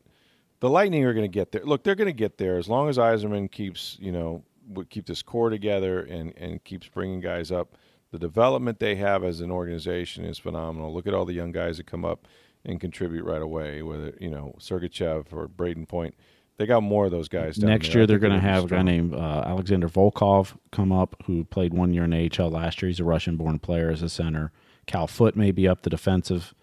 the 0.61 0.68
Lightning 0.68 1.05
are 1.05 1.12
going 1.14 1.25
to 1.25 1.29
get 1.29 1.53
there. 1.53 1.62
Look, 1.64 1.85
they're 1.85 1.94
going 1.94 2.07
to 2.07 2.12
get 2.12 2.38
there 2.38 2.57
as 2.57 2.68
long 2.68 2.88
as 2.88 2.99
Yzerman 2.99 3.51
keeps 3.51 3.97
you 4.01 4.12
know 4.12 4.42
would 4.68 4.90
keep 4.90 5.07
this 5.07 5.23
core 5.23 5.51
together 5.51 6.01
and 6.03 6.35
and 6.37 6.62
keeps 6.64 6.88
bringing 6.88 7.21
guys 7.21 7.51
up. 7.51 7.77
The 8.11 8.18
development 8.18 8.79
they 8.79 8.97
have 8.97 9.23
as 9.23 9.40
an 9.40 9.51
organization 9.51 10.25
is 10.25 10.38
phenomenal. 10.38 10.92
Look 10.92 11.07
at 11.07 11.14
all 11.14 11.25
the 11.25 11.35
young 11.35 11.53
guys 11.53 11.77
that 11.77 11.87
come 11.87 12.05
up 12.05 12.27
and 12.64 12.81
contribute 12.81 13.25
right 13.25 13.42
away, 13.42 13.83
whether 13.83 14.14
you 14.21 14.31
know 14.31 14.55
Sergachev 14.59 15.33
or 15.33 15.49
Brayden 15.49 15.87
Point. 15.87 16.14
They 16.57 16.66
got 16.66 16.83
more 16.83 17.05
of 17.05 17.12
those 17.12 17.29
guys. 17.29 17.57
Down 17.57 17.71
Next 17.71 17.88
there. 17.88 17.99
Year 17.99 18.07
they're 18.07 18.18
going 18.18 18.33
to 18.33 18.40
have 18.40 18.64
a 18.64 18.68
guy 18.68 18.83
named 18.83 19.14
uh, 19.14 19.44
Alexander 19.47 19.88
Volkov 19.88 20.57
come 20.73 20.90
up 20.90 21.14
who 21.25 21.44
played 21.44 21.73
one 21.73 21.94
year 21.94 22.03
in 22.03 22.12
AHL 22.12 22.51
last 22.51 22.83
year. 22.83 22.88
He's 22.88 22.99
a 22.99 23.05
Russian-born 23.05 23.61
player 23.61 23.90
as 23.90 24.03
a 24.03 24.09
center. 24.09 24.51
Cal 24.87 25.07
Foote 25.07 25.37
may 25.37 25.53
be 25.53 25.68
up 25.68 25.83
the 25.83 25.90
defensive 25.90 26.55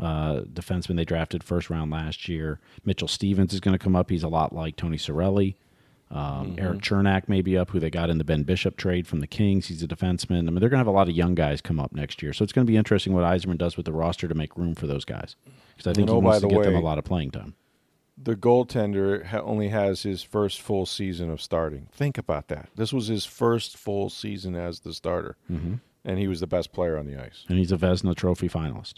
uh, 0.00 0.40
defenseman 0.52 0.96
they 0.96 1.04
drafted 1.04 1.44
first 1.44 1.70
round 1.70 1.90
last 1.90 2.28
year. 2.28 2.60
Mitchell 2.84 3.08
Stephens 3.08 3.52
is 3.52 3.60
going 3.60 3.76
to 3.76 3.82
come 3.82 3.96
up. 3.96 4.10
He's 4.10 4.22
a 4.22 4.28
lot 4.28 4.54
like 4.54 4.76
Tony 4.76 4.96
Cirelli. 4.96 5.54
Um, 6.10 6.56
Erik 6.58 6.82
Cernak 6.82 7.26
may 7.26 7.40
be 7.40 7.56
up, 7.56 7.70
who 7.70 7.80
they 7.80 7.88
got 7.88 8.10
in 8.10 8.18
the 8.18 8.24
Ben 8.24 8.42
Bishop 8.42 8.76
trade 8.76 9.06
from 9.06 9.20
the 9.20 9.26
Kings. 9.26 9.68
He's 9.68 9.82
a 9.82 9.88
defenseman. 9.88 10.40
I 10.40 10.50
mean, 10.50 10.60
they're 10.60 10.68
going 10.68 10.72
to 10.72 10.78
have 10.78 10.86
a 10.86 10.90
lot 10.90 11.08
of 11.08 11.14
young 11.14 11.34
guys 11.34 11.62
come 11.62 11.80
up 11.80 11.94
next 11.94 12.22
year, 12.22 12.34
so 12.34 12.42
it's 12.42 12.52
going 12.52 12.66
to 12.66 12.70
be 12.70 12.76
interesting 12.76 13.14
what 13.14 13.24
Yzerman 13.24 13.56
does 13.56 13.78
with 13.78 13.86
the 13.86 13.92
roster 13.92 14.28
to 14.28 14.34
make 14.34 14.54
room 14.56 14.74
for 14.74 14.86
those 14.86 15.06
guys. 15.06 15.36
Because 15.74 15.90
I 15.90 15.94
think 15.94 16.10
oh, 16.10 16.16
he 16.16 16.20
wants 16.20 16.42
to 16.42 16.48
the 16.48 16.54
get 16.54 16.64
them 16.64 16.74
a 16.74 16.80
lot 16.80 16.98
of 16.98 17.04
playing 17.04 17.30
time. 17.30 17.54
the 18.22 18.36
goaltender 18.36 19.24
ha- 19.24 19.40
only 19.40 19.68
has 19.68 20.02
his 20.02 20.22
first 20.22 20.60
full 20.60 20.84
season 20.84 21.30
of 21.30 21.40
starting. 21.40 21.88
Think 21.92 22.18
about 22.18 22.48
that. 22.48 22.68
This 22.76 22.92
was 22.92 23.06
his 23.06 23.24
first 23.24 23.78
full 23.78 24.10
season 24.10 24.54
as 24.54 24.80
the 24.80 24.92
starter, 24.92 25.38
mm-hmm. 25.50 25.76
and 26.04 26.18
he 26.18 26.28
was 26.28 26.40
the 26.40 26.46
best 26.46 26.72
player 26.72 26.98
on 26.98 27.06
the 27.06 27.16
ice. 27.16 27.46
And 27.48 27.58
he's 27.58 27.72
a 27.72 27.78
Vezina 27.78 28.14
Trophy 28.14 28.50
finalist 28.50 28.96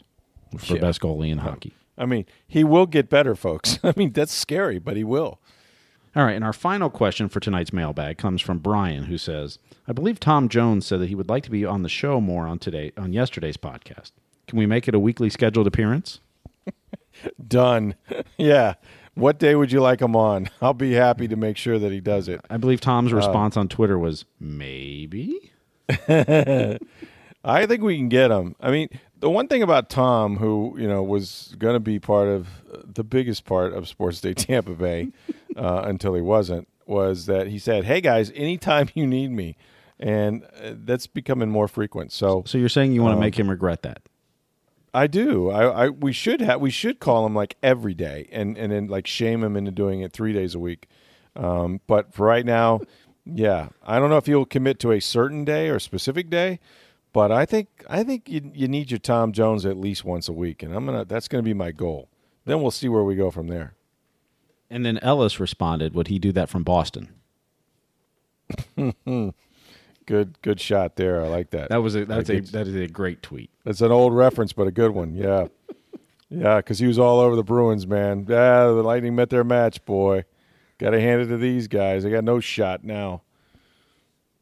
for 0.59 0.75
Yeah. 0.75 0.81
best 0.81 1.01
goalie 1.01 1.31
in 1.31 1.38
hockey. 1.38 1.75
I 1.97 2.07
mean, 2.07 2.27
he 2.47 2.64
will 2.64 2.87
get 2.87 3.09
better, 3.09 3.35
folks. 3.35 3.79
I 3.85 3.93
mean, 3.97 4.12
that's 4.12 4.33
scary, 4.33 4.79
but 4.79 4.97
he 4.97 5.05
will. 5.05 5.38
All 6.17 6.25
right, 6.25 6.35
and 6.37 6.45
our 6.45 6.53
final 6.53 6.90
question 6.90 7.29
for 7.29 7.40
tonight's 7.40 7.73
mailbag 7.73 8.19
comes 8.19 8.40
from 8.40 8.59
Brian, 8.59 9.05
who 9.05 9.18
says, 9.18 9.59
"I 9.89 9.93
believe 9.93 10.20
Tom 10.20 10.49
Jones 10.49 10.87
said 10.87 11.01
that 11.01 11.09
he 11.09 11.14
would 11.16 11.28
like 11.28 11.43
to 11.45 11.51
be 11.51 11.64
on 11.64 11.83
the 11.83 11.89
show 11.89 12.20
more 12.20 12.47
on 12.47 12.59
today 12.61 12.93
on 12.97 13.12
yesterday's 13.12 13.57
podcast. 13.57 14.12
Can 14.47 14.59
we 14.59 14.66
make 14.66 14.87
it 14.87 14.95
a 14.95 15.01
weekly 15.01 15.28
scheduled 15.28 15.66
appearance?" 15.66 16.20
Done. 17.49 17.95
yeah. 18.39 18.74
What 19.14 19.39
day 19.39 19.55
would 19.55 19.70
you 19.72 19.81
like 19.81 20.01
him 20.01 20.14
on? 20.16 20.51
I'll 20.61 20.74
be 20.74 20.93
happy 20.93 21.26
to 21.28 21.37
make 21.37 21.57
sure 21.57 21.78
that 21.78 21.93
he 21.93 22.01
does 22.01 22.28
it. 22.28 22.41
I 22.51 22.57
believe 22.59 22.81
Tom's 22.81 23.12
uh, 23.12 23.16
response 23.16 23.57
on 23.57 23.68
Twitter 23.68 23.97
was 23.99 24.24
maybe. 24.41 25.53
I 27.47 27.66
think 27.66 27.83
we 27.83 27.97
can 27.97 28.09
get 28.09 28.31
him. 28.31 28.57
I 28.61 28.70
mean, 28.70 28.89
the 29.25 29.31
one 29.31 29.49
thing 29.49 29.62
about 29.62 29.89
Tom, 29.89 30.37
who 30.37 30.77
you 30.79 30.87
know 30.87 31.03
was 31.03 31.55
going 31.59 31.72
to 31.72 31.81
be 31.81 31.99
part 31.99 32.29
of 32.29 32.47
the 32.95 33.03
biggest 33.03 33.47
part 33.47 33.72
of 33.72 33.89
Sports 33.89 34.20
Day 34.20 34.35
Tampa 34.47 34.72
Bay 34.75 35.09
uh, 35.57 35.81
until 35.87 36.12
he 36.12 36.20
wasn't, 36.20 36.68
was 36.85 37.25
that 37.25 37.47
he 37.47 37.59
said, 37.59 37.85
"Hey 37.85 38.03
guys, 38.03 38.31
anytime 38.35 38.91
you 38.95 39.07
need 39.07 39.31
me," 39.31 39.57
and 39.99 40.45
uh, 40.62 40.75
that's 40.85 41.07
becoming 41.07 41.49
more 41.49 41.68
frequent. 41.68 42.12
So 42.12 42.43
So 42.47 42.59
you're 42.59 42.68
saying 42.68 42.93
you 42.93 43.01
Um, 43.01 43.07
want 43.07 43.16
to 43.16 43.20
make 43.20 43.39
him 43.39 43.49
regret 43.49 43.81
that? 43.81 44.03
I 44.93 45.07
do. 45.07 45.49
I, 45.49 45.87
I 45.87 45.89
we 45.89 46.12
should 46.12 46.43
have 46.43 46.61
we 46.61 46.70
should 46.70 47.01
call 47.01 47.25
him 47.25 47.35
like 47.35 47.57
every 47.62 47.95
day 47.95 48.29
and 48.31 48.59
and 48.59 48.70
then 48.70 48.89
like 48.89 49.07
shame 49.07 49.43
him 49.43 49.57
into 49.57 49.70
doing 49.70 50.03
it 50.03 50.12
three 50.12 50.35
days 50.35 50.55
a 50.55 50.59
week. 50.59 50.87
Um, 51.35 51.81
but 51.87 52.12
for 52.12 52.27
right 52.27 52.45
now, 52.45 52.83
yeah, 53.25 53.70
I 53.83 53.99
don't 53.99 54.11
know 54.11 54.18
if 54.18 54.27
he'll 54.27 54.45
commit 54.45 54.79
to 54.81 54.93
a 54.93 55.01
certain 55.01 55.47
day 55.47 55.70
or 55.70 55.77
a 55.77 55.81
specific 55.81 56.29
day, 56.29 56.61
but 57.15 57.33
I 57.33 57.47
think 57.47 57.69
I 57.89 58.03
think 58.05 58.29
you, 58.29 58.51
you 58.53 58.69
need 58.69 58.91
your 58.91 58.99
Tom 58.99 59.33
Jones 59.33 59.65
at 59.65 59.79
least 59.79 60.05
once 60.05 60.29
a 60.29 60.33
week, 60.33 60.62
and 60.62 60.75
I'm 60.75 60.85
gonna 60.85 61.07
that's 61.07 61.29
gonna 61.29 61.43
be 61.43 61.55
my 61.55 61.71
goal. 61.73 62.11
Then 62.45 62.61
we'll 62.61 62.71
see 62.71 62.91
where 62.91 63.05
we 63.05 63.15
go 63.15 63.31
from 63.31 63.47
there. 63.47 63.73
And 64.69 64.85
then 64.85 64.99
Ellis 64.99 65.41
responded, 65.41 65.95
"Would 65.95 66.09
he 66.09 66.19
do 66.19 66.33
that 66.33 66.51
from 66.51 66.65
Boston?" 66.65 67.15
Good 70.07 70.43
good 70.43 70.61
shot 70.61 70.97
there. 70.97 71.23
I 71.23 71.29
like 71.29 71.51
that. 71.51 71.71
That 71.71 71.79
was 71.83 71.95
a 71.97 72.05
that's 72.05 72.29
Like 72.29 72.49
a 72.49 72.53
that 72.53 72.67
is 72.67 72.75
a 72.75 72.87
great 72.89 73.23
tweet. 73.23 73.49
That's 73.65 73.81
an 73.81 73.91
old 73.91 74.15
reference, 74.15 74.53
but 74.53 74.67
a 74.67 74.71
good 74.71 74.91
one. 74.91 75.15
Yeah, 75.15 75.47
yeah, 76.29 76.57
because 76.57 76.79
he 76.79 76.87
was 76.87 76.99
all 76.99 77.21
over 77.21 77.37
the 77.37 77.43
Bruins, 77.45 77.87
man. 77.87 78.27
Yeah, 78.29 78.67
the 78.67 78.83
Lightning 78.83 79.15
met 79.15 79.31
their 79.31 79.45
match, 79.45 79.83
boy. 79.87 80.25
Got 80.77 80.91
to 80.91 81.01
hand 81.01 81.23
it 81.23 81.29
to 81.29 81.39
these 81.39 81.69
guys. 81.69 82.03
They 82.03 82.11
got 82.11 82.25
no 82.25 82.39
shot 82.39 82.85
now. 82.85 83.23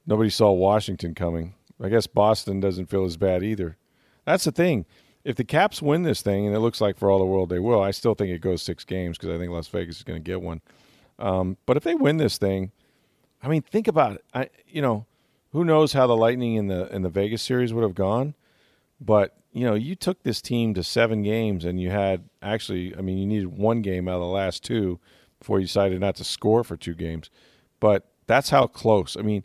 Nobody 0.05 0.31
saw 0.31 0.51
Washington 0.51 1.15
coming. 1.15 1.55
I 1.81 1.89
guess 1.89 2.07
Boston 2.07 2.61
doesn't 2.61 2.87
feel 2.87 3.05
as 3.05 3.17
bad 3.17 3.43
either. 3.43 3.77
That's 4.25 4.45
the 4.45 4.53
thing. 4.53 4.87
If 5.25 5.37
the 5.37 5.45
Caps 5.45 5.81
win 5.81 6.03
this 6.03 6.23
thing, 6.23 6.47
and 6.47 6.55
it 6.55 6.61
looks 6.61 6.81
like 6.81 6.99
for 6.99 7.11
all 7.11 7.19
the 7.19 7.25
world 7.25 7.49
they 7.49 7.59
will, 7.59 7.81
I 7.81 7.93
still 7.93 8.15
think 8.15 8.31
it 8.31 8.41
goes 8.41 8.63
six 8.63 8.85
games 8.85 9.19
because 9.19 9.35
I 9.35 9.39
think 9.39 9.53
Las 9.53 9.69
Vegas 9.69 9.99
is 9.99 10.03
going 10.03 10.23
to 10.23 10.31
get 10.31 10.43
one. 10.43 10.61
Um, 11.19 11.57
but 11.67 11.77
if 11.77 11.85
they 11.85 11.95
win 11.95 12.17
this 12.17 12.39
thing, 12.39 12.73
I 13.43 13.49
mean, 13.49 13.63
think 13.63 13.87
about 13.87 14.15
it. 14.17 14.25
I, 14.35 14.49
you 14.67 14.83
know, 14.83 15.07
who 15.53 15.65
knows 15.65 15.93
how 15.93 16.07
the 16.07 16.17
Lightning 16.17 16.55
in 16.55 16.67
the 16.69 16.93
in 16.95 17.03
the 17.03 17.09
Vegas 17.09 17.43
series 17.43 17.73
would 17.73 17.83
have 17.83 17.95
gone? 17.95 18.35
But 19.01 19.37
you 19.53 19.65
know, 19.65 19.75
you 19.75 19.95
took 19.95 20.23
this 20.23 20.41
team 20.41 20.75
to 20.75 20.83
seven 20.83 21.23
games, 21.23 21.65
and 21.65 21.81
you 21.81 21.91
had 21.91 22.25
actually, 22.41 22.97
I 22.97 23.03
mean, 23.03 23.19
you 23.19 23.27
needed 23.27 23.57
one 23.57 23.83
game 23.83 24.09
out 24.09 24.17
of 24.17 24.23
the 24.23 24.27
last 24.27 24.65
two 24.65 24.99
before 25.39 25.61
you 25.61 25.67
decided 25.67 26.01
not 26.01 26.17
to 26.17 26.25
score 26.25 26.65
for 26.65 26.77
two 26.77 26.95
games. 26.95 27.31
But 27.81 28.09
that's 28.27 28.51
how 28.51 28.67
close. 28.67 29.17
I 29.17 29.23
mean, 29.23 29.45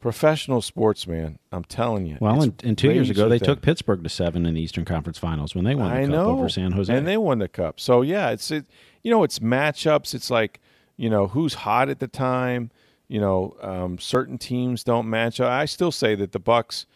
professional 0.00 0.62
sports, 0.62 1.06
man. 1.06 1.38
I'm 1.52 1.64
telling 1.64 2.06
you. 2.06 2.18
Well, 2.20 2.42
and, 2.42 2.64
and 2.64 2.78
two 2.78 2.92
years 2.92 3.10
ago, 3.10 3.24
they 3.24 3.34
razor 3.34 3.44
thin. 3.44 3.54
took 3.54 3.62
Pittsburgh 3.62 4.02
to 4.02 4.08
seven 4.08 4.46
in 4.46 4.54
the 4.54 4.60
Eastern 4.60 4.84
Conference 4.84 5.18
Finals 5.18 5.54
when 5.54 5.64
they 5.64 5.74
won 5.74 5.90
the 5.90 5.96
I 5.96 6.00
cup 6.02 6.10
know. 6.10 6.30
over 6.30 6.48
San 6.48 6.72
Jose. 6.72 6.94
and 6.94 7.06
they 7.06 7.16
won 7.16 7.38
the 7.38 7.48
cup. 7.48 7.80
So 7.80 8.02
yeah, 8.02 8.30
it's 8.30 8.50
it, 8.50 8.66
you 9.02 9.10
know 9.10 9.22
it's 9.22 9.38
matchups. 9.40 10.14
It's 10.14 10.30
like 10.30 10.60
you 10.96 11.10
know 11.10 11.28
who's 11.28 11.54
hot 11.54 11.88
at 11.88 11.98
the 11.98 12.08
time. 12.08 12.70
You 13.08 13.20
know, 13.20 13.56
um, 13.62 13.98
certain 13.98 14.36
teams 14.36 14.84
don't 14.84 15.08
match 15.08 15.40
up. 15.40 15.50
I 15.50 15.64
still 15.64 15.90
say 15.92 16.14
that 16.16 16.32
the 16.32 16.38
Bucks 16.38 16.86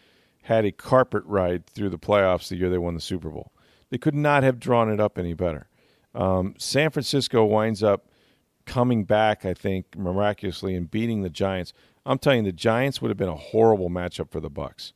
had 0.42 0.64
a 0.66 0.72
carpet 0.72 1.22
ride 1.24 1.66
through 1.66 1.88
the 1.88 1.98
playoffs 1.98 2.48
the 2.48 2.56
year 2.56 2.68
they 2.68 2.78
won 2.78 2.94
the 2.94 3.00
Super 3.00 3.30
Bowl. 3.30 3.52
They 3.90 3.98
could 3.98 4.14
not 4.14 4.42
have 4.42 4.58
drawn 4.60 4.90
it 4.90 5.00
up 5.00 5.18
any 5.18 5.32
better. 5.34 5.68
Um, 6.14 6.54
San 6.58 6.90
Francisco 6.90 7.44
winds 7.44 7.82
up 7.82 8.08
coming 8.66 9.04
back, 9.04 9.44
I 9.44 9.54
think, 9.54 9.96
miraculously 9.96 10.74
and 10.74 10.90
beating 10.90 11.22
the 11.22 11.30
Giants. 11.30 11.72
I'm 12.04 12.18
telling 12.18 12.44
you, 12.44 12.50
the 12.50 12.56
Giants 12.56 13.00
would 13.00 13.10
have 13.10 13.16
been 13.16 13.28
a 13.28 13.36
horrible 13.36 13.90
matchup 13.90 14.30
for 14.30 14.40
the 14.40 14.50
Bucks. 14.50 14.92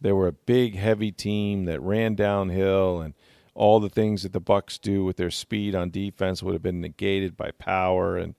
They 0.00 0.12
were 0.12 0.26
a 0.26 0.32
big, 0.32 0.74
heavy 0.74 1.12
team 1.12 1.64
that 1.64 1.80
ran 1.80 2.14
downhill, 2.14 3.00
and 3.00 3.14
all 3.54 3.80
the 3.80 3.88
things 3.88 4.22
that 4.22 4.32
the 4.32 4.40
Bucks 4.40 4.78
do 4.78 5.04
with 5.04 5.16
their 5.16 5.30
speed 5.30 5.74
on 5.74 5.90
defense 5.90 6.42
would 6.42 6.54
have 6.54 6.62
been 6.62 6.80
negated 6.80 7.36
by 7.36 7.52
power. 7.52 8.16
And 8.16 8.34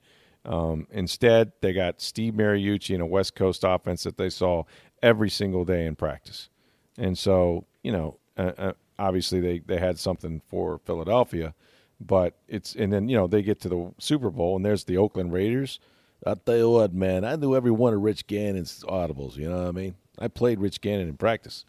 um, 0.45 0.87
instead, 0.91 1.53
they 1.61 1.73
got 1.73 2.01
Steve 2.01 2.33
Mariucci 2.33 2.93
and 2.93 3.01
a 3.01 3.05
West 3.07 3.35
Coast 3.35 3.63
offense 3.65 4.03
that 4.03 4.17
they 4.17 4.29
saw 4.29 4.63
every 5.01 5.29
single 5.29 5.65
day 5.65 5.85
in 5.85 5.95
practice. 5.95 6.49
And 6.97 7.17
so, 7.17 7.65
you 7.81 7.91
know, 7.91 8.17
uh, 8.37 8.51
uh, 8.57 8.73
obviously 8.99 9.39
they, 9.39 9.59
they 9.59 9.77
had 9.77 9.97
something 9.99 10.41
for 10.47 10.79
Philadelphia, 10.79 11.53
but 11.99 12.35
it's 12.47 12.75
and 12.75 12.91
then 12.91 13.07
you 13.07 13.15
know 13.15 13.27
they 13.27 13.41
get 13.41 13.59
to 13.61 13.69
the 13.69 13.93
Super 13.97 14.29
Bowl 14.29 14.55
and 14.55 14.65
there's 14.65 14.83
the 14.83 14.97
Oakland 14.97 15.31
Raiders. 15.31 15.79
I'll 16.25 16.35
tell 16.35 16.57
you 16.57 16.69
what, 16.69 16.93
man, 16.93 17.25
I 17.25 17.35
knew 17.35 17.55
every 17.55 17.71
one 17.71 17.93
of 17.93 18.01
Rich 18.01 18.27
Gannon's 18.27 18.83
audibles. 18.87 19.35
You 19.35 19.49
know 19.49 19.57
what 19.57 19.67
I 19.67 19.71
mean? 19.71 19.95
I 20.19 20.27
played 20.27 20.59
Rich 20.59 20.81
Gannon 20.81 21.09
in 21.09 21.17
practice. 21.17 21.65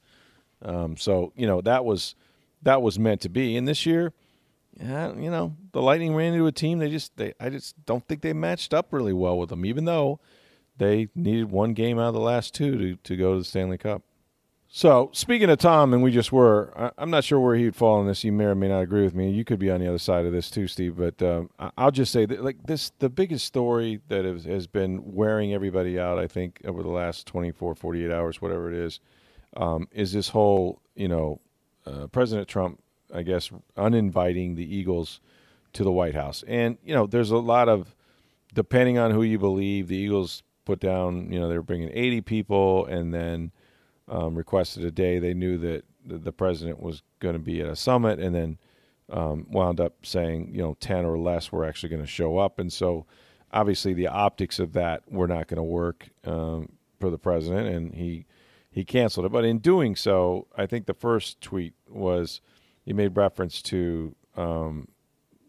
Um, 0.62 0.96
so 0.96 1.32
you 1.36 1.46
know 1.46 1.60
that 1.62 1.84
was 1.84 2.14
that 2.62 2.82
was 2.82 2.98
meant 2.98 3.20
to 3.22 3.28
be. 3.28 3.56
And 3.56 3.68
this 3.68 3.84
year, 3.84 4.12
yeah, 4.80 5.12
you 5.14 5.30
know, 5.30 5.56
the 5.72 5.82
Lightning 5.82 6.14
ran 6.14 6.32
into 6.32 6.46
a 6.46 6.52
team. 6.52 6.78
They 6.78 6.90
just 6.90 7.16
they 7.16 7.34
I 7.40 7.50
just 7.50 7.84
don't 7.86 8.06
think 8.06 8.22
they 8.22 8.32
matched 8.32 8.72
up 8.72 8.92
really 8.92 9.12
well 9.12 9.38
with 9.38 9.50
them, 9.50 9.64
even 9.64 9.84
though 9.84 10.20
they 10.76 11.08
needed 11.14 11.50
one 11.50 11.74
game 11.74 11.98
out 11.98 12.08
of 12.08 12.14
the 12.14 12.20
last 12.20 12.54
two 12.54 12.78
to 12.78 12.96
to 12.96 13.16
go 13.16 13.32
to 13.32 13.38
the 13.40 13.44
Stanley 13.44 13.78
Cup. 13.78 14.02
So 14.76 15.08
speaking 15.12 15.50
of 15.50 15.58
Tom, 15.58 15.94
and 15.94 16.02
we 16.02 16.10
just 16.10 16.32
were, 16.32 16.72
I, 16.76 16.90
I'm 16.98 17.08
not 17.08 17.22
sure 17.22 17.38
where 17.38 17.54
he'd 17.54 17.76
fall 17.76 18.00
on 18.00 18.08
this. 18.08 18.24
You 18.24 18.32
may 18.32 18.46
or 18.46 18.56
may 18.56 18.66
not 18.66 18.80
agree 18.80 19.04
with 19.04 19.14
me. 19.14 19.30
You 19.30 19.44
could 19.44 19.60
be 19.60 19.70
on 19.70 19.78
the 19.78 19.86
other 19.86 19.98
side 19.98 20.26
of 20.26 20.32
this 20.32 20.50
too, 20.50 20.66
Steve. 20.66 20.96
But 20.96 21.22
um, 21.22 21.48
I'll 21.78 21.92
just 21.92 22.10
say 22.10 22.26
that, 22.26 22.42
like 22.42 22.56
this, 22.66 22.90
the 22.98 23.08
biggest 23.08 23.44
story 23.44 24.00
that 24.08 24.24
has, 24.24 24.46
has 24.46 24.66
been 24.66 25.14
wearing 25.14 25.54
everybody 25.54 25.96
out, 25.96 26.18
I 26.18 26.26
think, 26.26 26.60
over 26.64 26.82
the 26.82 26.88
last 26.88 27.24
24, 27.28 27.76
48 27.76 28.10
hours, 28.10 28.42
whatever 28.42 28.68
it 28.68 28.76
is, 28.76 28.98
um, 29.56 29.86
is 29.92 30.12
this 30.12 30.30
whole, 30.30 30.82
you 30.96 31.06
know, 31.06 31.40
uh, 31.86 32.08
President 32.08 32.48
Trump, 32.48 32.82
I 33.14 33.22
guess, 33.22 33.52
uninviting 33.76 34.56
the 34.56 34.76
Eagles 34.76 35.20
to 35.74 35.84
the 35.84 35.92
White 35.92 36.16
House. 36.16 36.42
And 36.48 36.78
you 36.84 36.96
know, 36.96 37.06
there's 37.06 37.30
a 37.30 37.36
lot 37.36 37.68
of, 37.68 37.94
depending 38.52 38.98
on 38.98 39.12
who 39.12 39.22
you 39.22 39.38
believe, 39.38 39.86
the 39.86 39.96
Eagles 39.96 40.42
put 40.64 40.80
down, 40.80 41.32
you 41.32 41.38
know, 41.38 41.48
they 41.48 41.56
were 41.56 41.62
bringing 41.62 41.90
80 41.94 42.22
people, 42.22 42.86
and 42.86 43.14
then 43.14 43.52
um, 44.08 44.34
requested 44.34 44.84
a 44.84 44.90
day. 44.90 45.18
They 45.18 45.34
knew 45.34 45.58
that 45.58 45.84
the, 46.04 46.32
president 46.32 46.80
was 46.80 47.02
going 47.20 47.34
to 47.34 47.38
be 47.38 47.60
at 47.60 47.68
a 47.68 47.76
summit, 47.76 48.18
and 48.18 48.34
then 48.34 48.58
um, 49.10 49.46
wound 49.50 49.80
up 49.80 50.04
saying, 50.04 50.50
you 50.54 50.62
know, 50.62 50.76
10 50.80 51.04
or 51.04 51.18
less 51.18 51.50
were 51.50 51.64
actually 51.64 51.88
going 51.88 52.02
to 52.02 52.06
show 52.06 52.38
up. 52.38 52.58
And 52.58 52.72
so, 52.72 53.06
obviously, 53.52 53.94
the 53.94 54.08
optics 54.08 54.58
of 54.58 54.72
that 54.74 55.02
were 55.10 55.28
not 55.28 55.48
going 55.48 55.56
to 55.56 55.62
work 55.62 56.08
um, 56.24 56.68
for 57.00 57.10
the 57.10 57.18
president, 57.18 57.68
and 57.68 57.94
he 57.94 58.26
he 58.70 58.84
canceled 58.84 59.24
it. 59.24 59.32
But 59.32 59.44
in 59.44 59.58
doing 59.60 59.94
so, 59.94 60.48
I 60.56 60.66
think 60.66 60.86
the 60.86 60.94
first 60.94 61.40
tweet 61.40 61.74
was 61.88 62.40
he 62.84 62.92
made 62.92 63.16
reference 63.16 63.62
to, 63.62 64.16
um, 64.36 64.88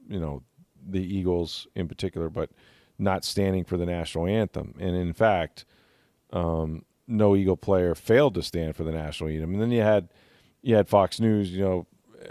you 0.08 0.20
know, 0.20 0.44
the 0.88 1.02
Eagles 1.02 1.68
in 1.76 1.88
particular, 1.88 2.30
but 2.30 2.52
not 3.00 3.26
standing 3.26 3.64
for 3.64 3.78
the 3.78 3.86
national 3.86 4.28
anthem. 4.28 4.76
And 4.80 4.96
in 4.96 5.12
fact, 5.14 5.66
um, 6.32 6.86
no 7.08 7.36
Eagle 7.36 7.58
player 7.58 7.96
failed 7.96 8.34
to 8.36 8.42
stand 8.42 8.76
for 8.76 8.84
the 8.84 8.92
national 8.92 9.30
anthem. 9.30 9.54
And 9.54 9.62
then 9.62 9.72
you 9.72 9.82
had 9.82 10.10
you 10.62 10.76
had 10.76 10.90
Fox 10.90 11.20
News, 11.20 11.52
you 11.52 11.64
know, 11.64 11.88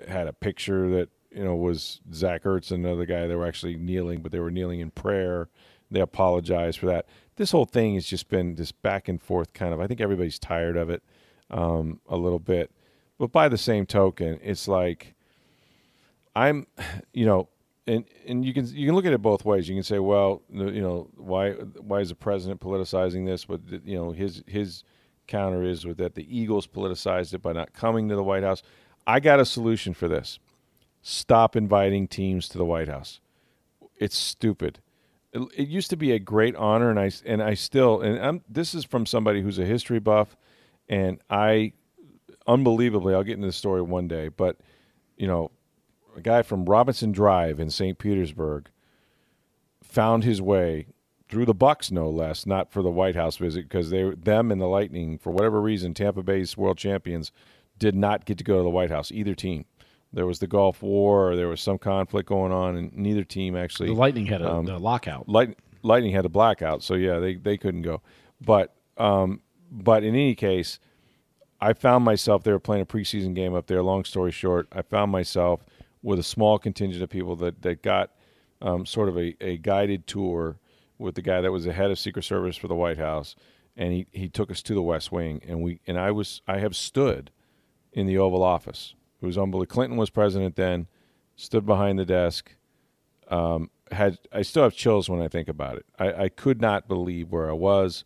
had 0.08 0.26
a 0.26 0.32
picture 0.32 0.88
that 0.90 1.08
you 1.30 1.44
know 1.44 1.54
was 1.54 2.00
Zach 2.12 2.44
Ertz 2.44 2.70
and 2.70 2.84
another 2.84 3.06
guy. 3.06 3.26
They 3.26 3.36
were 3.36 3.46
actually 3.46 3.76
kneeling, 3.76 4.20
but 4.20 4.32
they 4.32 4.40
were 4.40 4.50
kneeling 4.50 4.80
in 4.80 4.90
prayer. 4.90 5.48
They 5.90 6.00
apologized 6.00 6.78
for 6.78 6.86
that. 6.86 7.06
This 7.36 7.50
whole 7.50 7.66
thing 7.66 7.94
has 7.94 8.06
just 8.06 8.28
been 8.28 8.54
this 8.54 8.72
back 8.72 9.08
and 9.08 9.20
forth 9.20 9.52
kind 9.52 9.74
of. 9.74 9.80
I 9.80 9.86
think 9.86 10.00
everybody's 10.00 10.38
tired 10.38 10.76
of 10.76 10.90
it 10.90 11.02
um, 11.50 12.00
a 12.08 12.16
little 12.16 12.38
bit. 12.38 12.70
But 13.18 13.32
by 13.32 13.48
the 13.48 13.58
same 13.58 13.86
token, 13.86 14.40
it's 14.42 14.66
like 14.66 15.14
I'm, 16.34 16.66
you 17.12 17.26
know, 17.26 17.48
and 17.86 18.04
and 18.26 18.44
you 18.44 18.54
can 18.54 18.66
you 18.66 18.86
can 18.86 18.94
look 18.94 19.06
at 19.06 19.12
it 19.12 19.22
both 19.22 19.44
ways. 19.44 19.68
You 19.68 19.74
can 19.74 19.82
say, 19.82 19.98
well, 19.98 20.42
you 20.50 20.80
know, 20.80 21.08
why 21.16 21.52
why 21.52 22.00
is 22.00 22.08
the 22.08 22.14
president 22.14 22.60
politicizing 22.60 23.26
this? 23.26 23.44
But 23.44 23.60
you 23.84 23.96
know, 23.96 24.12
his 24.12 24.42
his 24.46 24.84
counter 25.26 25.62
is 25.62 25.86
with 25.86 25.98
that 25.98 26.14
the 26.14 26.26
Eagles 26.36 26.66
politicized 26.66 27.34
it 27.34 27.42
by 27.42 27.52
not 27.52 27.72
coming 27.72 28.08
to 28.08 28.16
the 28.16 28.22
White 28.22 28.42
House. 28.42 28.62
I 29.06 29.20
got 29.20 29.40
a 29.40 29.44
solution 29.44 29.92
for 29.94 30.08
this. 30.08 30.38
Stop 31.02 31.56
inviting 31.56 32.08
teams 32.08 32.48
to 32.48 32.58
the 32.58 32.64
White 32.64 32.88
House. 32.88 33.20
It's 33.96 34.16
stupid. 34.16 34.80
It, 35.32 35.42
it 35.54 35.68
used 35.68 35.90
to 35.90 35.96
be 35.96 36.12
a 36.12 36.18
great 36.18 36.56
honor, 36.56 36.90
and 36.90 36.98
I 36.98 37.10
and 37.26 37.42
I 37.42 37.54
still 37.54 38.00
and 38.00 38.18
I'm, 38.18 38.42
this 38.48 38.74
is 38.74 38.84
from 38.84 39.04
somebody 39.04 39.42
who's 39.42 39.58
a 39.58 39.66
history 39.66 39.98
buff, 39.98 40.36
and 40.88 41.20
I 41.28 41.72
unbelievably, 42.46 43.14
I'll 43.14 43.22
get 43.22 43.34
into 43.34 43.46
the 43.46 43.52
story 43.52 43.82
one 43.82 44.08
day, 44.08 44.28
but 44.28 44.56
you 45.16 45.26
know, 45.26 45.50
a 46.16 46.20
guy 46.20 46.42
from 46.42 46.64
Robinson 46.64 47.12
Drive 47.12 47.60
in 47.60 47.70
St. 47.70 47.98
Petersburg 47.98 48.68
found 49.82 50.24
his 50.24 50.40
way 50.40 50.86
through 51.28 51.46
the 51.46 51.54
Bucks, 51.54 51.90
no 51.90 52.08
less, 52.08 52.46
not 52.46 52.70
for 52.70 52.82
the 52.82 52.90
White 52.90 53.16
House 53.16 53.36
visit 53.36 53.68
because 53.68 53.90
they, 53.90 54.10
them 54.10 54.52
and 54.52 54.60
the 54.60 54.66
Lightning, 54.66 55.18
for 55.18 55.30
whatever 55.30 55.60
reason, 55.60 55.94
Tampa 55.94 56.22
Bay's 56.22 56.56
world 56.56 56.78
champions, 56.78 57.32
did 57.78 57.94
not 57.94 58.24
get 58.24 58.38
to 58.38 58.44
go 58.44 58.58
to 58.58 58.62
the 58.62 58.70
White 58.70 58.90
House. 58.90 59.10
Either 59.10 59.34
team. 59.34 59.64
There 60.12 60.26
was 60.26 60.38
the 60.38 60.46
Gulf 60.46 60.80
War, 60.80 61.30
or 61.30 61.36
there 61.36 61.48
was 61.48 61.60
some 61.60 61.76
conflict 61.76 62.28
going 62.28 62.52
on, 62.52 62.76
and 62.76 62.96
neither 62.96 63.24
team 63.24 63.56
actually. 63.56 63.88
the 63.88 63.94
Lightning 63.94 64.26
had 64.26 64.42
a, 64.42 64.52
um, 64.52 64.68
a 64.68 64.78
lockout. 64.78 65.28
Light, 65.28 65.58
Lightning 65.82 66.12
had 66.12 66.24
a 66.24 66.28
blackout, 66.28 66.84
so 66.84 66.94
yeah, 66.94 67.18
they 67.18 67.34
they 67.34 67.56
couldn't 67.56 67.82
go. 67.82 68.00
But 68.40 68.76
um, 68.96 69.40
but 69.72 70.04
in 70.04 70.14
any 70.14 70.36
case, 70.36 70.78
I 71.60 71.72
found 71.72 72.04
myself 72.04 72.44
they 72.44 72.52
were 72.52 72.60
playing 72.60 72.82
a 72.82 72.86
preseason 72.86 73.34
game 73.34 73.54
up 73.54 73.66
there. 73.66 73.82
Long 73.82 74.04
story 74.04 74.30
short, 74.30 74.68
I 74.70 74.82
found 74.82 75.10
myself 75.10 75.64
with 76.04 76.18
a 76.18 76.22
small 76.22 76.58
contingent 76.58 77.02
of 77.02 77.08
people 77.08 77.34
that 77.34 77.62
that 77.62 77.82
got 77.82 78.10
um, 78.62 78.86
sort 78.86 79.08
of 79.08 79.16
a, 79.16 79.34
a 79.40 79.56
guided 79.56 80.06
tour 80.06 80.58
with 80.98 81.16
the 81.16 81.22
guy 81.22 81.40
that 81.40 81.50
was 81.50 81.64
the 81.64 81.72
head 81.72 81.90
of 81.90 81.98
Secret 81.98 82.22
Service 82.22 82.56
for 82.56 82.68
the 82.68 82.74
White 82.74 82.98
House, 82.98 83.34
and 83.76 83.92
he, 83.92 84.06
he 84.12 84.28
took 84.28 84.50
us 84.50 84.62
to 84.62 84.74
the 84.74 84.82
West 84.82 85.10
Wing, 85.10 85.40
and 85.48 85.62
we 85.62 85.80
and 85.86 85.98
I 85.98 86.12
was 86.12 86.42
I 86.46 86.58
have 86.58 86.76
stood 86.76 87.30
in 87.92 88.06
the 88.06 88.18
Oval 88.18 88.42
Office. 88.42 88.94
It 89.20 89.26
was 89.26 89.38
unbelievable. 89.38 89.74
Clinton 89.74 89.96
was 89.96 90.10
president 90.10 90.56
then, 90.56 90.86
stood 91.36 91.64
behind 91.64 91.98
the 91.98 92.04
desk, 92.04 92.54
um, 93.28 93.70
had 93.90 94.18
I 94.30 94.42
still 94.42 94.64
have 94.64 94.74
chills 94.74 95.08
when 95.08 95.22
I 95.22 95.28
think 95.28 95.48
about 95.48 95.76
it. 95.76 95.86
I, 95.98 96.24
I 96.24 96.28
could 96.28 96.60
not 96.60 96.86
believe 96.86 97.32
where 97.32 97.48
I 97.48 97.54
was. 97.54 98.04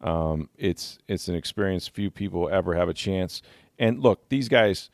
Um, 0.00 0.48
it's 0.56 0.98
it's 1.08 1.26
an 1.26 1.34
experience 1.34 1.88
few 1.88 2.10
people 2.10 2.48
ever 2.48 2.74
have 2.74 2.88
a 2.88 2.94
chance. 2.94 3.42
And 3.78 4.00
look, 4.00 4.28
these 4.28 4.48
guys 4.48 4.90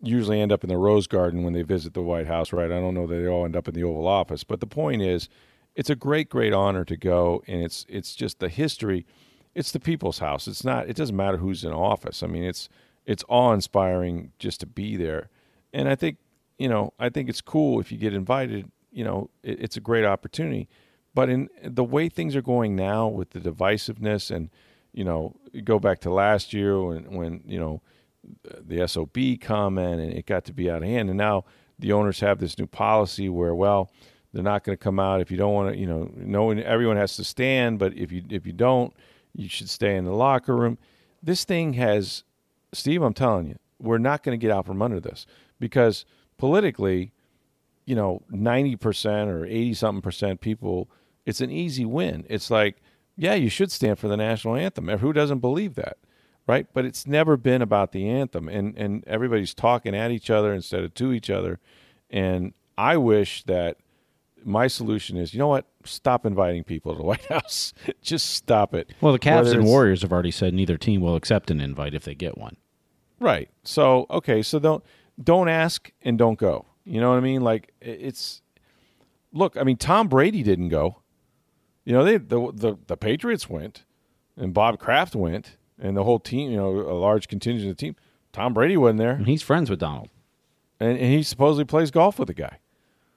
usually 0.00 0.40
end 0.40 0.52
up 0.52 0.62
in 0.62 0.68
the 0.68 0.76
Rose 0.76 1.06
Garden 1.06 1.42
when 1.42 1.52
they 1.52 1.62
visit 1.62 1.94
the 1.94 2.02
White 2.02 2.26
House, 2.26 2.52
right? 2.52 2.70
I 2.70 2.80
don't 2.80 2.94
know 2.94 3.06
that 3.06 3.16
they 3.16 3.26
all 3.26 3.44
end 3.44 3.56
up 3.56 3.68
in 3.68 3.74
the 3.74 3.84
Oval 3.84 4.06
Office, 4.06 4.44
but 4.44 4.60
the 4.60 4.66
point 4.66 5.02
is, 5.02 5.28
it's 5.74 5.90
a 5.90 5.96
great, 5.96 6.28
great 6.28 6.52
honor 6.52 6.84
to 6.84 6.96
go, 6.96 7.42
and 7.46 7.62
it's 7.62 7.86
it's 7.88 8.14
just 8.14 8.40
the 8.40 8.48
history. 8.48 9.06
It's 9.54 9.72
the 9.72 9.80
people's 9.80 10.18
house. 10.18 10.48
It's 10.48 10.64
not. 10.64 10.88
It 10.88 10.96
doesn't 10.96 11.16
matter 11.16 11.38
who's 11.38 11.64
in 11.64 11.72
office. 11.72 12.22
I 12.22 12.26
mean, 12.26 12.42
it's 12.42 12.68
it's 13.06 13.24
awe 13.28 13.52
inspiring 13.52 14.32
just 14.38 14.60
to 14.60 14.66
be 14.66 14.96
there, 14.96 15.28
and 15.72 15.88
I 15.88 15.94
think 15.94 16.18
you 16.58 16.68
know 16.68 16.92
I 16.98 17.08
think 17.08 17.28
it's 17.28 17.40
cool 17.40 17.78
if 17.80 17.92
you 17.92 17.98
get 17.98 18.12
invited. 18.12 18.70
You 18.90 19.04
know, 19.04 19.30
it, 19.42 19.60
it's 19.60 19.76
a 19.76 19.80
great 19.80 20.04
opportunity. 20.04 20.68
But 21.14 21.28
in 21.28 21.48
the 21.62 21.84
way 21.84 22.08
things 22.08 22.34
are 22.34 22.42
going 22.42 22.74
now 22.74 23.06
with 23.06 23.30
the 23.30 23.40
divisiveness 23.40 24.34
and 24.34 24.50
you 24.92 25.04
know, 25.04 25.36
go 25.64 25.78
back 25.78 26.00
to 26.00 26.10
last 26.10 26.52
year 26.52 26.82
when 26.82 27.12
when 27.12 27.42
you 27.46 27.60
know 27.60 27.82
the 28.42 28.86
SOB 28.86 29.40
comment 29.40 30.00
and 30.00 30.12
it 30.12 30.26
got 30.26 30.44
to 30.44 30.52
be 30.52 30.70
out 30.70 30.82
of 30.82 30.88
hand. 30.88 31.08
And 31.08 31.18
now 31.18 31.44
the 31.78 31.92
owners 31.92 32.20
have 32.20 32.38
this 32.38 32.58
new 32.58 32.66
policy 32.66 33.28
where, 33.28 33.54
well, 33.54 33.90
they're 34.32 34.42
not 34.42 34.64
going 34.64 34.76
to 34.76 34.82
come 34.82 34.98
out 34.98 35.20
if 35.20 35.30
you 35.30 35.36
don't 35.36 35.54
want 35.54 35.72
to. 35.72 35.78
You 35.78 35.86
know, 35.86 36.10
knowing 36.14 36.60
everyone 36.60 36.96
has 36.96 37.16
to 37.16 37.24
stand, 37.24 37.78
but 37.78 37.94
if 37.94 38.12
you 38.12 38.22
if 38.28 38.46
you 38.46 38.52
don't, 38.52 38.92
you 39.34 39.48
should 39.48 39.70
stay 39.70 39.96
in 39.96 40.04
the 40.04 40.12
locker 40.12 40.54
room. 40.54 40.78
This 41.22 41.44
thing 41.44 41.72
has, 41.74 42.24
Steve. 42.72 43.02
I'm 43.02 43.14
telling 43.14 43.46
you, 43.46 43.56
we're 43.80 43.98
not 43.98 44.22
going 44.22 44.38
to 44.38 44.42
get 44.42 44.54
out 44.54 44.66
from 44.66 44.82
under 44.82 45.00
this 45.00 45.26
because 45.58 46.04
politically, 46.36 47.12
you 47.86 47.94
know, 47.96 48.22
ninety 48.30 48.76
percent 48.76 49.30
or 49.30 49.46
eighty 49.46 49.74
something 49.74 50.02
percent 50.02 50.40
people, 50.40 50.90
it's 51.24 51.40
an 51.40 51.50
easy 51.50 51.86
win. 51.86 52.26
It's 52.28 52.50
like, 52.50 52.82
yeah, 53.16 53.34
you 53.34 53.48
should 53.48 53.72
stand 53.72 53.98
for 53.98 54.08
the 54.08 54.16
national 54.16 54.56
anthem. 54.56 54.88
Who 54.88 55.12
doesn't 55.12 55.38
believe 55.38 55.74
that? 55.76 55.96
Right? 56.48 56.66
But 56.72 56.84
it's 56.84 57.06
never 57.06 57.36
been 57.36 57.62
about 57.62 57.92
the 57.92 58.08
anthem, 58.08 58.48
and 58.48 58.76
and 58.76 59.04
everybody's 59.06 59.54
talking 59.54 59.94
at 59.94 60.10
each 60.10 60.30
other 60.30 60.52
instead 60.52 60.82
of 60.82 60.94
to 60.94 61.12
each 61.12 61.30
other. 61.30 61.60
And 62.10 62.54
I 62.76 62.96
wish 62.96 63.44
that 63.44 63.76
my 64.44 64.66
solution 64.66 65.16
is, 65.16 65.34
you 65.34 65.38
know 65.38 65.48
what? 65.48 65.66
Stop 65.84 66.24
inviting 66.24 66.64
people 66.64 66.92
to 66.92 66.98
the 66.98 67.04
White 67.04 67.26
House. 67.26 67.74
Just 68.00 68.30
stop 68.30 68.74
it. 68.74 68.90
Well, 69.00 69.12
the 69.12 69.18
Cavs 69.18 69.52
and 69.52 69.64
Warriors 69.64 70.02
have 70.02 70.10
already 70.10 70.30
said 70.30 70.54
neither 70.54 70.78
team 70.78 71.02
will 71.02 71.14
accept 71.14 71.50
an 71.50 71.60
invite 71.60 71.94
if 71.94 72.04
they 72.04 72.14
get 72.14 72.36
one. 72.36 72.56
Right. 73.20 73.50
So 73.62 74.06
okay. 74.10 74.42
So 74.42 74.58
don't 74.58 74.82
don't 75.22 75.48
ask 75.48 75.92
and 76.02 76.18
don't 76.18 76.38
go. 76.38 76.66
You 76.84 77.00
know 77.00 77.10
what 77.10 77.16
I 77.16 77.20
mean? 77.20 77.42
Like 77.42 77.74
it's 77.80 78.40
look. 79.32 79.56
I 79.56 79.62
mean, 79.62 79.76
Tom 79.76 80.08
Brady 80.08 80.42
didn't 80.42 80.70
go. 80.70 81.02
You 81.84 81.92
know, 81.92 82.04
they 82.04 82.16
the 82.16 82.50
the, 82.54 82.76
the 82.86 82.96
Patriots 82.96 83.50
went, 83.50 83.84
and 84.36 84.54
Bob 84.54 84.78
Kraft 84.78 85.14
went 85.14 85.58
and 85.80 85.96
the 85.96 86.04
whole 86.04 86.18
team, 86.18 86.50
you 86.50 86.56
know, 86.56 86.68
a 86.68 86.98
large 86.98 87.28
contingent 87.28 87.70
of 87.70 87.76
the 87.76 87.80
team. 87.80 87.96
Tom 88.32 88.54
Brady 88.54 88.76
wasn't 88.76 88.98
there. 88.98 89.12
And 89.12 89.26
he's 89.26 89.42
friends 89.42 89.70
with 89.70 89.80
Donald. 89.80 90.08
And, 90.80 90.98
and 90.98 91.12
he 91.12 91.22
supposedly 91.22 91.64
plays 91.64 91.90
golf 91.90 92.18
with 92.18 92.28
the 92.28 92.34
guy. 92.34 92.58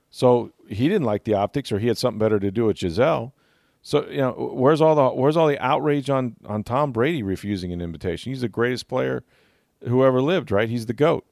So 0.09 0.51
he 0.67 0.87
didn't 0.87 1.05
like 1.05 1.23
the 1.23 1.33
optics 1.33 1.71
or 1.71 1.79
he 1.79 1.87
had 1.87 1.97
something 1.97 2.19
better 2.19 2.39
to 2.39 2.51
do 2.51 2.65
with 2.65 2.77
Gisele. 2.77 3.33
So, 3.81 4.07
you 4.07 4.17
know, 4.17 4.31
where's 4.53 4.81
all 4.81 4.93
the 4.93 5.09
where's 5.09 5.35
all 5.35 5.47
the 5.47 5.59
outrage 5.59 6.09
on, 6.09 6.35
on 6.45 6.63
Tom 6.63 6.91
Brady 6.91 7.23
refusing 7.23 7.71
an 7.71 7.81
invitation? 7.81 8.31
He's 8.31 8.41
the 8.41 8.49
greatest 8.49 8.87
player 8.87 9.23
who 9.87 10.05
ever 10.05 10.21
lived, 10.21 10.51
right? 10.51 10.69
He's 10.69 10.85
the 10.85 10.93
GOAT. 10.93 11.25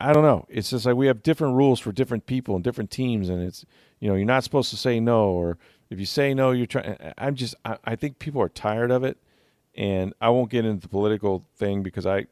I 0.00 0.12
don't 0.12 0.22
know. 0.22 0.46
It's 0.48 0.70
just 0.70 0.86
like 0.86 0.96
we 0.96 1.08
have 1.08 1.22
different 1.22 1.56
rules 1.56 1.78
for 1.78 1.92
different 1.92 2.26
people 2.26 2.54
and 2.54 2.64
different 2.64 2.90
teams, 2.90 3.28
and 3.28 3.42
it's 3.42 3.66
you 3.98 4.08
know 4.08 4.14
you're 4.14 4.24
not 4.24 4.44
supposed 4.44 4.70
to 4.70 4.76
say 4.76 4.98
no, 4.98 5.28
or 5.28 5.58
if 5.90 6.00
you 6.00 6.06
say 6.06 6.32
no, 6.32 6.52
you're 6.52 6.66
trying. 6.66 6.96
I'm 7.18 7.34
just 7.34 7.54
I, 7.64 7.76
I 7.84 7.96
think 7.96 8.18
people 8.18 8.40
are 8.40 8.48
tired 8.48 8.90
of 8.90 9.04
it, 9.04 9.18
and 9.80 10.12
I 10.20 10.28
won't 10.28 10.50
get 10.50 10.66
into 10.66 10.82
the 10.82 10.88
political 10.88 11.42
thing 11.56 11.82
because 11.82 12.04
I, 12.04 12.26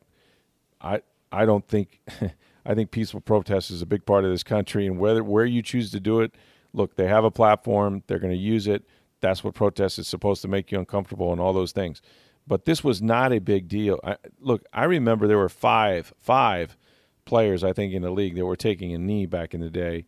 I, 0.83 1.01
I 1.33 1.47
don't 1.47 1.67
think, 1.67 1.99
I 2.67 2.75
think 2.75 2.91
peaceful 2.91 3.23
protest 3.23 3.71
is 3.71 3.81
a 3.81 3.87
big 3.87 4.05
part 4.05 4.27
of 4.27 4.31
this 4.31 4.43
country, 4.43 4.87
and 4.87 4.99
whether 4.99 5.25
where 5.25 5.47
you 5.47 5.63
choose 5.63 5.91
to 5.93 5.99
do 5.99 6.21
it, 6.21 6.35
look, 6.75 6.97
they 6.97 7.07
have 7.07 7.25
a 7.25 7.31
platform, 7.31 8.03
they're 8.07 8.19
going 8.19 8.35
to 8.35 8.39
use 8.39 8.67
it. 8.67 8.85
That's 9.23 9.43
what 9.43 9.55
protest 9.55 9.99
is 9.99 10.07
supposed 10.07 10.43
to 10.43 10.49
make 10.49 10.71
you 10.71 10.79
uncomfortable 10.79 11.33
and 11.33 11.41
all 11.41 11.55
those 11.55 11.73
things. 11.73 12.03
But 12.47 12.67
this 12.67 12.85
was 12.85 13.01
not 13.01 13.33
a 13.33 13.39
big 13.39 13.67
deal. 13.67 13.99
I, 14.05 14.17
look, 14.41 14.67
I 14.71 14.85
remember 14.85 15.27
there 15.27 15.39
were 15.39 15.49
five, 15.49 16.13
five 16.21 16.77
players 17.25 17.65
I 17.65 17.73
think 17.73 17.95
in 17.95 18.03
the 18.03 18.11
league 18.11 18.37
that 18.37 18.45
were 18.45 18.57
taking 18.57 18.93
a 18.93 18.99
knee 18.99 19.25
back 19.25 19.55
in 19.55 19.63
the 19.63 19.71
day, 19.71 20.05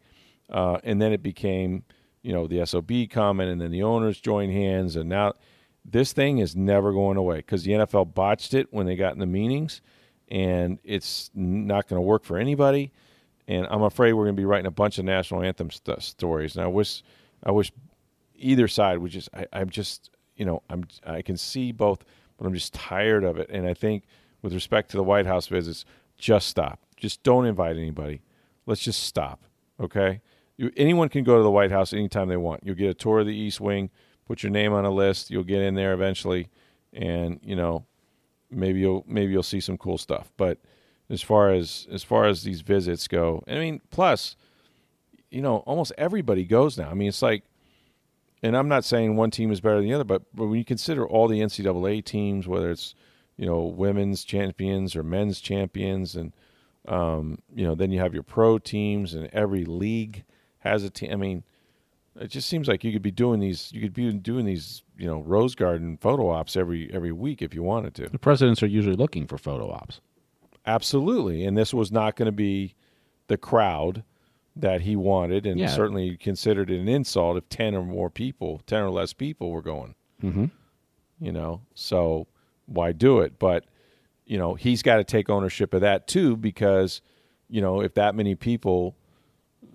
uh, 0.50 0.76
and 0.84 1.00
then 1.00 1.10
it 1.10 1.22
became, 1.22 1.84
you 2.20 2.34
know, 2.34 2.46
the 2.46 2.66
SOB 2.66 3.08
comment, 3.10 3.50
and 3.50 3.62
then 3.62 3.70
the 3.70 3.82
owners 3.82 4.20
joined 4.20 4.52
hands, 4.52 4.94
and 4.94 5.08
now 5.08 5.32
this 5.84 6.12
thing 6.12 6.38
is 6.38 6.54
never 6.54 6.92
going 6.92 7.16
away 7.16 7.36
because 7.36 7.64
the 7.64 7.72
NFL 7.72 8.14
botched 8.14 8.54
it 8.54 8.68
when 8.70 8.86
they 8.86 8.96
got 8.96 9.12
in 9.12 9.18
the 9.18 9.26
meetings, 9.26 9.80
and 10.28 10.78
it's 10.84 11.30
not 11.34 11.88
going 11.88 11.98
to 11.98 12.02
work 12.06 12.24
for 12.24 12.38
anybody. 12.38 12.92
And 13.48 13.66
I'm 13.70 13.82
afraid 13.82 14.12
we're 14.12 14.24
going 14.24 14.36
to 14.36 14.40
be 14.40 14.46
writing 14.46 14.66
a 14.66 14.70
bunch 14.70 14.98
of 14.98 15.04
national 15.04 15.42
anthem 15.42 15.70
st- 15.70 16.02
stories. 16.02 16.54
And 16.54 16.64
I 16.64 16.68
wish, 16.68 17.02
I 17.42 17.50
wish 17.50 17.72
either 18.36 18.68
side 18.68 18.98
would 18.98 19.10
just. 19.10 19.28
I, 19.34 19.46
I'm 19.52 19.70
just, 19.70 20.10
you 20.36 20.44
know, 20.44 20.62
I'm. 20.70 20.84
I 21.04 21.22
can 21.22 21.36
see 21.36 21.72
both, 21.72 22.04
but 22.38 22.46
I'm 22.46 22.54
just 22.54 22.74
tired 22.74 23.24
of 23.24 23.38
it. 23.38 23.50
And 23.50 23.66
I 23.66 23.74
think, 23.74 24.04
with 24.42 24.54
respect 24.54 24.90
to 24.92 24.96
the 24.96 25.02
White 25.02 25.26
House 25.26 25.48
visits, 25.48 25.84
just 26.16 26.48
stop. 26.48 26.80
Just 26.96 27.22
don't 27.22 27.46
invite 27.46 27.76
anybody. 27.76 28.22
Let's 28.66 28.82
just 28.82 29.02
stop. 29.02 29.42
Okay. 29.80 30.20
You, 30.56 30.70
anyone 30.76 31.08
can 31.08 31.24
go 31.24 31.38
to 31.38 31.42
the 31.42 31.50
White 31.50 31.70
House 31.70 31.94
anytime 31.94 32.28
they 32.28 32.36
want. 32.36 32.62
You'll 32.64 32.74
get 32.74 32.90
a 32.90 32.94
tour 32.94 33.20
of 33.20 33.26
the 33.26 33.34
East 33.34 33.60
Wing 33.60 33.90
put 34.30 34.44
your 34.44 34.52
name 34.52 34.72
on 34.72 34.84
a 34.84 34.90
list. 34.92 35.28
You'll 35.28 35.42
get 35.42 35.60
in 35.60 35.74
there 35.74 35.92
eventually, 35.92 36.48
and 36.92 37.40
you 37.42 37.56
know 37.56 37.84
maybe 38.48 38.78
you'll 38.78 39.04
maybe 39.08 39.32
you'll 39.32 39.42
see 39.42 39.58
some 39.58 39.76
cool 39.76 39.98
stuff. 39.98 40.30
But 40.36 40.58
as 41.10 41.20
far 41.20 41.50
as 41.50 41.88
as 41.90 42.04
far 42.04 42.26
as 42.26 42.44
these 42.44 42.60
visits 42.60 43.08
go, 43.08 43.42
I 43.48 43.54
mean, 43.54 43.80
plus 43.90 44.36
you 45.32 45.42
know 45.42 45.58
almost 45.66 45.92
everybody 45.98 46.44
goes 46.44 46.78
now. 46.78 46.88
I 46.90 46.94
mean, 46.94 47.08
it's 47.08 47.22
like. 47.22 47.42
And 48.42 48.56
I'm 48.56 48.68
not 48.68 48.86
saying 48.86 49.16
one 49.16 49.30
team 49.30 49.52
is 49.52 49.60
better 49.60 49.76
than 49.76 49.84
the 49.84 49.92
other, 49.92 50.04
but, 50.04 50.22
but 50.34 50.46
when 50.46 50.58
you 50.58 50.64
consider 50.64 51.06
all 51.06 51.28
the 51.28 51.40
NCAA 51.40 52.02
teams, 52.02 52.48
whether 52.48 52.70
it's 52.70 52.94
you 53.36 53.44
know 53.44 53.64
women's 53.64 54.24
champions 54.24 54.96
or 54.96 55.02
men's 55.02 55.42
champions, 55.42 56.16
and 56.16 56.32
um, 56.88 57.42
you 57.54 57.66
know 57.66 57.74
then 57.74 57.92
you 57.92 57.98
have 57.98 58.14
your 58.14 58.22
pro 58.22 58.58
teams, 58.58 59.12
and 59.12 59.28
every 59.34 59.66
league 59.66 60.24
has 60.60 60.84
a 60.84 60.88
team. 60.88 61.12
I 61.12 61.16
mean, 61.16 61.44
it 62.20 62.28
just 62.28 62.48
seems 62.48 62.68
like 62.68 62.84
you 62.84 62.92
could 62.92 63.02
be 63.02 63.10
doing 63.10 63.40
these. 63.40 63.72
You 63.72 63.80
could 63.80 63.94
be 63.94 64.12
doing 64.12 64.44
these, 64.44 64.82
you 64.98 65.06
know, 65.06 65.22
Rose 65.22 65.54
Garden 65.54 65.96
photo 65.96 66.28
ops 66.28 66.54
every 66.54 66.92
every 66.92 67.12
week 67.12 67.40
if 67.40 67.54
you 67.54 67.62
wanted 67.62 67.94
to. 67.94 68.08
The 68.08 68.18
presidents 68.18 68.62
are 68.62 68.66
usually 68.66 68.96
looking 68.96 69.26
for 69.26 69.38
photo 69.38 69.70
ops. 69.70 70.00
Absolutely, 70.66 71.44
and 71.44 71.56
this 71.56 71.72
was 71.72 71.90
not 71.90 72.16
going 72.16 72.26
to 72.26 72.32
be 72.32 72.74
the 73.28 73.38
crowd 73.38 74.04
that 74.54 74.82
he 74.82 74.96
wanted, 74.96 75.46
and 75.46 75.58
yeah. 75.58 75.68
certainly 75.68 76.16
considered 76.18 76.70
it 76.70 76.78
an 76.78 76.88
insult 76.88 77.38
if 77.38 77.48
ten 77.48 77.74
or 77.74 77.82
more 77.82 78.10
people, 78.10 78.60
ten 78.66 78.82
or 78.82 78.90
less 78.90 79.14
people, 79.14 79.50
were 79.50 79.62
going. 79.62 79.94
Mm-hmm. 80.22 80.46
You 81.20 81.32
know, 81.32 81.62
so 81.74 82.26
why 82.66 82.92
do 82.92 83.20
it? 83.20 83.38
But 83.38 83.64
you 84.26 84.36
know, 84.36 84.54
he's 84.54 84.82
got 84.82 84.96
to 84.96 85.04
take 85.04 85.30
ownership 85.30 85.72
of 85.72 85.80
that 85.80 86.06
too, 86.06 86.36
because 86.36 87.00
you 87.48 87.62
know, 87.62 87.80
if 87.80 87.94
that 87.94 88.14
many 88.14 88.34
people 88.34 88.94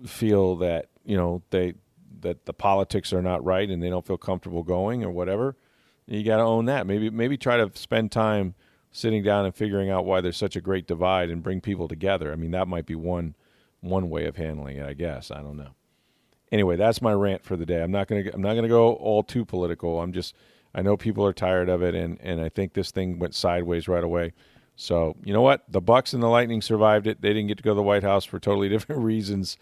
feel 0.06 0.56
that 0.56 0.86
you 1.04 1.16
know 1.16 1.42
they 1.50 1.74
that 2.22 2.46
the 2.46 2.52
politics 2.52 3.12
are 3.12 3.22
not 3.22 3.44
right 3.44 3.68
and 3.68 3.82
they 3.82 3.90
don't 3.90 4.06
feel 4.06 4.18
comfortable 4.18 4.62
going 4.62 5.04
or 5.04 5.10
whatever, 5.10 5.56
you 6.06 6.22
got 6.24 6.36
to 6.36 6.42
own 6.42 6.66
that. 6.66 6.86
Maybe 6.86 7.10
maybe 7.10 7.36
try 7.36 7.56
to 7.56 7.70
spend 7.74 8.12
time 8.12 8.54
sitting 8.92 9.22
down 9.22 9.44
and 9.44 9.54
figuring 9.54 9.90
out 9.90 10.04
why 10.04 10.20
there's 10.20 10.36
such 10.36 10.56
a 10.56 10.60
great 10.60 10.86
divide 10.86 11.30
and 11.30 11.42
bring 11.42 11.60
people 11.60 11.88
together. 11.88 12.32
I 12.32 12.36
mean, 12.36 12.52
that 12.52 12.68
might 12.68 12.86
be 12.86 12.94
one 12.94 13.34
one 13.80 14.08
way 14.08 14.26
of 14.26 14.36
handling 14.36 14.78
it, 14.78 14.86
I 14.86 14.94
guess. 14.94 15.30
I 15.30 15.42
don't 15.42 15.56
know. 15.56 15.74
Anyway, 16.52 16.76
that's 16.76 17.02
my 17.02 17.12
rant 17.12 17.44
for 17.44 17.56
the 17.56 17.66
day. 17.66 17.82
I'm 17.82 17.90
not 17.90 18.08
going 18.08 18.24
to 18.24 18.34
I'm 18.34 18.42
not 18.42 18.52
going 18.52 18.62
to 18.62 18.68
go 18.68 18.94
all 18.94 19.22
too 19.22 19.44
political. 19.44 20.00
I'm 20.00 20.12
just 20.12 20.34
I 20.74 20.82
know 20.82 20.96
people 20.96 21.26
are 21.26 21.32
tired 21.32 21.68
of 21.68 21.82
it 21.82 21.94
and 21.94 22.18
and 22.20 22.40
I 22.40 22.48
think 22.48 22.72
this 22.72 22.90
thing 22.90 23.18
went 23.18 23.34
sideways 23.34 23.88
right 23.88 24.04
away. 24.04 24.32
So, 24.78 25.16
you 25.24 25.32
know 25.32 25.40
what? 25.40 25.62
The 25.68 25.80
Bucks 25.80 26.12
and 26.12 26.22
the 26.22 26.28
Lightning 26.28 26.60
survived 26.60 27.06
it. 27.06 27.22
They 27.22 27.30
didn't 27.30 27.46
get 27.46 27.56
to 27.56 27.62
go 27.62 27.70
to 27.70 27.76
the 27.76 27.82
White 27.82 28.02
House 28.02 28.26
for 28.26 28.38
totally 28.38 28.68
different 28.70 29.02
reasons 29.02 29.56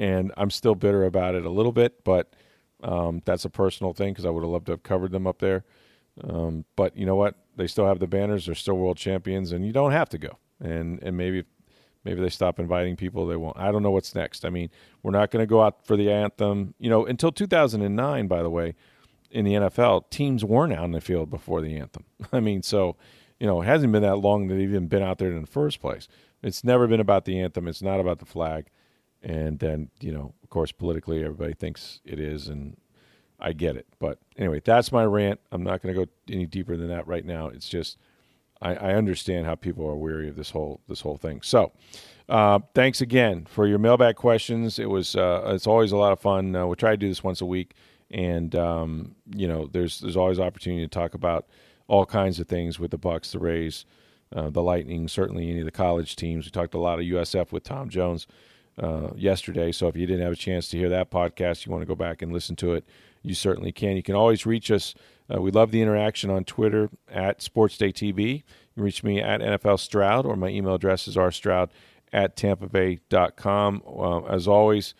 and 0.00 0.32
I'm 0.38 0.50
still 0.50 0.74
bitter 0.74 1.04
about 1.04 1.34
it 1.34 1.44
a 1.44 1.50
little 1.50 1.72
bit, 1.72 2.02
but 2.04 2.32
um, 2.82 3.20
that's 3.26 3.44
a 3.44 3.50
personal 3.50 3.92
thing 3.92 4.14
because 4.14 4.24
I 4.24 4.30
would 4.30 4.42
have 4.42 4.50
loved 4.50 4.66
to 4.66 4.72
have 4.72 4.82
covered 4.82 5.12
them 5.12 5.26
up 5.26 5.40
there. 5.40 5.62
Um, 6.24 6.64
but 6.74 6.96
you 6.96 7.04
know 7.04 7.16
what? 7.16 7.34
They 7.56 7.66
still 7.66 7.86
have 7.86 7.98
the 7.98 8.06
banners. 8.06 8.46
They're 8.46 8.54
still 8.54 8.78
world 8.78 8.96
champions, 8.96 9.52
and 9.52 9.64
you 9.64 9.72
don't 9.72 9.92
have 9.92 10.08
to 10.08 10.18
go. 10.18 10.38
And 10.58 11.02
and 11.02 11.18
maybe 11.18 11.44
maybe 12.02 12.22
they 12.22 12.30
stop 12.30 12.58
inviting 12.58 12.96
people. 12.96 13.26
They 13.26 13.36
won't. 13.36 13.58
I 13.58 13.70
don't 13.70 13.82
know 13.82 13.90
what's 13.90 14.14
next. 14.14 14.46
I 14.46 14.48
mean, 14.48 14.70
we're 15.02 15.10
not 15.10 15.30
going 15.30 15.42
to 15.42 15.46
go 15.46 15.60
out 15.60 15.86
for 15.86 15.98
the 15.98 16.10
anthem. 16.10 16.74
You 16.78 16.88
know, 16.88 17.04
until 17.04 17.30
2009, 17.30 18.26
by 18.26 18.42
the 18.42 18.50
way, 18.50 18.74
in 19.30 19.44
the 19.44 19.52
NFL, 19.52 20.08
teams 20.08 20.46
weren't 20.46 20.72
out 20.72 20.86
in 20.86 20.92
the 20.92 21.02
field 21.02 21.28
before 21.28 21.60
the 21.60 21.76
anthem. 21.76 22.04
I 22.32 22.40
mean, 22.40 22.62
so 22.62 22.96
you 23.38 23.46
know, 23.46 23.60
it 23.60 23.66
hasn't 23.66 23.92
been 23.92 24.02
that 24.02 24.16
long 24.16 24.48
that 24.48 24.54
they've 24.54 24.70
even 24.70 24.88
been 24.88 25.02
out 25.02 25.18
there 25.18 25.30
in 25.30 25.42
the 25.42 25.46
first 25.46 25.82
place. 25.82 26.08
It's 26.42 26.64
never 26.64 26.86
been 26.86 27.00
about 27.00 27.26
the 27.26 27.38
anthem. 27.38 27.68
It's 27.68 27.82
not 27.82 28.00
about 28.00 28.18
the 28.18 28.24
flag 28.24 28.70
and 29.22 29.58
then 29.58 29.90
you 30.00 30.12
know, 30.12 30.34
of 30.42 30.50
course, 30.50 30.72
politically, 30.72 31.22
everybody 31.22 31.54
thinks 31.54 32.00
it 32.04 32.18
is, 32.18 32.48
and 32.48 32.76
I 33.38 33.52
get 33.52 33.76
it. 33.76 33.86
But 33.98 34.18
anyway, 34.36 34.60
that's 34.64 34.92
my 34.92 35.04
rant. 35.04 35.40
I'm 35.52 35.62
not 35.62 35.82
going 35.82 35.94
to 35.94 36.06
go 36.06 36.10
any 36.28 36.46
deeper 36.46 36.76
than 36.76 36.88
that 36.88 37.06
right 37.06 37.24
now. 37.24 37.48
It's 37.48 37.68
just 37.68 37.98
I, 38.60 38.74
I 38.74 38.94
understand 38.94 39.46
how 39.46 39.54
people 39.54 39.86
are 39.86 39.96
weary 39.96 40.28
of 40.28 40.36
this 40.36 40.50
whole 40.50 40.80
this 40.88 41.00
whole 41.00 41.16
thing. 41.16 41.42
So. 41.42 41.72
Uh, 42.28 42.60
thanks 42.76 43.00
again 43.00 43.44
for 43.44 43.66
your 43.66 43.80
mailbag 43.80 44.14
questions. 44.14 44.78
It 44.78 44.88
was 44.88 45.16
uh, 45.16 45.50
it's 45.52 45.66
always 45.66 45.90
a 45.90 45.96
lot 45.96 46.12
of 46.12 46.20
fun. 46.20 46.54
Uh, 46.54 46.64
we 46.64 46.76
try 46.76 46.92
to 46.92 46.96
do 46.96 47.08
this 47.08 47.24
once 47.24 47.40
a 47.40 47.44
week, 47.44 47.74
and 48.08 48.54
um, 48.54 49.16
you 49.34 49.48
know 49.48 49.66
there's 49.66 49.98
there's 49.98 50.16
always 50.16 50.38
opportunity 50.38 50.84
to 50.84 50.88
talk 50.88 51.14
about 51.14 51.48
all 51.88 52.06
kinds 52.06 52.38
of 52.38 52.46
things 52.46 52.78
with 52.78 52.92
the 52.92 52.98
Bucks, 52.98 53.32
the 53.32 53.40
Rays, 53.40 53.84
uh, 54.32 54.48
the 54.48 54.62
Lightning, 54.62 55.08
certainly 55.08 55.50
any 55.50 55.58
of 55.58 55.64
the 55.64 55.72
college 55.72 56.14
teams. 56.14 56.44
We 56.44 56.52
talked 56.52 56.74
a 56.74 56.78
lot 56.78 57.00
of 57.00 57.04
USF 57.04 57.50
with 57.50 57.64
Tom 57.64 57.88
Jones 57.88 58.28
uh, 58.80 59.10
yesterday. 59.14 59.72
So 59.72 59.88
if 59.88 59.96
you 59.96 60.06
didn't 60.06 60.22
have 60.22 60.32
a 60.32 60.36
chance 60.36 60.68
to 60.68 60.78
hear 60.78 60.88
that 60.88 61.10
podcast, 61.10 61.66
you 61.66 61.72
want 61.72 61.82
to 61.82 61.86
go 61.86 61.94
back 61.94 62.22
and 62.22 62.32
listen 62.32 62.56
to 62.56 62.74
it, 62.74 62.84
you 63.22 63.34
certainly 63.34 63.72
can. 63.72 63.96
You 63.96 64.02
can 64.02 64.14
always 64.14 64.46
reach 64.46 64.70
us. 64.70 64.94
Uh, 65.32 65.40
we 65.40 65.50
love 65.50 65.70
the 65.70 65.82
interaction 65.82 66.30
on 66.30 66.44
Twitter 66.44 66.90
at 67.08 67.40
SportsDayTV. 67.40 68.36
You 68.36 68.42
can 68.74 68.82
reach 68.82 69.04
me 69.04 69.20
at 69.20 69.40
NFL 69.40 69.78
Stroud, 69.78 70.26
or 70.26 70.36
my 70.36 70.48
email 70.48 70.74
address 70.74 71.06
is 71.06 71.16
rstroud 71.16 71.68
at 72.12 72.36
tampa 72.36 72.66
tampabay.com. 72.68 73.82
Uh, 73.86 74.20
as 74.22 74.48
always, 74.48 74.94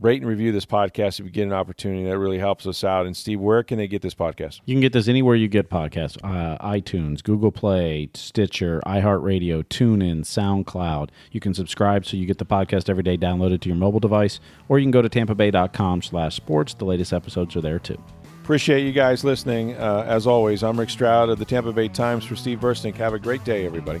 rate 0.00 0.20
and 0.20 0.28
review 0.28 0.52
this 0.52 0.66
podcast 0.66 1.20
if 1.20 1.26
you 1.26 1.30
get 1.30 1.44
an 1.44 1.52
opportunity. 1.52 2.04
That 2.04 2.18
really 2.18 2.38
helps 2.38 2.66
us 2.66 2.84
out. 2.84 3.06
And 3.06 3.16
Steve, 3.16 3.40
where 3.40 3.62
can 3.62 3.78
they 3.78 3.88
get 3.88 4.02
this 4.02 4.14
podcast? 4.14 4.60
You 4.64 4.74
can 4.74 4.80
get 4.80 4.92
this 4.92 5.08
anywhere 5.08 5.34
you 5.34 5.48
get 5.48 5.70
podcasts 5.70 6.16
uh, 6.22 6.58
iTunes, 6.64 7.22
Google 7.22 7.52
Play, 7.52 8.10
Stitcher, 8.14 8.80
iHeartRadio, 8.86 9.64
TuneIn, 9.64 10.20
SoundCloud. 10.20 11.10
You 11.32 11.40
can 11.40 11.54
subscribe 11.54 12.06
so 12.06 12.16
you 12.16 12.26
get 12.26 12.38
the 12.38 12.46
podcast 12.46 12.88
every 12.88 13.02
day 13.02 13.16
downloaded 13.16 13.60
to 13.62 13.68
your 13.68 13.76
mobile 13.76 14.00
device, 14.00 14.40
or 14.68 14.78
you 14.78 14.84
can 14.84 14.90
go 14.90 15.02
to 15.02 15.08
tampabay.com 15.08 16.02
slash 16.02 16.36
sports. 16.36 16.74
The 16.74 16.84
latest 16.84 17.12
episodes 17.12 17.56
are 17.56 17.60
there 17.60 17.78
too. 17.78 18.02
Appreciate 18.42 18.86
you 18.86 18.92
guys 18.92 19.24
listening. 19.24 19.76
Uh, 19.76 20.06
as 20.06 20.26
always, 20.26 20.62
I'm 20.62 20.78
Rick 20.78 20.88
Stroud 20.88 21.28
of 21.28 21.38
the 21.38 21.44
Tampa 21.44 21.70
Bay 21.72 21.88
Times 21.88 22.24
for 22.24 22.34
Steve 22.34 22.60
Bursnick. 22.60 22.94
Have 22.94 23.12
a 23.12 23.18
great 23.18 23.44
day, 23.44 23.66
everybody. 23.66 24.00